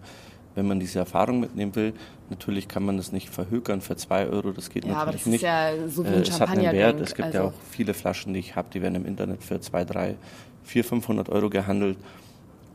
wenn 0.54 0.66
man 0.66 0.80
diese 0.80 0.98
Erfahrung 0.98 1.40
mitnehmen 1.40 1.74
will, 1.76 1.92
natürlich 2.30 2.66
kann 2.68 2.84
man 2.84 2.96
das 2.96 3.12
nicht 3.12 3.28
verhökern 3.30 3.80
für 3.80 3.96
zwei 3.96 4.26
Euro, 4.26 4.50
das 4.52 4.70
geht 4.70 4.84
Ja, 4.84 4.96
aber 4.96 5.12
natürlich 5.12 5.16
das 5.16 5.26
ist 5.26 5.26
nicht. 5.32 5.42
ja 5.42 5.88
so 5.88 6.04
wie 6.04 6.08
Äh, 6.08 6.16
ein 6.16 6.22
es 6.22 6.40
hat 6.40 6.48
einen 6.50 6.72
Wert. 6.72 7.00
Es 7.00 7.14
gibt 7.14 7.26
also, 7.26 7.38
ja 7.38 7.44
auch 7.44 7.52
viele 7.70 7.94
Flaschen, 7.94 8.32
die 8.32 8.40
ich 8.40 8.56
habe, 8.56 8.68
die 8.72 8.82
werden 8.82 8.96
im 8.96 9.06
Internet 9.06 9.42
für 9.44 9.60
2, 9.60 9.84
3, 9.84 10.16
4, 10.64 10.84
500 10.84 11.28
Euro 11.28 11.48
gehandelt. 11.48 11.96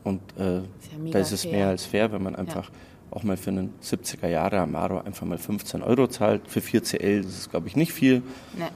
Und 0.02 0.20
äh, 0.38 0.58
Ist 0.58 0.64
ja 0.92 1.10
da 1.12 1.18
ist 1.18 1.32
es 1.32 1.42
fair. 1.42 1.52
mehr 1.52 1.68
als 1.68 1.84
fair, 1.86 2.12
wenn 2.12 2.22
man 2.22 2.36
einfach 2.36 2.70
auch 3.10 3.22
mal 3.22 3.36
für 3.36 3.50
einen 3.50 3.72
70er 3.82 4.26
Jahre 4.28 4.58
Amaro 4.60 4.98
einfach 5.00 5.26
mal 5.26 5.38
15 5.38 5.82
Euro 5.82 6.06
zahlt. 6.08 6.42
Für 6.48 6.60
4 6.60 6.82
CL 6.82 7.22
das 7.22 7.32
ist 7.38 7.50
glaube 7.50 7.68
ich, 7.68 7.76
nicht 7.76 7.92
viel. 7.92 8.22
ne. 8.58 8.66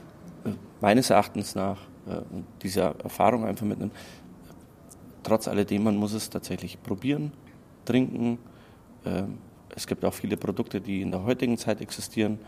Äh, 0.45 0.53
meines 0.81 1.09
Erachtens 1.09 1.55
nach 1.55 1.77
äh, 2.07 2.21
diese 2.63 2.81
Erfahrung 3.03 3.43
einfach 3.45 3.65
mitnehmen. 3.65 3.91
Trotz 5.23 5.47
alledem, 5.47 5.83
man 5.83 5.97
muss 5.97 6.13
es 6.13 6.29
tatsächlich 6.29 6.81
probieren, 6.81 7.33
trinken. 7.85 8.37
Ähm, 9.05 9.37
es 9.75 9.87
gibt 9.87 10.03
auch 10.03 10.13
viele 10.13 10.37
Produkte, 10.37 10.81
die 10.81 11.01
in 11.01 11.11
der 11.11 11.23
heutigen 11.23 11.57
Zeit 11.57 11.81
existieren 11.81 12.39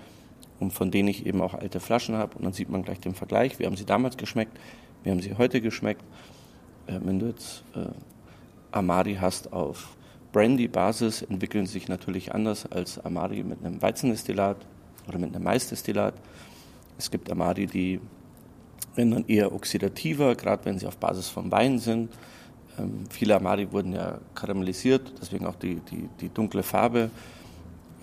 und 0.60 0.74
von 0.74 0.92
denen 0.92 1.08
ich 1.08 1.26
eben 1.26 1.42
auch 1.42 1.54
alte 1.54 1.80
Flaschen 1.80 2.16
habe. 2.16 2.38
Und 2.38 2.44
dann 2.44 2.54
sieht 2.54 2.70
man 2.70 2.84
gleich 2.84 3.00
den 3.00 3.16
Vergleich. 3.16 3.60
Wie 3.60 3.66
haben 3.66 3.78
sie 3.78 3.86
damals 3.86 4.18
geschmeckt? 4.18 4.58
Wie 5.04 5.12
haben 5.12 5.22
sie 5.22 5.36
heute 5.38 5.62
geschmeckt? 5.62 6.04
Äh, 6.88 7.00
wenn 7.04 7.20
du 7.20 7.28
jetzt 7.28 7.64
äh, 7.76 7.86
Amari 8.72 9.16
hast 9.16 9.54
auf 9.54 9.96
Brandy-Basis, 10.32 11.24
entwickeln 11.24 11.66
sie 11.66 11.74
sich 11.74 11.88
natürlich 11.88 12.34
anders 12.34 12.66
als 12.66 13.04
Amari 13.04 13.44
mit 13.44 13.64
einem 13.64 13.82
Weizendestillat 13.82 14.58
oder 15.08 15.20
mit 15.20 15.36
einem 15.36 15.44
Maisdestillat. 15.44 16.14
Es 16.98 17.12
gibt 17.12 17.30
Amari, 17.30 17.66
die 17.66 18.00
werden 18.96 19.12
dann 19.12 19.26
eher 19.28 19.54
oxidativer, 19.54 20.36
gerade 20.36 20.66
wenn 20.66 20.80
sie 20.80 20.88
auf 20.88 20.98
Basis 20.98 21.30
von 21.30 21.52
Wein 21.52 21.80
sind. 21.80 22.10
Ähm, 22.80 23.04
viele 23.10 23.36
Amari 23.36 23.72
wurden 23.72 23.94
ja 23.94 24.20
karamellisiert, 24.36 25.14
deswegen 25.22 25.46
auch 25.46 25.56
die, 25.56 25.76
die, 25.92 26.10
die 26.20 26.30
dunkle 26.30 26.64
Farbe, 26.64 27.10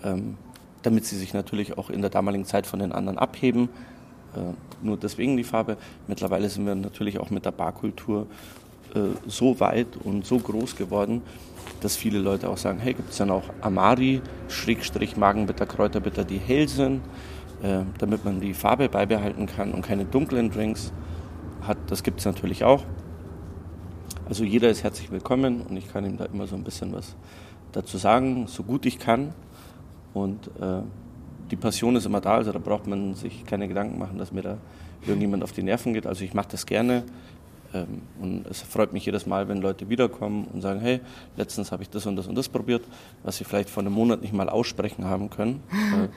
ähm, 0.05 0.37
damit 0.83 1.05
sie 1.05 1.17
sich 1.17 1.35
natürlich 1.35 1.77
auch 1.79 1.91
in 1.91 2.01
der 2.01 2.11
damaligen 2.11 2.45
Zeit 2.45 2.67
von 2.67 2.79
den 2.79 2.93
anderen 2.93 3.19
abheben. 3.19 3.69
Äh, 4.35 4.53
nur 4.83 4.97
deswegen 4.97 5.37
die 5.37 5.45
Farbe. 5.45 5.77
Mittlerweile 6.07 6.49
sind 6.49 6.67
wir 6.67 6.75
natürlich 6.75 7.19
auch 7.19 7.31
mit 7.31 7.45
der 7.45 7.53
Barkultur 7.53 8.27
äh, 8.95 9.01
so 9.27 9.59
weit 9.61 9.97
und 10.05 10.27
so 10.27 10.39
groß 10.39 10.77
geworden, 10.77 11.23
dass 11.81 11.97
viele 11.97 12.19
Leute 12.19 12.49
auch 12.49 12.57
sagen, 12.57 12.79
hey, 12.79 12.95
gibt 12.95 13.11
es 13.11 13.19
dann 13.19 13.31
auch 13.31 13.45
Amari, 13.61 14.21
Schrägstrich 14.49 15.17
Magenbitter, 15.17 15.67
Kräuterbitter, 15.67 16.25
die 16.25 16.39
hell 16.39 16.69
sind, 16.69 17.03
äh, 17.63 17.81
damit 17.99 18.25
man 18.25 18.41
die 18.41 18.55
Farbe 18.55 18.89
beibehalten 18.89 19.47
kann 19.47 19.73
und 19.73 19.83
keine 19.83 20.05
dunklen 20.05 20.51
Drinks 20.51 20.93
hat. 21.63 21.79
Das 21.89 22.03
gibt 22.03 22.21
es 22.21 22.27
natürlich 22.27 22.65
auch. 22.65 22.85
Also 24.29 24.45
jeder 24.45 24.69
ist 24.69 24.85
herzlich 24.85 25.11
willkommen 25.11 25.63
und 25.63 25.79
ich 25.79 25.91
kann 25.91 26.05
ihm 26.05 26.19
da 26.19 26.27
immer 26.27 26.47
so 26.47 26.55
ein 26.55 26.63
bisschen 26.63 26.93
was 26.93 27.17
dazu 27.73 27.97
sagen, 27.97 28.47
so 28.47 28.63
gut 28.63 28.85
ich 28.85 28.99
kann. 28.99 29.33
Und 30.13 30.49
äh, 30.61 30.83
die 31.51 31.57
Passion 31.57 31.97
ist 31.97 32.05
immer 32.05 32.21
da, 32.21 32.35
also 32.35 32.53
da 32.53 32.59
braucht 32.59 32.87
man 32.87 33.15
sich 33.15 33.47
keine 33.47 33.69
Gedanken 33.69 33.99
machen, 33.99 34.19
dass 34.19 34.31
mir 34.31 34.43
da 34.43 34.59
irgendjemand 35.01 35.43
auf 35.43 35.53
die 35.53 35.63
Nerven 35.63 35.95
geht. 35.95 36.07
Also 36.07 36.25
ich 36.25 36.35
mache 36.35 36.49
das 36.51 36.67
gerne. 36.67 37.05
Ähm, 37.73 38.03
und 38.21 38.47
es 38.49 38.61
freut 38.61 38.93
mich 38.93 39.07
jedes 39.07 39.25
Mal, 39.25 39.49
wenn 39.49 39.63
Leute 39.63 39.89
wiederkommen 39.89 40.47
und 40.53 40.61
sagen, 40.61 40.81
hey, 40.81 41.01
letztens 41.39 41.73
habe 41.73 41.83
ich 41.83 41.89
das 41.89 42.05
und 42.05 42.17
das 42.17 42.27
und 42.27 42.35
das 42.35 42.51
probiert, 42.51 42.85
was 43.23 43.39
sie 43.39 43.45
vielleicht 43.45 43.71
vor 43.71 43.83
einem 43.83 43.95
Monat 43.95 44.21
nicht 44.21 44.35
mal 44.35 44.51
aussprechen 44.51 45.07
haben 45.07 45.31
können, 45.31 45.63
äh, 45.73 46.09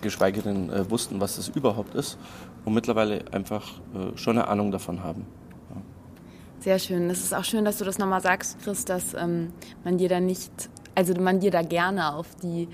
geschweige 0.00 0.42
denn 0.42 0.70
äh, 0.70 0.90
wussten, 0.90 1.20
was 1.20 1.36
das 1.36 1.46
überhaupt 1.46 1.94
ist 1.94 2.18
und 2.64 2.74
mittlerweile 2.74 3.22
einfach 3.30 3.78
äh, 3.94 4.16
schon 4.18 4.38
eine 4.38 4.48
Ahnung 4.48 4.72
davon 4.72 5.04
haben. 5.04 5.24
Sehr 6.68 6.78
schön. 6.78 7.08
Es 7.08 7.24
ist 7.24 7.34
auch 7.34 7.44
schön, 7.44 7.64
dass 7.64 7.78
du 7.78 7.86
das 7.86 7.96
nochmal 7.96 8.20
sagst, 8.20 8.58
Chris, 8.62 8.84
dass 8.84 9.14
ähm, 9.14 9.54
man 9.84 9.96
dir 9.96 10.10
da 10.10 10.20
nicht, 10.20 10.52
also 10.94 11.14
man 11.14 11.40
dir 11.40 11.50
da 11.50 11.62
gerne 11.62 12.12
auf 12.12 12.26
die 12.42 12.68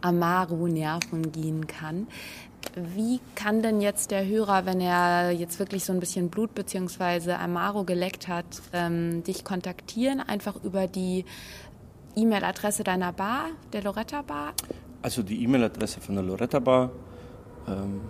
Amaro-Nerven 0.00 1.30
gehen 1.30 1.68
kann. 1.68 2.08
Wie 2.74 3.20
kann 3.36 3.62
denn 3.62 3.80
jetzt 3.80 4.10
der 4.10 4.26
Hörer, 4.26 4.66
wenn 4.66 4.80
er 4.80 5.30
jetzt 5.30 5.60
wirklich 5.60 5.84
so 5.84 5.92
ein 5.92 6.00
bisschen 6.00 6.28
Blut 6.28 6.56
bzw. 6.56 7.34
Amaro 7.34 7.84
geleckt 7.84 8.26
hat, 8.26 8.46
ähm, 8.72 9.22
dich 9.22 9.44
kontaktieren? 9.44 10.18
Einfach 10.18 10.56
über 10.64 10.88
die 10.88 11.24
E-Mail-Adresse 12.16 12.82
deiner 12.82 13.12
Bar, 13.12 13.50
der 13.72 13.84
Loretta 13.84 14.22
Bar? 14.22 14.54
Also 15.02 15.22
die 15.22 15.40
E-Mail-Adresse 15.44 16.00
von 16.00 16.16
der 16.16 16.24
Loretta 16.24 16.58
Bar 16.58 16.90
ähm, 17.68 18.00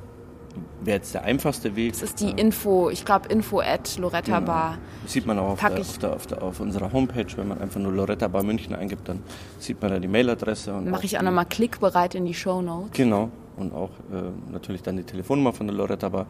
wäre 0.82 0.98
jetzt 0.98 1.14
der 1.14 1.24
einfachste 1.24 1.76
Weg. 1.76 1.92
Das 1.92 2.02
ist 2.02 2.20
die 2.20 2.30
Info, 2.30 2.90
ich 2.90 3.04
glaube 3.04 3.28
Info 3.28 3.60
at 3.60 3.98
Loretta 3.98 4.40
Bar. 4.40 4.78
Das 5.02 5.12
sieht 5.12 5.26
man 5.26 5.38
auch 5.38 5.50
auf, 5.50 5.60
der, 5.60 5.80
auf, 5.80 5.98
der, 5.98 6.12
auf, 6.12 6.26
der, 6.26 6.42
auf 6.42 6.60
unserer 6.60 6.92
Homepage, 6.92 7.26
wenn 7.36 7.48
man 7.48 7.60
einfach 7.60 7.80
nur 7.80 7.92
Loretta 7.92 8.28
Bar 8.28 8.42
München 8.42 8.74
eingibt, 8.74 9.08
dann 9.08 9.22
sieht 9.58 9.80
man 9.80 9.90
da 9.90 9.98
die 9.98 10.08
Mailadresse. 10.08 10.72
Mache 10.72 11.06
ich 11.06 11.18
auch 11.18 11.22
nochmal 11.22 11.46
klickbereit 11.46 12.14
in 12.14 12.24
die 12.24 12.34
Show 12.34 12.62
Notes. 12.62 12.90
Genau. 12.92 13.30
Und 13.56 13.72
auch 13.72 13.90
äh, 14.12 14.52
natürlich 14.52 14.82
dann 14.82 14.96
die 14.96 15.04
Telefonnummer 15.04 15.52
von 15.52 15.66
der 15.66 15.76
Loretta 15.76 16.08
Bar. 16.08 16.26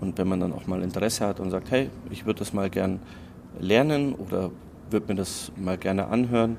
Und 0.00 0.18
wenn 0.18 0.28
man 0.28 0.40
dann 0.40 0.52
auch 0.52 0.66
mal 0.66 0.82
Interesse 0.82 1.26
hat 1.26 1.40
und 1.40 1.50
sagt, 1.50 1.70
hey, 1.70 1.90
ich 2.10 2.26
würde 2.26 2.40
das 2.40 2.52
mal 2.52 2.68
gern 2.68 3.00
lernen 3.58 4.14
oder 4.14 4.50
würde 4.90 5.06
mir 5.08 5.14
das 5.14 5.52
mal 5.56 5.78
gerne 5.78 6.08
anhören, 6.08 6.58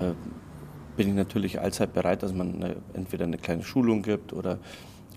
äh, 0.00 0.12
bin 0.96 1.08
ich 1.08 1.14
natürlich 1.14 1.60
allzeit 1.60 1.92
bereit, 1.92 2.22
dass 2.22 2.32
man 2.32 2.54
eine, 2.54 2.76
entweder 2.94 3.24
eine 3.24 3.38
kleine 3.38 3.62
Schulung 3.62 4.02
gibt 4.02 4.32
oder 4.32 4.58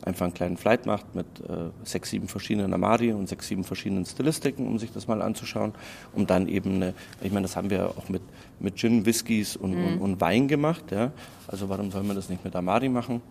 einfach 0.03 0.25
einen 0.25 0.33
kleinen 0.33 0.57
Flight 0.57 0.85
macht 0.85 1.15
mit 1.15 1.25
äh, 1.41 1.69
sechs, 1.83 2.09
sieben 2.09 2.27
verschiedenen 2.27 2.73
Amari 2.73 3.11
und 3.11 3.27
sechs, 3.27 3.47
sieben 3.47 3.63
verschiedenen 3.63 4.05
Stilistiken, 4.05 4.67
um 4.67 4.79
sich 4.79 4.91
das 4.91 5.07
mal 5.07 5.21
anzuschauen, 5.21 5.73
um 6.13 6.27
dann 6.27 6.47
eben 6.47 6.75
eine, 6.75 6.93
ich 7.21 7.31
meine, 7.31 7.43
das 7.43 7.55
haben 7.55 7.69
wir 7.69 7.89
auch 7.89 8.09
mit, 8.09 8.21
mit 8.59 8.75
Gin, 8.75 9.05
Whiskys 9.05 9.55
und, 9.55 9.73
und, 9.73 9.99
und 9.99 10.21
Wein 10.21 10.47
gemacht, 10.47 10.91
ja. 10.91 11.11
Also 11.47 11.69
warum 11.69 11.91
soll 11.91 12.03
man 12.03 12.15
das 12.15 12.29
nicht 12.29 12.43
mit 12.43 12.55
Amari 12.55 12.89
machen? 12.89 13.21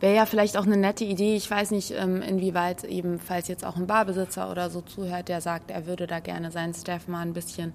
Wäre 0.00 0.14
ja 0.14 0.26
vielleicht 0.26 0.56
auch 0.56 0.64
eine 0.64 0.76
nette 0.76 1.04
Idee. 1.04 1.34
Ich 1.34 1.50
weiß 1.50 1.72
nicht, 1.72 1.90
ähm, 1.90 2.22
inwieweit 2.22 2.84
eben, 2.84 3.18
falls 3.18 3.48
jetzt 3.48 3.64
auch 3.64 3.76
ein 3.76 3.88
Barbesitzer 3.88 4.48
oder 4.48 4.70
so 4.70 4.80
zuhört, 4.80 5.28
der 5.28 5.40
sagt, 5.40 5.72
er 5.72 5.86
würde 5.86 6.06
da 6.06 6.20
gerne 6.20 6.52
seinen 6.52 6.72
Staff 6.72 7.08
mal 7.08 7.22
ein 7.22 7.32
bisschen 7.32 7.72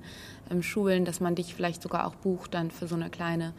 ähm, 0.49 0.63
schulen, 0.63 1.03
dass 1.03 1.19
man 1.19 1.35
dich 1.35 1.53
vielleicht 1.53 1.81
sogar 1.81 2.07
auch 2.07 2.15
bucht 2.15 2.53
dann 2.53 2.71
für 2.71 2.87
so 2.87 2.95
eine 2.95 3.09
kleine, 3.09 3.53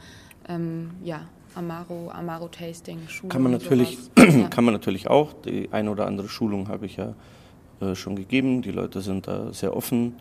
ähm, 0.49 0.93
ja, 1.03 1.29
Amaro, 1.55 2.11
Amaro 2.11 2.49
Tasting 2.49 3.09
Schulung. 3.09 3.31
Kann 3.31 3.43
man 3.43 3.53
natürlich. 3.53 3.99
Ja. 4.19 4.49
kann 4.51 4.65
man 4.65 4.75
natürlich 4.75 5.09
auch. 5.09 5.33
Die 5.33 5.69
eine 5.73 5.91
oder 5.91 6.07
andere 6.07 6.29
Schulung 6.29 6.69
habe 6.69 6.87
ich 6.87 6.97
ja 6.97 7.15
äh, 7.81 7.95
schon 7.95 8.17
gegeben. 8.17 8.63
Die 8.63 8.73
Leute 8.73 9.01
sind 9.01 9.27
da 9.27 9.53
sehr 9.53 9.77
offen. 9.77 10.15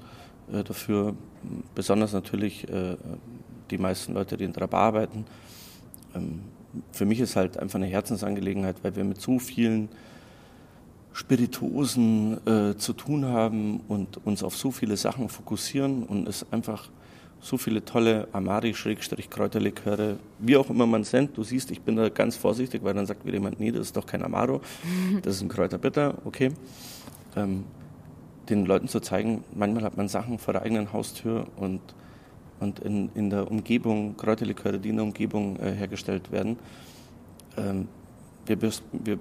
äh, 0.52 0.64
dafür. 0.64 1.16
Besonders 1.76 2.14
natürlich 2.14 2.68
äh, 2.70 2.96
die 3.72 3.78
meisten 3.78 4.14
Leute, 4.14 4.38
die 4.38 4.46
in 4.46 4.54
Bar 4.54 4.74
arbeiten. 4.74 5.26
Ähm, 6.16 6.42
für 6.92 7.06
mich 7.06 7.20
ist 7.20 7.36
halt 7.36 7.58
einfach 7.58 7.76
eine 7.76 7.86
Herzensangelegenheit, 7.86 8.78
weil 8.84 8.96
wir 8.96 9.04
mit 9.04 9.22
so 9.22 9.40
vielen 9.40 9.90
Spirituosen 11.14 12.40
äh, 12.48 12.78
zu 12.78 12.94
tun 12.94 13.26
haben 13.26 13.82
und 13.88 14.26
uns 14.26 14.44
auf 14.44 14.58
so 14.58 14.72
viele 14.72 14.98
Sachen 14.98 15.30
fokussieren 15.30 16.04
und 16.04 16.28
es 16.28 16.52
einfach 16.52 16.90
so 17.44 17.58
viele 17.58 17.84
tolle 17.84 18.30
Amari-Kräuterliköre, 18.32 20.18
wie 20.40 20.56
auch 20.56 20.70
immer 20.70 20.88
man 20.88 21.02
es 21.02 21.12
nennt. 21.12 21.38
Du 21.38 21.44
siehst, 21.44 21.72
ich 21.72 21.82
bin 21.82 21.98
da 21.98 22.08
ganz 22.08 22.38
vorsichtig, 22.38 22.84
weil 22.86 22.94
dann 22.94 23.06
sagt 23.06 23.26
wieder 23.26 23.36
jemand, 23.36 23.60
nee, 23.60 23.70
das 23.70 23.88
ist 23.88 23.98
doch 23.98 24.06
kein 24.06 24.24
Amaro, 24.24 24.62
das 25.22 25.36
ist 25.36 25.42
ein 25.42 25.50
Kräuterbitter, 25.50 26.16
okay. 26.24 26.52
Ähm, 27.36 27.66
den 28.50 28.66
Leuten 28.66 28.88
zu 28.88 29.02
zeigen, 29.02 29.44
manchmal 29.54 29.84
hat 29.84 29.98
man 29.98 30.08
Sachen 30.08 30.40
vor 30.40 30.54
der 30.54 30.64
eigenen 30.64 30.94
Haustür 30.94 31.46
und, 31.58 31.82
und 32.62 32.80
in, 32.80 33.10
in 33.14 33.30
der 33.30 33.52
Umgebung, 33.52 34.16
Kräuterliköre, 34.16 34.80
die 34.80 34.90
in 34.90 34.96
der 34.96 35.06
Umgebung 35.06 35.58
äh, 35.60 35.72
hergestellt 35.72 36.32
werden. 36.32 36.58
Ähm, 37.58 37.90
wir, 38.46 38.62
wir 38.62 39.20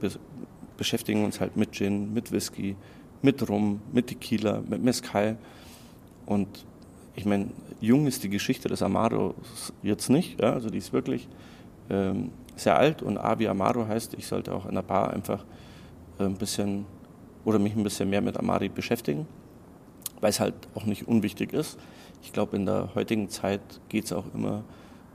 beschäftigen 0.76 1.24
uns 1.24 1.40
halt 1.40 1.56
mit 1.56 1.72
Gin, 1.72 2.14
mit 2.14 2.30
Whisky, 2.30 2.76
mit 3.20 3.48
Rum, 3.48 3.80
mit 3.92 4.08
Tequila, 4.08 4.62
mit 4.68 4.82
Mezcal. 4.82 5.36
Und 6.26 6.64
ich 7.14 7.24
meine, 7.24 7.48
jung 7.82 8.06
ist 8.06 8.22
die 8.22 8.30
Geschichte 8.30 8.68
des 8.68 8.80
Amaro 8.82 9.34
jetzt 9.82 10.08
nicht. 10.08 10.40
Ja? 10.40 10.52
Also 10.52 10.70
die 10.70 10.78
ist 10.78 10.92
wirklich 10.92 11.28
ähm, 11.90 12.30
sehr 12.56 12.76
alt 12.76 13.02
und 13.02 13.18
Avi 13.18 13.48
Amaro 13.48 13.86
heißt, 13.86 14.14
ich 14.14 14.26
sollte 14.26 14.54
auch 14.54 14.66
in 14.66 14.74
der 14.74 14.82
Bar 14.82 15.12
einfach 15.12 15.44
äh, 16.18 16.24
ein 16.24 16.36
bisschen 16.36 16.86
oder 17.44 17.58
mich 17.58 17.74
ein 17.74 17.82
bisschen 17.82 18.08
mehr 18.08 18.20
mit 18.20 18.38
Amari 18.38 18.68
beschäftigen, 18.68 19.26
weil 20.20 20.30
es 20.30 20.38
halt 20.38 20.54
auch 20.74 20.84
nicht 20.84 21.08
unwichtig 21.08 21.52
ist. 21.52 21.78
Ich 22.22 22.32
glaube, 22.32 22.56
in 22.56 22.66
der 22.66 22.94
heutigen 22.94 23.28
Zeit 23.28 23.60
geht 23.88 24.04
es 24.04 24.12
auch 24.12 24.26
immer, 24.32 24.62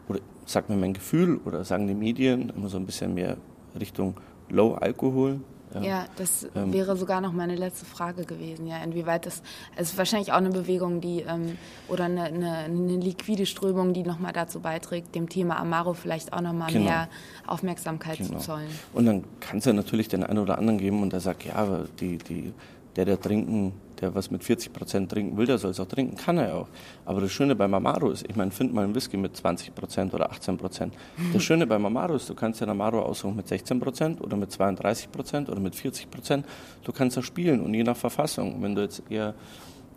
oder 0.10 0.20
sagt 0.46 0.70
mir 0.70 0.76
mein 0.76 0.94
Gefühl 0.94 1.40
oder 1.46 1.64
sagen 1.64 1.88
die 1.88 1.94
Medien, 1.94 2.52
immer 2.56 2.68
so 2.68 2.78
ein 2.78 2.86
bisschen 2.86 3.14
mehr 3.14 3.38
Richtung 3.80 4.16
Low 4.50 4.74
Alkohol. 4.74 5.40
Ja, 5.74 5.82
ja 5.82 6.06
das 6.16 6.48
ähm, 6.56 6.74
wäre 6.74 6.96
sogar 6.96 7.22
noch 7.22 7.34
meine 7.34 7.56
letzte 7.56 7.86
Frage 7.86 8.26
gewesen. 8.26 8.68
Ja, 8.68 8.84
inwieweit 8.84 9.26
das, 9.26 9.42
es 9.76 9.92
ist 9.92 9.98
wahrscheinlich 9.98 10.32
auch 10.32 10.38
eine 10.38 10.50
Bewegung, 10.50 11.02
die 11.02 11.22
ähm, 11.22 11.58
oder 11.88 12.06
eine, 12.06 12.24
eine, 12.24 12.52
eine, 12.58 12.98
liquide 12.98 13.46
Strömung, 13.46 13.94
die 13.94 14.04
nochmal 14.04 14.34
dazu 14.34 14.60
beiträgt, 14.60 15.16
dem 15.16 15.30
Thema 15.30 15.60
Amaro 15.60 15.94
vielleicht 15.94 16.34
auch 16.34 16.42
nochmal 16.42 16.72
genau. 16.72 16.86
mehr 16.86 17.10
Aufmerksamkeit 17.46 18.18
genau. 18.18 18.38
zu 18.38 18.46
zollen. 18.46 18.70
Und 18.94 19.06
dann 19.06 19.24
kann 19.40 19.60
es 19.60 19.66
ja 19.66 19.74
natürlich 19.74 20.08
den 20.08 20.24
einen 20.24 20.40
oder 20.40 20.58
anderen 20.58 20.80
geben 20.80 21.02
und 21.02 21.14
der 21.14 21.20
sagt, 21.20 21.46
ja, 21.46 21.86
die, 22.00 22.18
die, 22.18 22.54
der, 22.98 23.06
der 23.06 23.20
trinken 23.20 23.74
der 24.02 24.14
was 24.14 24.32
mit 24.32 24.44
40 24.44 24.74
Prozent 24.74 25.12
trinken 25.12 25.38
will, 25.38 25.46
der 25.46 25.58
soll 25.58 25.72
es 25.72 25.80
auch 25.80 25.88
trinken, 25.88 26.16
kann 26.16 26.38
er 26.38 26.56
auch. 26.56 26.68
Aber 27.06 27.22
das 27.22 27.32
Schöne 27.32 27.56
beim 27.56 27.74
Amaro 27.74 28.12
ist, 28.12 28.26
ich 28.28 28.36
meine, 28.36 28.52
find 28.52 28.74
mal 28.74 28.84
einen 28.84 28.96
Whisky 28.96 29.18
mit 29.18 29.36
20 29.36 29.74
Prozent 29.74 30.14
oder 30.14 30.32
18 30.32 30.58
Prozent. 30.58 30.94
Das 31.34 31.44
Schöne 31.44 31.68
beim 31.68 31.86
Amaro 31.86 32.16
ist, 32.16 32.30
du 32.30 32.36
kannst 32.36 32.62
den 32.62 32.70
Amaro 32.70 33.02
aussuchen 33.02 33.36
mit 33.36 33.48
16 33.48 33.80
Prozent 33.80 34.22
oder 34.22 34.38
mit 34.38 34.52
32 34.52 35.12
Prozent 35.12 35.50
oder 35.50 35.60
mit 35.60 35.76
40 35.76 36.10
Prozent. 36.10 36.46
Du 36.84 36.92
kannst 36.92 37.18
da 37.18 37.22
spielen 37.22 37.62
und 37.62 37.74
je 37.74 37.84
nach 37.84 37.98
Verfassung. 37.98 38.62
Wenn 38.62 38.76
du 38.76 38.82
jetzt 38.82 39.04
eher 39.10 39.34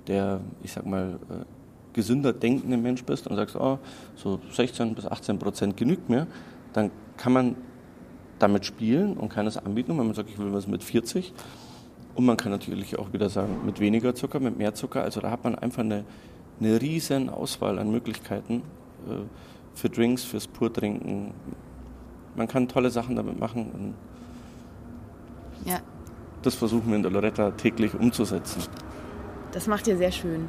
der, 0.07 0.41
ich 0.63 0.73
sag 0.73 0.87
mal, 0.87 1.19
äh, 1.31 1.45
gesünder 1.93 2.33
denkende 2.33 2.77
Mensch 2.77 3.05
bist 3.05 3.27
und 3.27 3.37
sagst, 3.37 3.57
oh, 3.57 3.79
so 4.15 4.41
16 4.53 4.95
bis 4.95 5.07
18 5.07 5.39
Prozent 5.39 5.77
genügt 5.77 6.09
mir, 6.09 6.27
dann 6.73 6.91
kann 7.17 7.33
man 7.33 7.57
damit 8.39 8.65
spielen 8.65 9.17
und 9.17 9.29
kann 9.29 9.47
es 9.47 9.57
anbieten. 9.57 9.91
Und 9.93 9.99
wenn 9.99 10.07
man 10.07 10.15
sagt, 10.15 10.31
ich 10.31 10.39
will 10.39 10.53
was 10.53 10.67
mit 10.67 10.83
40, 10.83 11.35
und 12.15 12.25
man 12.27 12.37
kann 12.37 12.51
natürlich 12.53 12.99
auch 12.99 13.13
wieder 13.13 13.29
sagen, 13.29 13.61
mit 13.65 13.81
weniger 13.81 14.15
Zucker, 14.15 14.41
mit 14.41 14.59
mehr 14.59 14.75
Zucker. 14.75 15.03
Also 15.03 15.21
da 15.21 15.31
hat 15.31 15.45
man 15.45 15.55
einfach 15.55 15.83
eine, 15.83 16.05
eine 16.61 16.81
riesen 16.81 17.31
Auswahl 17.31 17.79
an 17.79 17.91
Möglichkeiten 17.91 18.63
äh, 19.09 19.15
für 19.75 19.89
Drinks, 19.89 20.25
fürs 20.25 20.47
Purtrinken. 20.47 21.33
Man 22.37 22.49
kann 22.49 22.69
tolle 22.69 22.91
Sachen 22.91 23.17
damit 23.17 23.39
machen. 23.39 23.95
ja. 25.65 25.81
Das 26.43 26.55
versuchen 26.55 26.89
wir 26.89 26.97
in 26.97 27.03
der 27.03 27.13
Loretta 27.13 27.51
täglich 27.51 27.93
umzusetzen. 27.95 28.63
Das 29.53 29.67
macht 29.67 29.87
ihr 29.87 29.99
sehr 29.99 30.11
schön. 30.11 30.49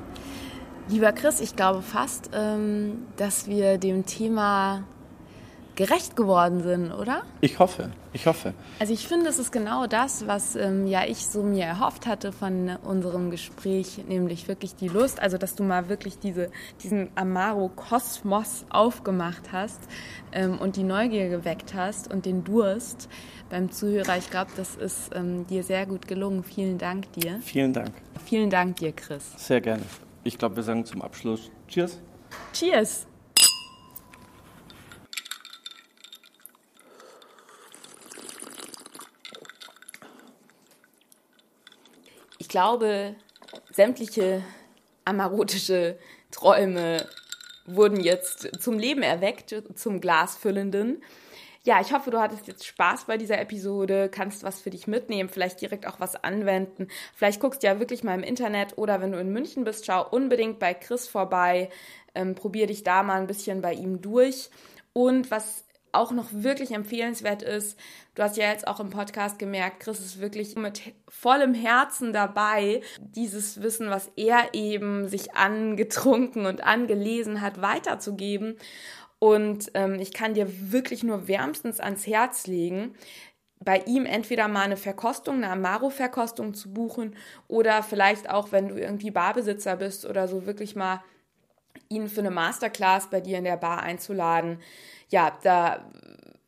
Lieber 0.88 1.12
Chris, 1.12 1.41
ich 1.41 1.55
glaube 1.55 1.82
fast, 1.82 2.30
ähm, 2.34 2.99
dass 3.18 3.47
wir 3.47 3.78
dem 3.78 4.05
Thema 4.05 4.84
gerecht 5.82 6.16
geworden 6.16 6.62
sind, 6.62 6.92
oder? 6.92 7.24
Ich 7.42 7.58
hoffe, 7.58 7.90
ich 8.14 8.28
hoffe. 8.28 8.54
Also 8.80 8.94
ich 8.94 9.08
finde, 9.08 9.30
es 9.30 9.40
ist 9.40 9.52
genau 9.52 9.88
das, 9.88 10.28
was 10.28 10.56
ähm, 10.56 10.86
ja 10.86 11.06
ich 11.08 11.26
so 11.26 11.42
mir 11.42 11.66
erhofft 11.66 12.06
hatte 12.06 12.32
von 12.32 12.78
unserem 12.84 13.32
Gespräch, 13.32 14.00
nämlich 14.08 14.48
wirklich 14.48 14.76
die 14.76 14.90
Lust, 14.90 15.20
also 15.20 15.40
dass 15.40 15.56
du 15.56 15.64
mal 15.64 15.90
wirklich 15.90 16.20
diese, 16.20 16.52
diesen 16.84 17.10
Amaro-Kosmos 17.16 18.66
aufgemacht 18.70 19.52
hast 19.52 19.80
ähm, 20.34 20.60
und 20.60 20.76
die 20.76 20.84
Neugier 20.84 21.30
geweckt 21.30 21.74
hast 21.74 22.14
und 22.14 22.28
den 22.28 22.44
Durst 22.44 23.10
beim 23.50 23.72
Zuhörer. 23.72 24.18
Ich 24.20 24.30
glaube, 24.30 24.52
das 24.56 24.76
ist 24.76 25.10
ähm, 25.16 25.48
dir 25.48 25.64
sehr 25.64 25.88
gut 25.88 26.08
gelungen. 26.08 26.44
Vielen 26.44 26.78
Dank 26.78 27.12
dir. 27.14 27.40
Vielen 27.42 27.74
Dank. 27.74 27.92
Vielen 28.24 28.52
Dank 28.52 28.76
dir, 28.76 28.92
Chris. 28.92 29.24
Sehr 29.38 29.62
gerne. 29.62 29.84
Ich 30.24 30.38
glaube, 30.38 30.58
wir 30.58 30.64
sagen 30.64 30.86
zum 30.86 31.02
Abschluss 31.02 31.50
Cheers. 31.68 32.00
Cheers. 32.54 33.08
Glaube, 42.52 43.16
sämtliche 43.72 44.43
amarotische 45.06 45.97
Träume 46.32 47.08
wurden 47.66 47.99
jetzt 48.02 48.62
zum 48.62 48.78
Leben 48.78 49.02
erweckt, 49.02 49.56
zum 49.76 50.02
Glasfüllenden. 50.02 51.02
Ja, 51.64 51.80
ich 51.80 51.93
hoffe, 51.93 52.12
du 52.12 52.20
hattest 52.20 52.47
jetzt 52.47 52.66
Spaß 52.66 53.06
bei 53.06 53.18
dieser 53.18 53.39
Episode, 53.39 54.10
kannst 54.10 54.43
was 54.43 54.62
für 54.62 54.72
dich 54.72 54.88
mitnehmen, 54.88 55.30
vielleicht 55.30 55.62
direkt 55.62 55.88
auch 55.88 55.99
was 55.99 56.16
anwenden. 56.16 56.88
Vielleicht 57.16 57.39
guckst 57.39 57.64
du 57.64 57.68
ja 57.68 57.80
wirklich 57.80 58.04
mal 58.04 58.16
im 58.16 58.24
Internet 58.24 58.78
oder 58.78 58.99
wenn 58.99 59.12
du 59.12 59.20
in 59.20 59.32
München 59.32 59.64
bist, 59.64 59.86
schau 59.86 60.06
unbedingt 60.10 60.60
bei 60.60 60.74
Chris 60.74 61.08
vorbei, 61.08 61.70
ähm, 62.16 62.36
probier 62.36 62.68
dich 62.68 62.84
da 62.84 63.04
mal 63.04 63.22
ein 63.22 63.28
bisschen 63.28 63.62
bei 63.62 63.74
ihm 63.74 64.02
durch. 64.02 64.49
Und 64.91 65.30
was 65.32 65.64
auch 65.92 66.12
noch 66.12 66.28
wirklich 66.32 66.72
empfehlenswert 66.72 67.44
ist. 67.44 67.78
Du 68.16 68.24
hast 68.24 68.38
ja 68.38 68.50
jetzt 68.50 68.68
auch 68.68 68.80
im 68.80 68.89
Podcast 68.89 69.39
gemerkt, 69.39 69.82
Chris 69.82 70.00
ist 70.00 70.20
wirklich 70.20 70.56
mit 70.56 70.82
vollem 71.08 71.54
Herzen 71.54 72.14
dabei, 72.14 72.82
dieses 73.00 73.62
Wissen, 73.62 73.89
was 73.89 74.12
er 74.16 74.54
eben 74.54 75.08
sich 75.08 75.36
angetrunken 75.36 76.46
und 76.46 76.64
angelesen 76.64 77.42
hat, 77.42 77.62
weiterzugeben. 77.62 78.58
Und 79.20 79.72
ähm, 79.76 79.96
ich 80.00 80.14
kann 80.14 80.34
dir 80.34 80.48
wirklich 80.72 81.04
nur 81.04 81.28
wärmstens 81.28 81.80
ans 81.80 82.08
Herz 82.08 82.48
legen, 82.48 82.96
bei 83.64 83.78
ihm 83.86 84.08
entweder 84.08 84.48
mal 84.48 84.64
eine 84.64 84.78
Verkostung, 84.78 85.36
eine 85.36 85.52
Amaro-Verkostung 85.52 86.56
zu 86.56 86.74
buchen 86.74 87.16
oder 87.48 87.84
vielleicht 87.84 88.30
auch, 88.30 88.52
wenn 88.52 88.70
du 88.70 88.76
irgendwie 88.76 89.12
Barbesitzer 89.12 89.76
bist 89.76 90.06
oder 90.06 90.28
so, 90.28 90.48
wirklich 90.48 90.76
mal 90.76 91.04
ihn 91.88 92.08
für 92.08 92.22
eine 92.22 92.32
Masterclass 92.32 93.10
bei 93.10 93.22
dir 93.22 93.38
in 93.38 93.44
der 93.44 93.58
Bar 93.58 93.84
einzuladen 93.84 94.60
ja, 95.12 95.38
da 95.43 95.86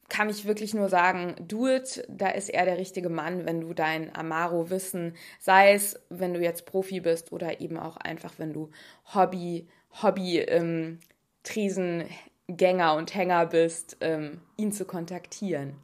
kann 0.09 0.29
ich 0.29 0.45
wirklich 0.45 0.73
nur 0.73 0.89
sagen, 0.89 1.35
do 1.39 1.67
it, 1.67 2.05
da 2.07 2.29
ist 2.29 2.49
er 2.49 2.65
der 2.65 2.77
richtige 2.77 3.09
Mann, 3.09 3.45
wenn 3.45 3.61
du 3.61 3.73
dein 3.73 4.15
Amaro-Wissen, 4.15 5.15
sei 5.39 5.73
es, 5.73 5.99
wenn 6.09 6.33
du 6.33 6.39
jetzt 6.39 6.65
Profi 6.65 6.99
bist 6.99 7.31
oder 7.31 7.61
eben 7.61 7.77
auch 7.77 7.97
einfach, 7.97 8.33
wenn 8.37 8.53
du 8.53 8.69
Hobby, 9.13 9.67
Hobby, 10.01 10.39
ähm, 10.39 10.99
Tresengänger 11.43 12.95
und 12.95 13.15
Hänger 13.15 13.47
bist, 13.47 13.97
ähm, 14.01 14.41
ihn 14.55 14.71
zu 14.71 14.85
kontaktieren. 14.85 15.75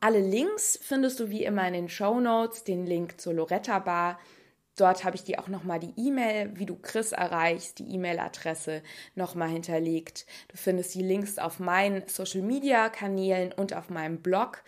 Alle 0.00 0.20
Links 0.20 0.78
findest 0.82 1.20
du 1.20 1.30
wie 1.30 1.44
immer 1.44 1.66
in 1.66 1.74
den 1.74 1.88
Show 1.88 2.20
Notes, 2.20 2.64
den 2.64 2.86
Link 2.86 3.20
zur 3.20 3.34
Loretta 3.34 3.78
Bar 3.78 4.18
Dort 4.80 5.04
habe 5.04 5.14
ich 5.14 5.24
dir 5.24 5.38
auch 5.40 5.48
nochmal 5.48 5.78
die 5.78 5.92
E-Mail, 5.96 6.52
wie 6.54 6.64
du 6.64 6.74
Chris 6.74 7.12
erreichst, 7.12 7.78
die 7.78 7.94
E-Mail-Adresse 7.94 8.82
nochmal 9.14 9.50
hinterlegt. 9.50 10.24
Du 10.48 10.56
findest 10.56 10.94
die 10.94 11.02
Links 11.02 11.38
auf 11.38 11.60
meinen 11.60 12.08
Social-Media-Kanälen 12.08 13.52
und 13.52 13.74
auf 13.74 13.90
meinem 13.90 14.22
Blog. 14.22 14.62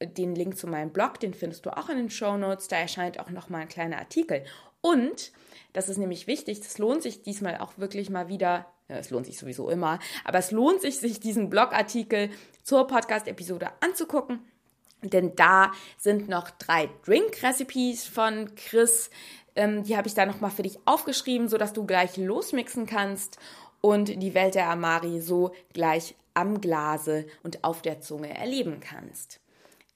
Den 0.00 0.34
Link 0.34 0.56
zu 0.56 0.68
meinem 0.68 0.90
Blog, 0.90 1.20
den 1.20 1.34
findest 1.34 1.66
du 1.66 1.76
auch 1.76 1.90
in 1.90 1.98
den 1.98 2.08
Show 2.08 2.38
Notes. 2.38 2.68
Da 2.68 2.76
erscheint 2.76 3.20
auch 3.20 3.28
nochmal 3.28 3.62
ein 3.62 3.68
kleiner 3.68 3.98
Artikel. 3.98 4.42
Und, 4.80 5.32
das 5.74 5.90
ist 5.90 5.98
nämlich 5.98 6.26
wichtig, 6.26 6.60
das 6.60 6.78
lohnt 6.78 7.02
sich 7.02 7.22
diesmal 7.22 7.58
auch 7.58 7.76
wirklich 7.76 8.08
mal 8.08 8.28
wieder 8.28 8.66
es 8.90 9.10
lohnt 9.10 9.26
sich 9.26 9.36
sowieso 9.36 9.68
immer, 9.68 9.98
aber 10.24 10.38
es 10.38 10.50
lohnt 10.50 10.80
sich, 10.80 10.96
sich 10.96 11.20
diesen 11.20 11.50
Blogartikel 11.50 12.30
zur 12.62 12.86
Podcast-Episode 12.86 13.68
anzugucken. 13.80 14.40
Denn 15.02 15.36
da 15.36 15.72
sind 15.96 16.28
noch 16.28 16.50
drei 16.50 16.88
Drink-Recipes 17.04 18.06
von 18.06 18.54
Chris 18.56 19.10
ähm, 19.58 19.82
die 19.82 19.96
habe 19.96 20.08
ich 20.08 20.14
da 20.14 20.24
nochmal 20.24 20.50
für 20.50 20.62
dich 20.62 20.78
aufgeschrieben, 20.84 21.48
sodass 21.48 21.72
du 21.72 21.84
gleich 21.84 22.16
losmixen 22.16 22.86
kannst 22.86 23.38
und 23.80 24.22
die 24.22 24.34
Welt 24.34 24.54
der 24.54 24.70
Amari 24.70 25.20
so 25.20 25.52
gleich 25.72 26.14
am 26.32 26.60
Glase 26.60 27.26
und 27.42 27.64
auf 27.64 27.82
der 27.82 28.00
Zunge 28.00 28.32
erleben 28.36 28.78
kannst. 28.80 29.40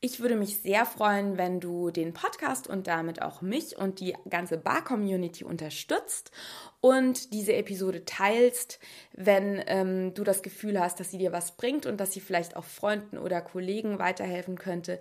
Ich 0.05 0.19
würde 0.19 0.35
mich 0.35 0.59
sehr 0.59 0.85
freuen, 0.85 1.39
wenn 1.39 1.61
du 1.61 1.93
den 1.93 2.13
Podcast 2.13 2.67
und 2.67 2.89
damit 2.89 3.23
auch 3.23 3.41
mich 3.41 3.79
und 3.79 4.01
die 4.01 4.17
ganze 4.29 4.59
Bar-Community 4.59 5.45
unterstützt 5.45 6.33
und 6.81 7.33
diese 7.33 7.53
Episode 7.53 8.05
teilst, 8.05 8.81
wenn 9.13 9.63
ähm, 9.69 10.13
du 10.15 10.25
das 10.25 10.43
Gefühl 10.43 10.81
hast, 10.81 10.99
dass 10.99 11.13
sie 11.13 11.19
dir 11.19 11.31
was 11.31 11.53
bringt 11.53 11.87
und 11.87 12.01
dass 12.01 12.13
sie 12.13 12.21
vielleicht 12.21 12.57
auch 12.57 12.65
Freunden 12.65 13.17
oder 13.17 13.41
Kollegen 13.41 14.01
weiterhelfen 14.01 14.59
könnte. 14.59 14.99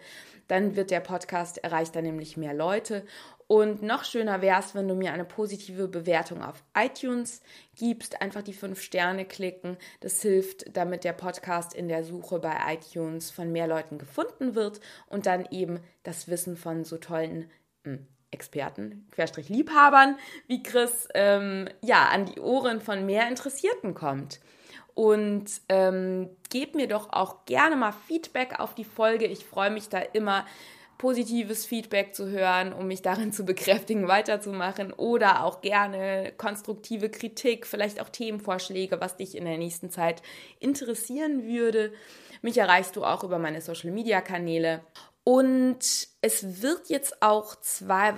Dann 0.48 0.76
wird 0.76 0.92
der 0.92 1.00
Podcast 1.00 1.58
erreicht 1.64 1.96
dann 1.96 2.04
nämlich 2.04 2.38
mehr 2.38 2.54
Leute 2.54 3.04
und 3.52 3.82
noch 3.82 4.06
schöner 4.06 4.42
wäre 4.42 4.62
es, 4.62 4.76
wenn 4.76 4.88
du 4.88 4.96
mir 4.96 5.12
eine 5.12 5.26
positive 5.26 5.90
Bewertung 5.90 6.42
auf 6.42 6.64
iTunes 6.74 7.42
gibst. 7.76 8.22
Einfach 8.22 8.44
die 8.44 8.54
fünf 8.54 8.82
Sterne 8.82 9.26
klicken. 9.26 9.76
Das 10.00 10.22
hilft, 10.22 10.78
damit 10.78 11.04
der 11.04 11.12
Podcast 11.12 11.74
in 11.74 11.90
der 11.90 12.06
Suche 12.06 12.40
bei 12.40 12.56
iTunes 12.70 13.30
von 13.30 13.52
mehr 13.52 13.68
Leuten 13.68 13.98
gefunden 13.98 14.56
wird 14.56 14.80
und 15.08 15.26
dann 15.26 15.46
eben 15.52 15.82
das 16.04 16.30
Wissen 16.30 16.56
von 16.56 16.86
so 16.86 16.96
tollen 16.96 17.52
hm, 17.84 18.08
Experten, 18.32 19.06
Querstrich 19.12 19.50
Liebhabern 19.50 20.18
wie 20.48 20.64
Chris, 20.64 21.10
ähm, 21.14 21.68
ja, 21.82 22.08
an 22.08 22.28
die 22.28 22.40
Ohren 22.40 22.80
von 22.80 23.06
mehr 23.06 23.28
Interessierten 23.28 23.94
kommt. 23.94 24.40
Und 24.94 25.52
ähm, 25.68 26.30
gebt 26.50 26.76
mir 26.76 26.88
doch 26.88 27.12
auch 27.12 27.44
gerne 27.44 27.76
mal 27.76 27.92
Feedback 27.92 28.62
auf 28.62 28.76
die 28.76 28.86
Folge. 28.86 29.26
Ich 29.26 29.44
freue 29.44 29.72
mich 29.72 29.90
da 29.90 30.00
immer 30.00 30.46
positives 31.02 31.66
Feedback 31.66 32.14
zu 32.14 32.30
hören, 32.30 32.74
um 32.74 32.86
mich 32.86 33.02
darin 33.02 33.34
zu 33.34 33.44
bekräftigen, 33.44 34.08
weiterzumachen 34.08 34.94
oder 34.94 35.44
auch 35.44 35.62
gerne 35.62 36.32
konstruktive 36.38 37.10
Kritik, 37.10 37.66
vielleicht 37.66 38.00
auch 38.00 38.10
Themenvorschläge, 38.10 39.02
was 39.02 39.18
dich 39.18 39.36
in 39.36 39.46
der 39.46 39.58
nächsten 39.58 39.90
Zeit 39.90 40.22
interessieren 40.60 41.48
würde. 41.48 41.92
Mich 42.44 42.60
erreichst 42.60 42.96
du 42.98 43.04
auch 43.04 43.24
über 43.24 43.40
meine 43.40 43.62
Social-Media-Kanäle 43.62 44.82
und 45.24 46.08
es 46.24 46.62
wird 46.62 46.90
jetzt 46.90 47.24
auch 47.24 47.56
zwei, 47.62 48.14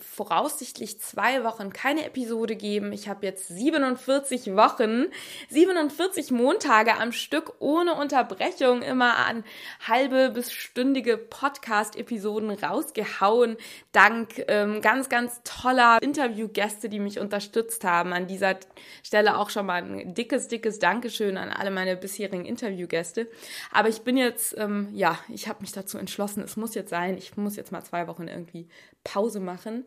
voraussichtlich 0.00 1.00
zwei 1.00 1.44
Wochen 1.44 1.72
keine 1.72 2.04
Episode 2.04 2.56
geben. 2.56 2.92
Ich 2.92 3.08
habe 3.08 3.24
jetzt 3.24 3.46
47 3.46 4.56
Wochen, 4.56 5.06
47 5.50 6.32
Montage 6.32 6.94
am 6.94 7.12
Stück 7.12 7.52
ohne 7.60 7.94
Unterbrechung 7.94 8.82
immer 8.82 9.18
an 9.18 9.44
halbe 9.86 10.30
bis 10.30 10.52
stündige 10.52 11.16
Podcast-Episoden 11.16 12.50
rausgehauen. 12.50 13.56
Dank 13.92 14.42
ähm, 14.48 14.80
ganz, 14.80 15.08
ganz 15.08 15.40
toller 15.44 16.02
Interviewgäste, 16.02 16.88
die 16.88 16.98
mich 16.98 17.20
unterstützt 17.20 17.84
haben. 17.84 18.12
An 18.12 18.26
dieser 18.26 18.56
Stelle 19.04 19.38
auch 19.38 19.50
schon 19.50 19.66
mal 19.66 19.84
ein 19.84 20.14
dickes, 20.14 20.48
dickes 20.48 20.80
Dankeschön 20.80 21.36
an 21.36 21.50
alle 21.50 21.70
meine 21.70 21.96
bisherigen 21.96 22.44
Interviewgäste. 22.44 23.28
Aber 23.70 23.88
ich 23.88 24.00
bin 24.00 24.16
jetzt, 24.16 24.58
ähm, 24.58 24.88
ja, 24.92 25.16
ich 25.28 25.46
habe 25.46 25.60
mich 25.60 25.70
dazu 25.70 25.96
entschlossen, 25.96 26.42
es 26.42 26.56
muss 26.56 26.74
jetzt 26.74 26.90
sein. 26.90 27.16
Ich 27.36 27.42
muss 27.42 27.56
jetzt 27.56 27.70
mal 27.70 27.84
zwei 27.84 28.08
Wochen 28.08 28.28
irgendwie 28.28 28.66
Pause 29.04 29.40
machen. 29.40 29.84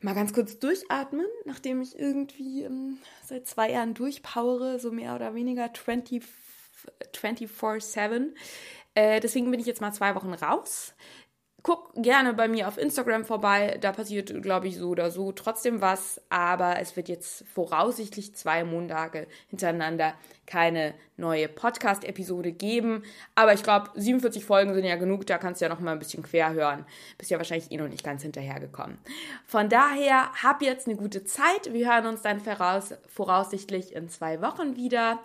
Mal 0.00 0.14
ganz 0.14 0.32
kurz 0.32 0.58
durchatmen, 0.58 1.26
nachdem 1.44 1.82
ich 1.82 1.98
irgendwie 1.98 2.62
ähm, 2.62 2.96
seit 3.22 3.46
zwei 3.46 3.70
Jahren 3.70 3.92
durchpowere, 3.92 4.78
so 4.78 4.90
mehr 4.90 5.14
oder 5.14 5.34
weniger 5.34 5.66
24-7. 5.66 8.32
Äh, 8.94 9.20
deswegen 9.20 9.50
bin 9.50 9.60
ich 9.60 9.66
jetzt 9.66 9.82
mal 9.82 9.92
zwei 9.92 10.14
Wochen 10.14 10.32
raus 10.32 10.94
guck 11.66 11.90
gerne 11.96 12.32
bei 12.32 12.46
mir 12.46 12.68
auf 12.68 12.78
Instagram 12.78 13.24
vorbei. 13.24 13.76
Da 13.80 13.90
passiert, 13.90 14.40
glaube 14.40 14.68
ich, 14.68 14.76
so 14.76 14.90
oder 14.90 15.10
so 15.10 15.32
trotzdem 15.32 15.80
was. 15.80 16.22
Aber 16.28 16.78
es 16.78 16.94
wird 16.94 17.08
jetzt 17.08 17.44
voraussichtlich 17.48 18.36
zwei 18.36 18.62
Montage 18.62 19.26
hintereinander 19.48 20.14
keine 20.46 20.94
neue 21.16 21.48
Podcast-Episode 21.48 22.52
geben. 22.52 23.02
Aber 23.34 23.52
ich 23.52 23.64
glaube, 23.64 23.90
47 23.96 24.44
Folgen 24.44 24.74
sind 24.74 24.84
ja 24.84 24.94
genug. 24.94 25.26
Da 25.26 25.38
kannst 25.38 25.60
du 25.60 25.64
ja 25.64 25.68
noch 25.68 25.80
mal 25.80 25.90
ein 25.90 25.98
bisschen 25.98 26.22
quer 26.22 26.52
hören. 26.52 26.86
Bist 27.18 27.32
ja 27.32 27.36
wahrscheinlich 27.38 27.72
eh 27.72 27.78
noch 27.78 27.88
nicht 27.88 28.04
ganz 28.04 28.22
hinterhergekommen. 28.22 28.98
Von 29.44 29.68
daher, 29.68 30.30
hab 30.40 30.62
jetzt 30.62 30.86
eine 30.86 30.94
gute 30.94 31.24
Zeit. 31.24 31.72
Wir 31.72 31.92
hören 31.92 32.06
uns 32.06 32.22
dann 32.22 32.38
voraus, 32.38 32.94
voraussichtlich 33.08 33.92
in 33.92 34.08
zwei 34.08 34.40
Wochen 34.40 34.76
wieder. 34.76 35.18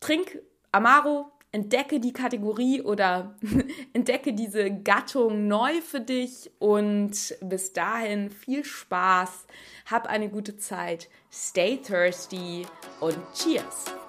Trink 0.00 0.38
Amaro, 0.70 1.30
entdecke 1.52 2.00
die 2.00 2.12
Kategorie 2.12 2.82
oder 2.82 3.36
entdecke 3.92 4.32
diese 4.32 4.70
Gattung 4.70 5.46
neu 5.46 5.80
für 5.82 6.00
dich 6.00 6.50
und 6.58 7.36
bis 7.42 7.72
dahin 7.72 8.30
viel 8.30 8.64
Spaß, 8.64 9.46
hab 9.86 10.06
eine 10.06 10.30
gute 10.30 10.56
Zeit, 10.56 11.08
stay 11.30 11.76
thirsty 11.76 12.66
und 13.00 13.16
cheers! 13.34 14.01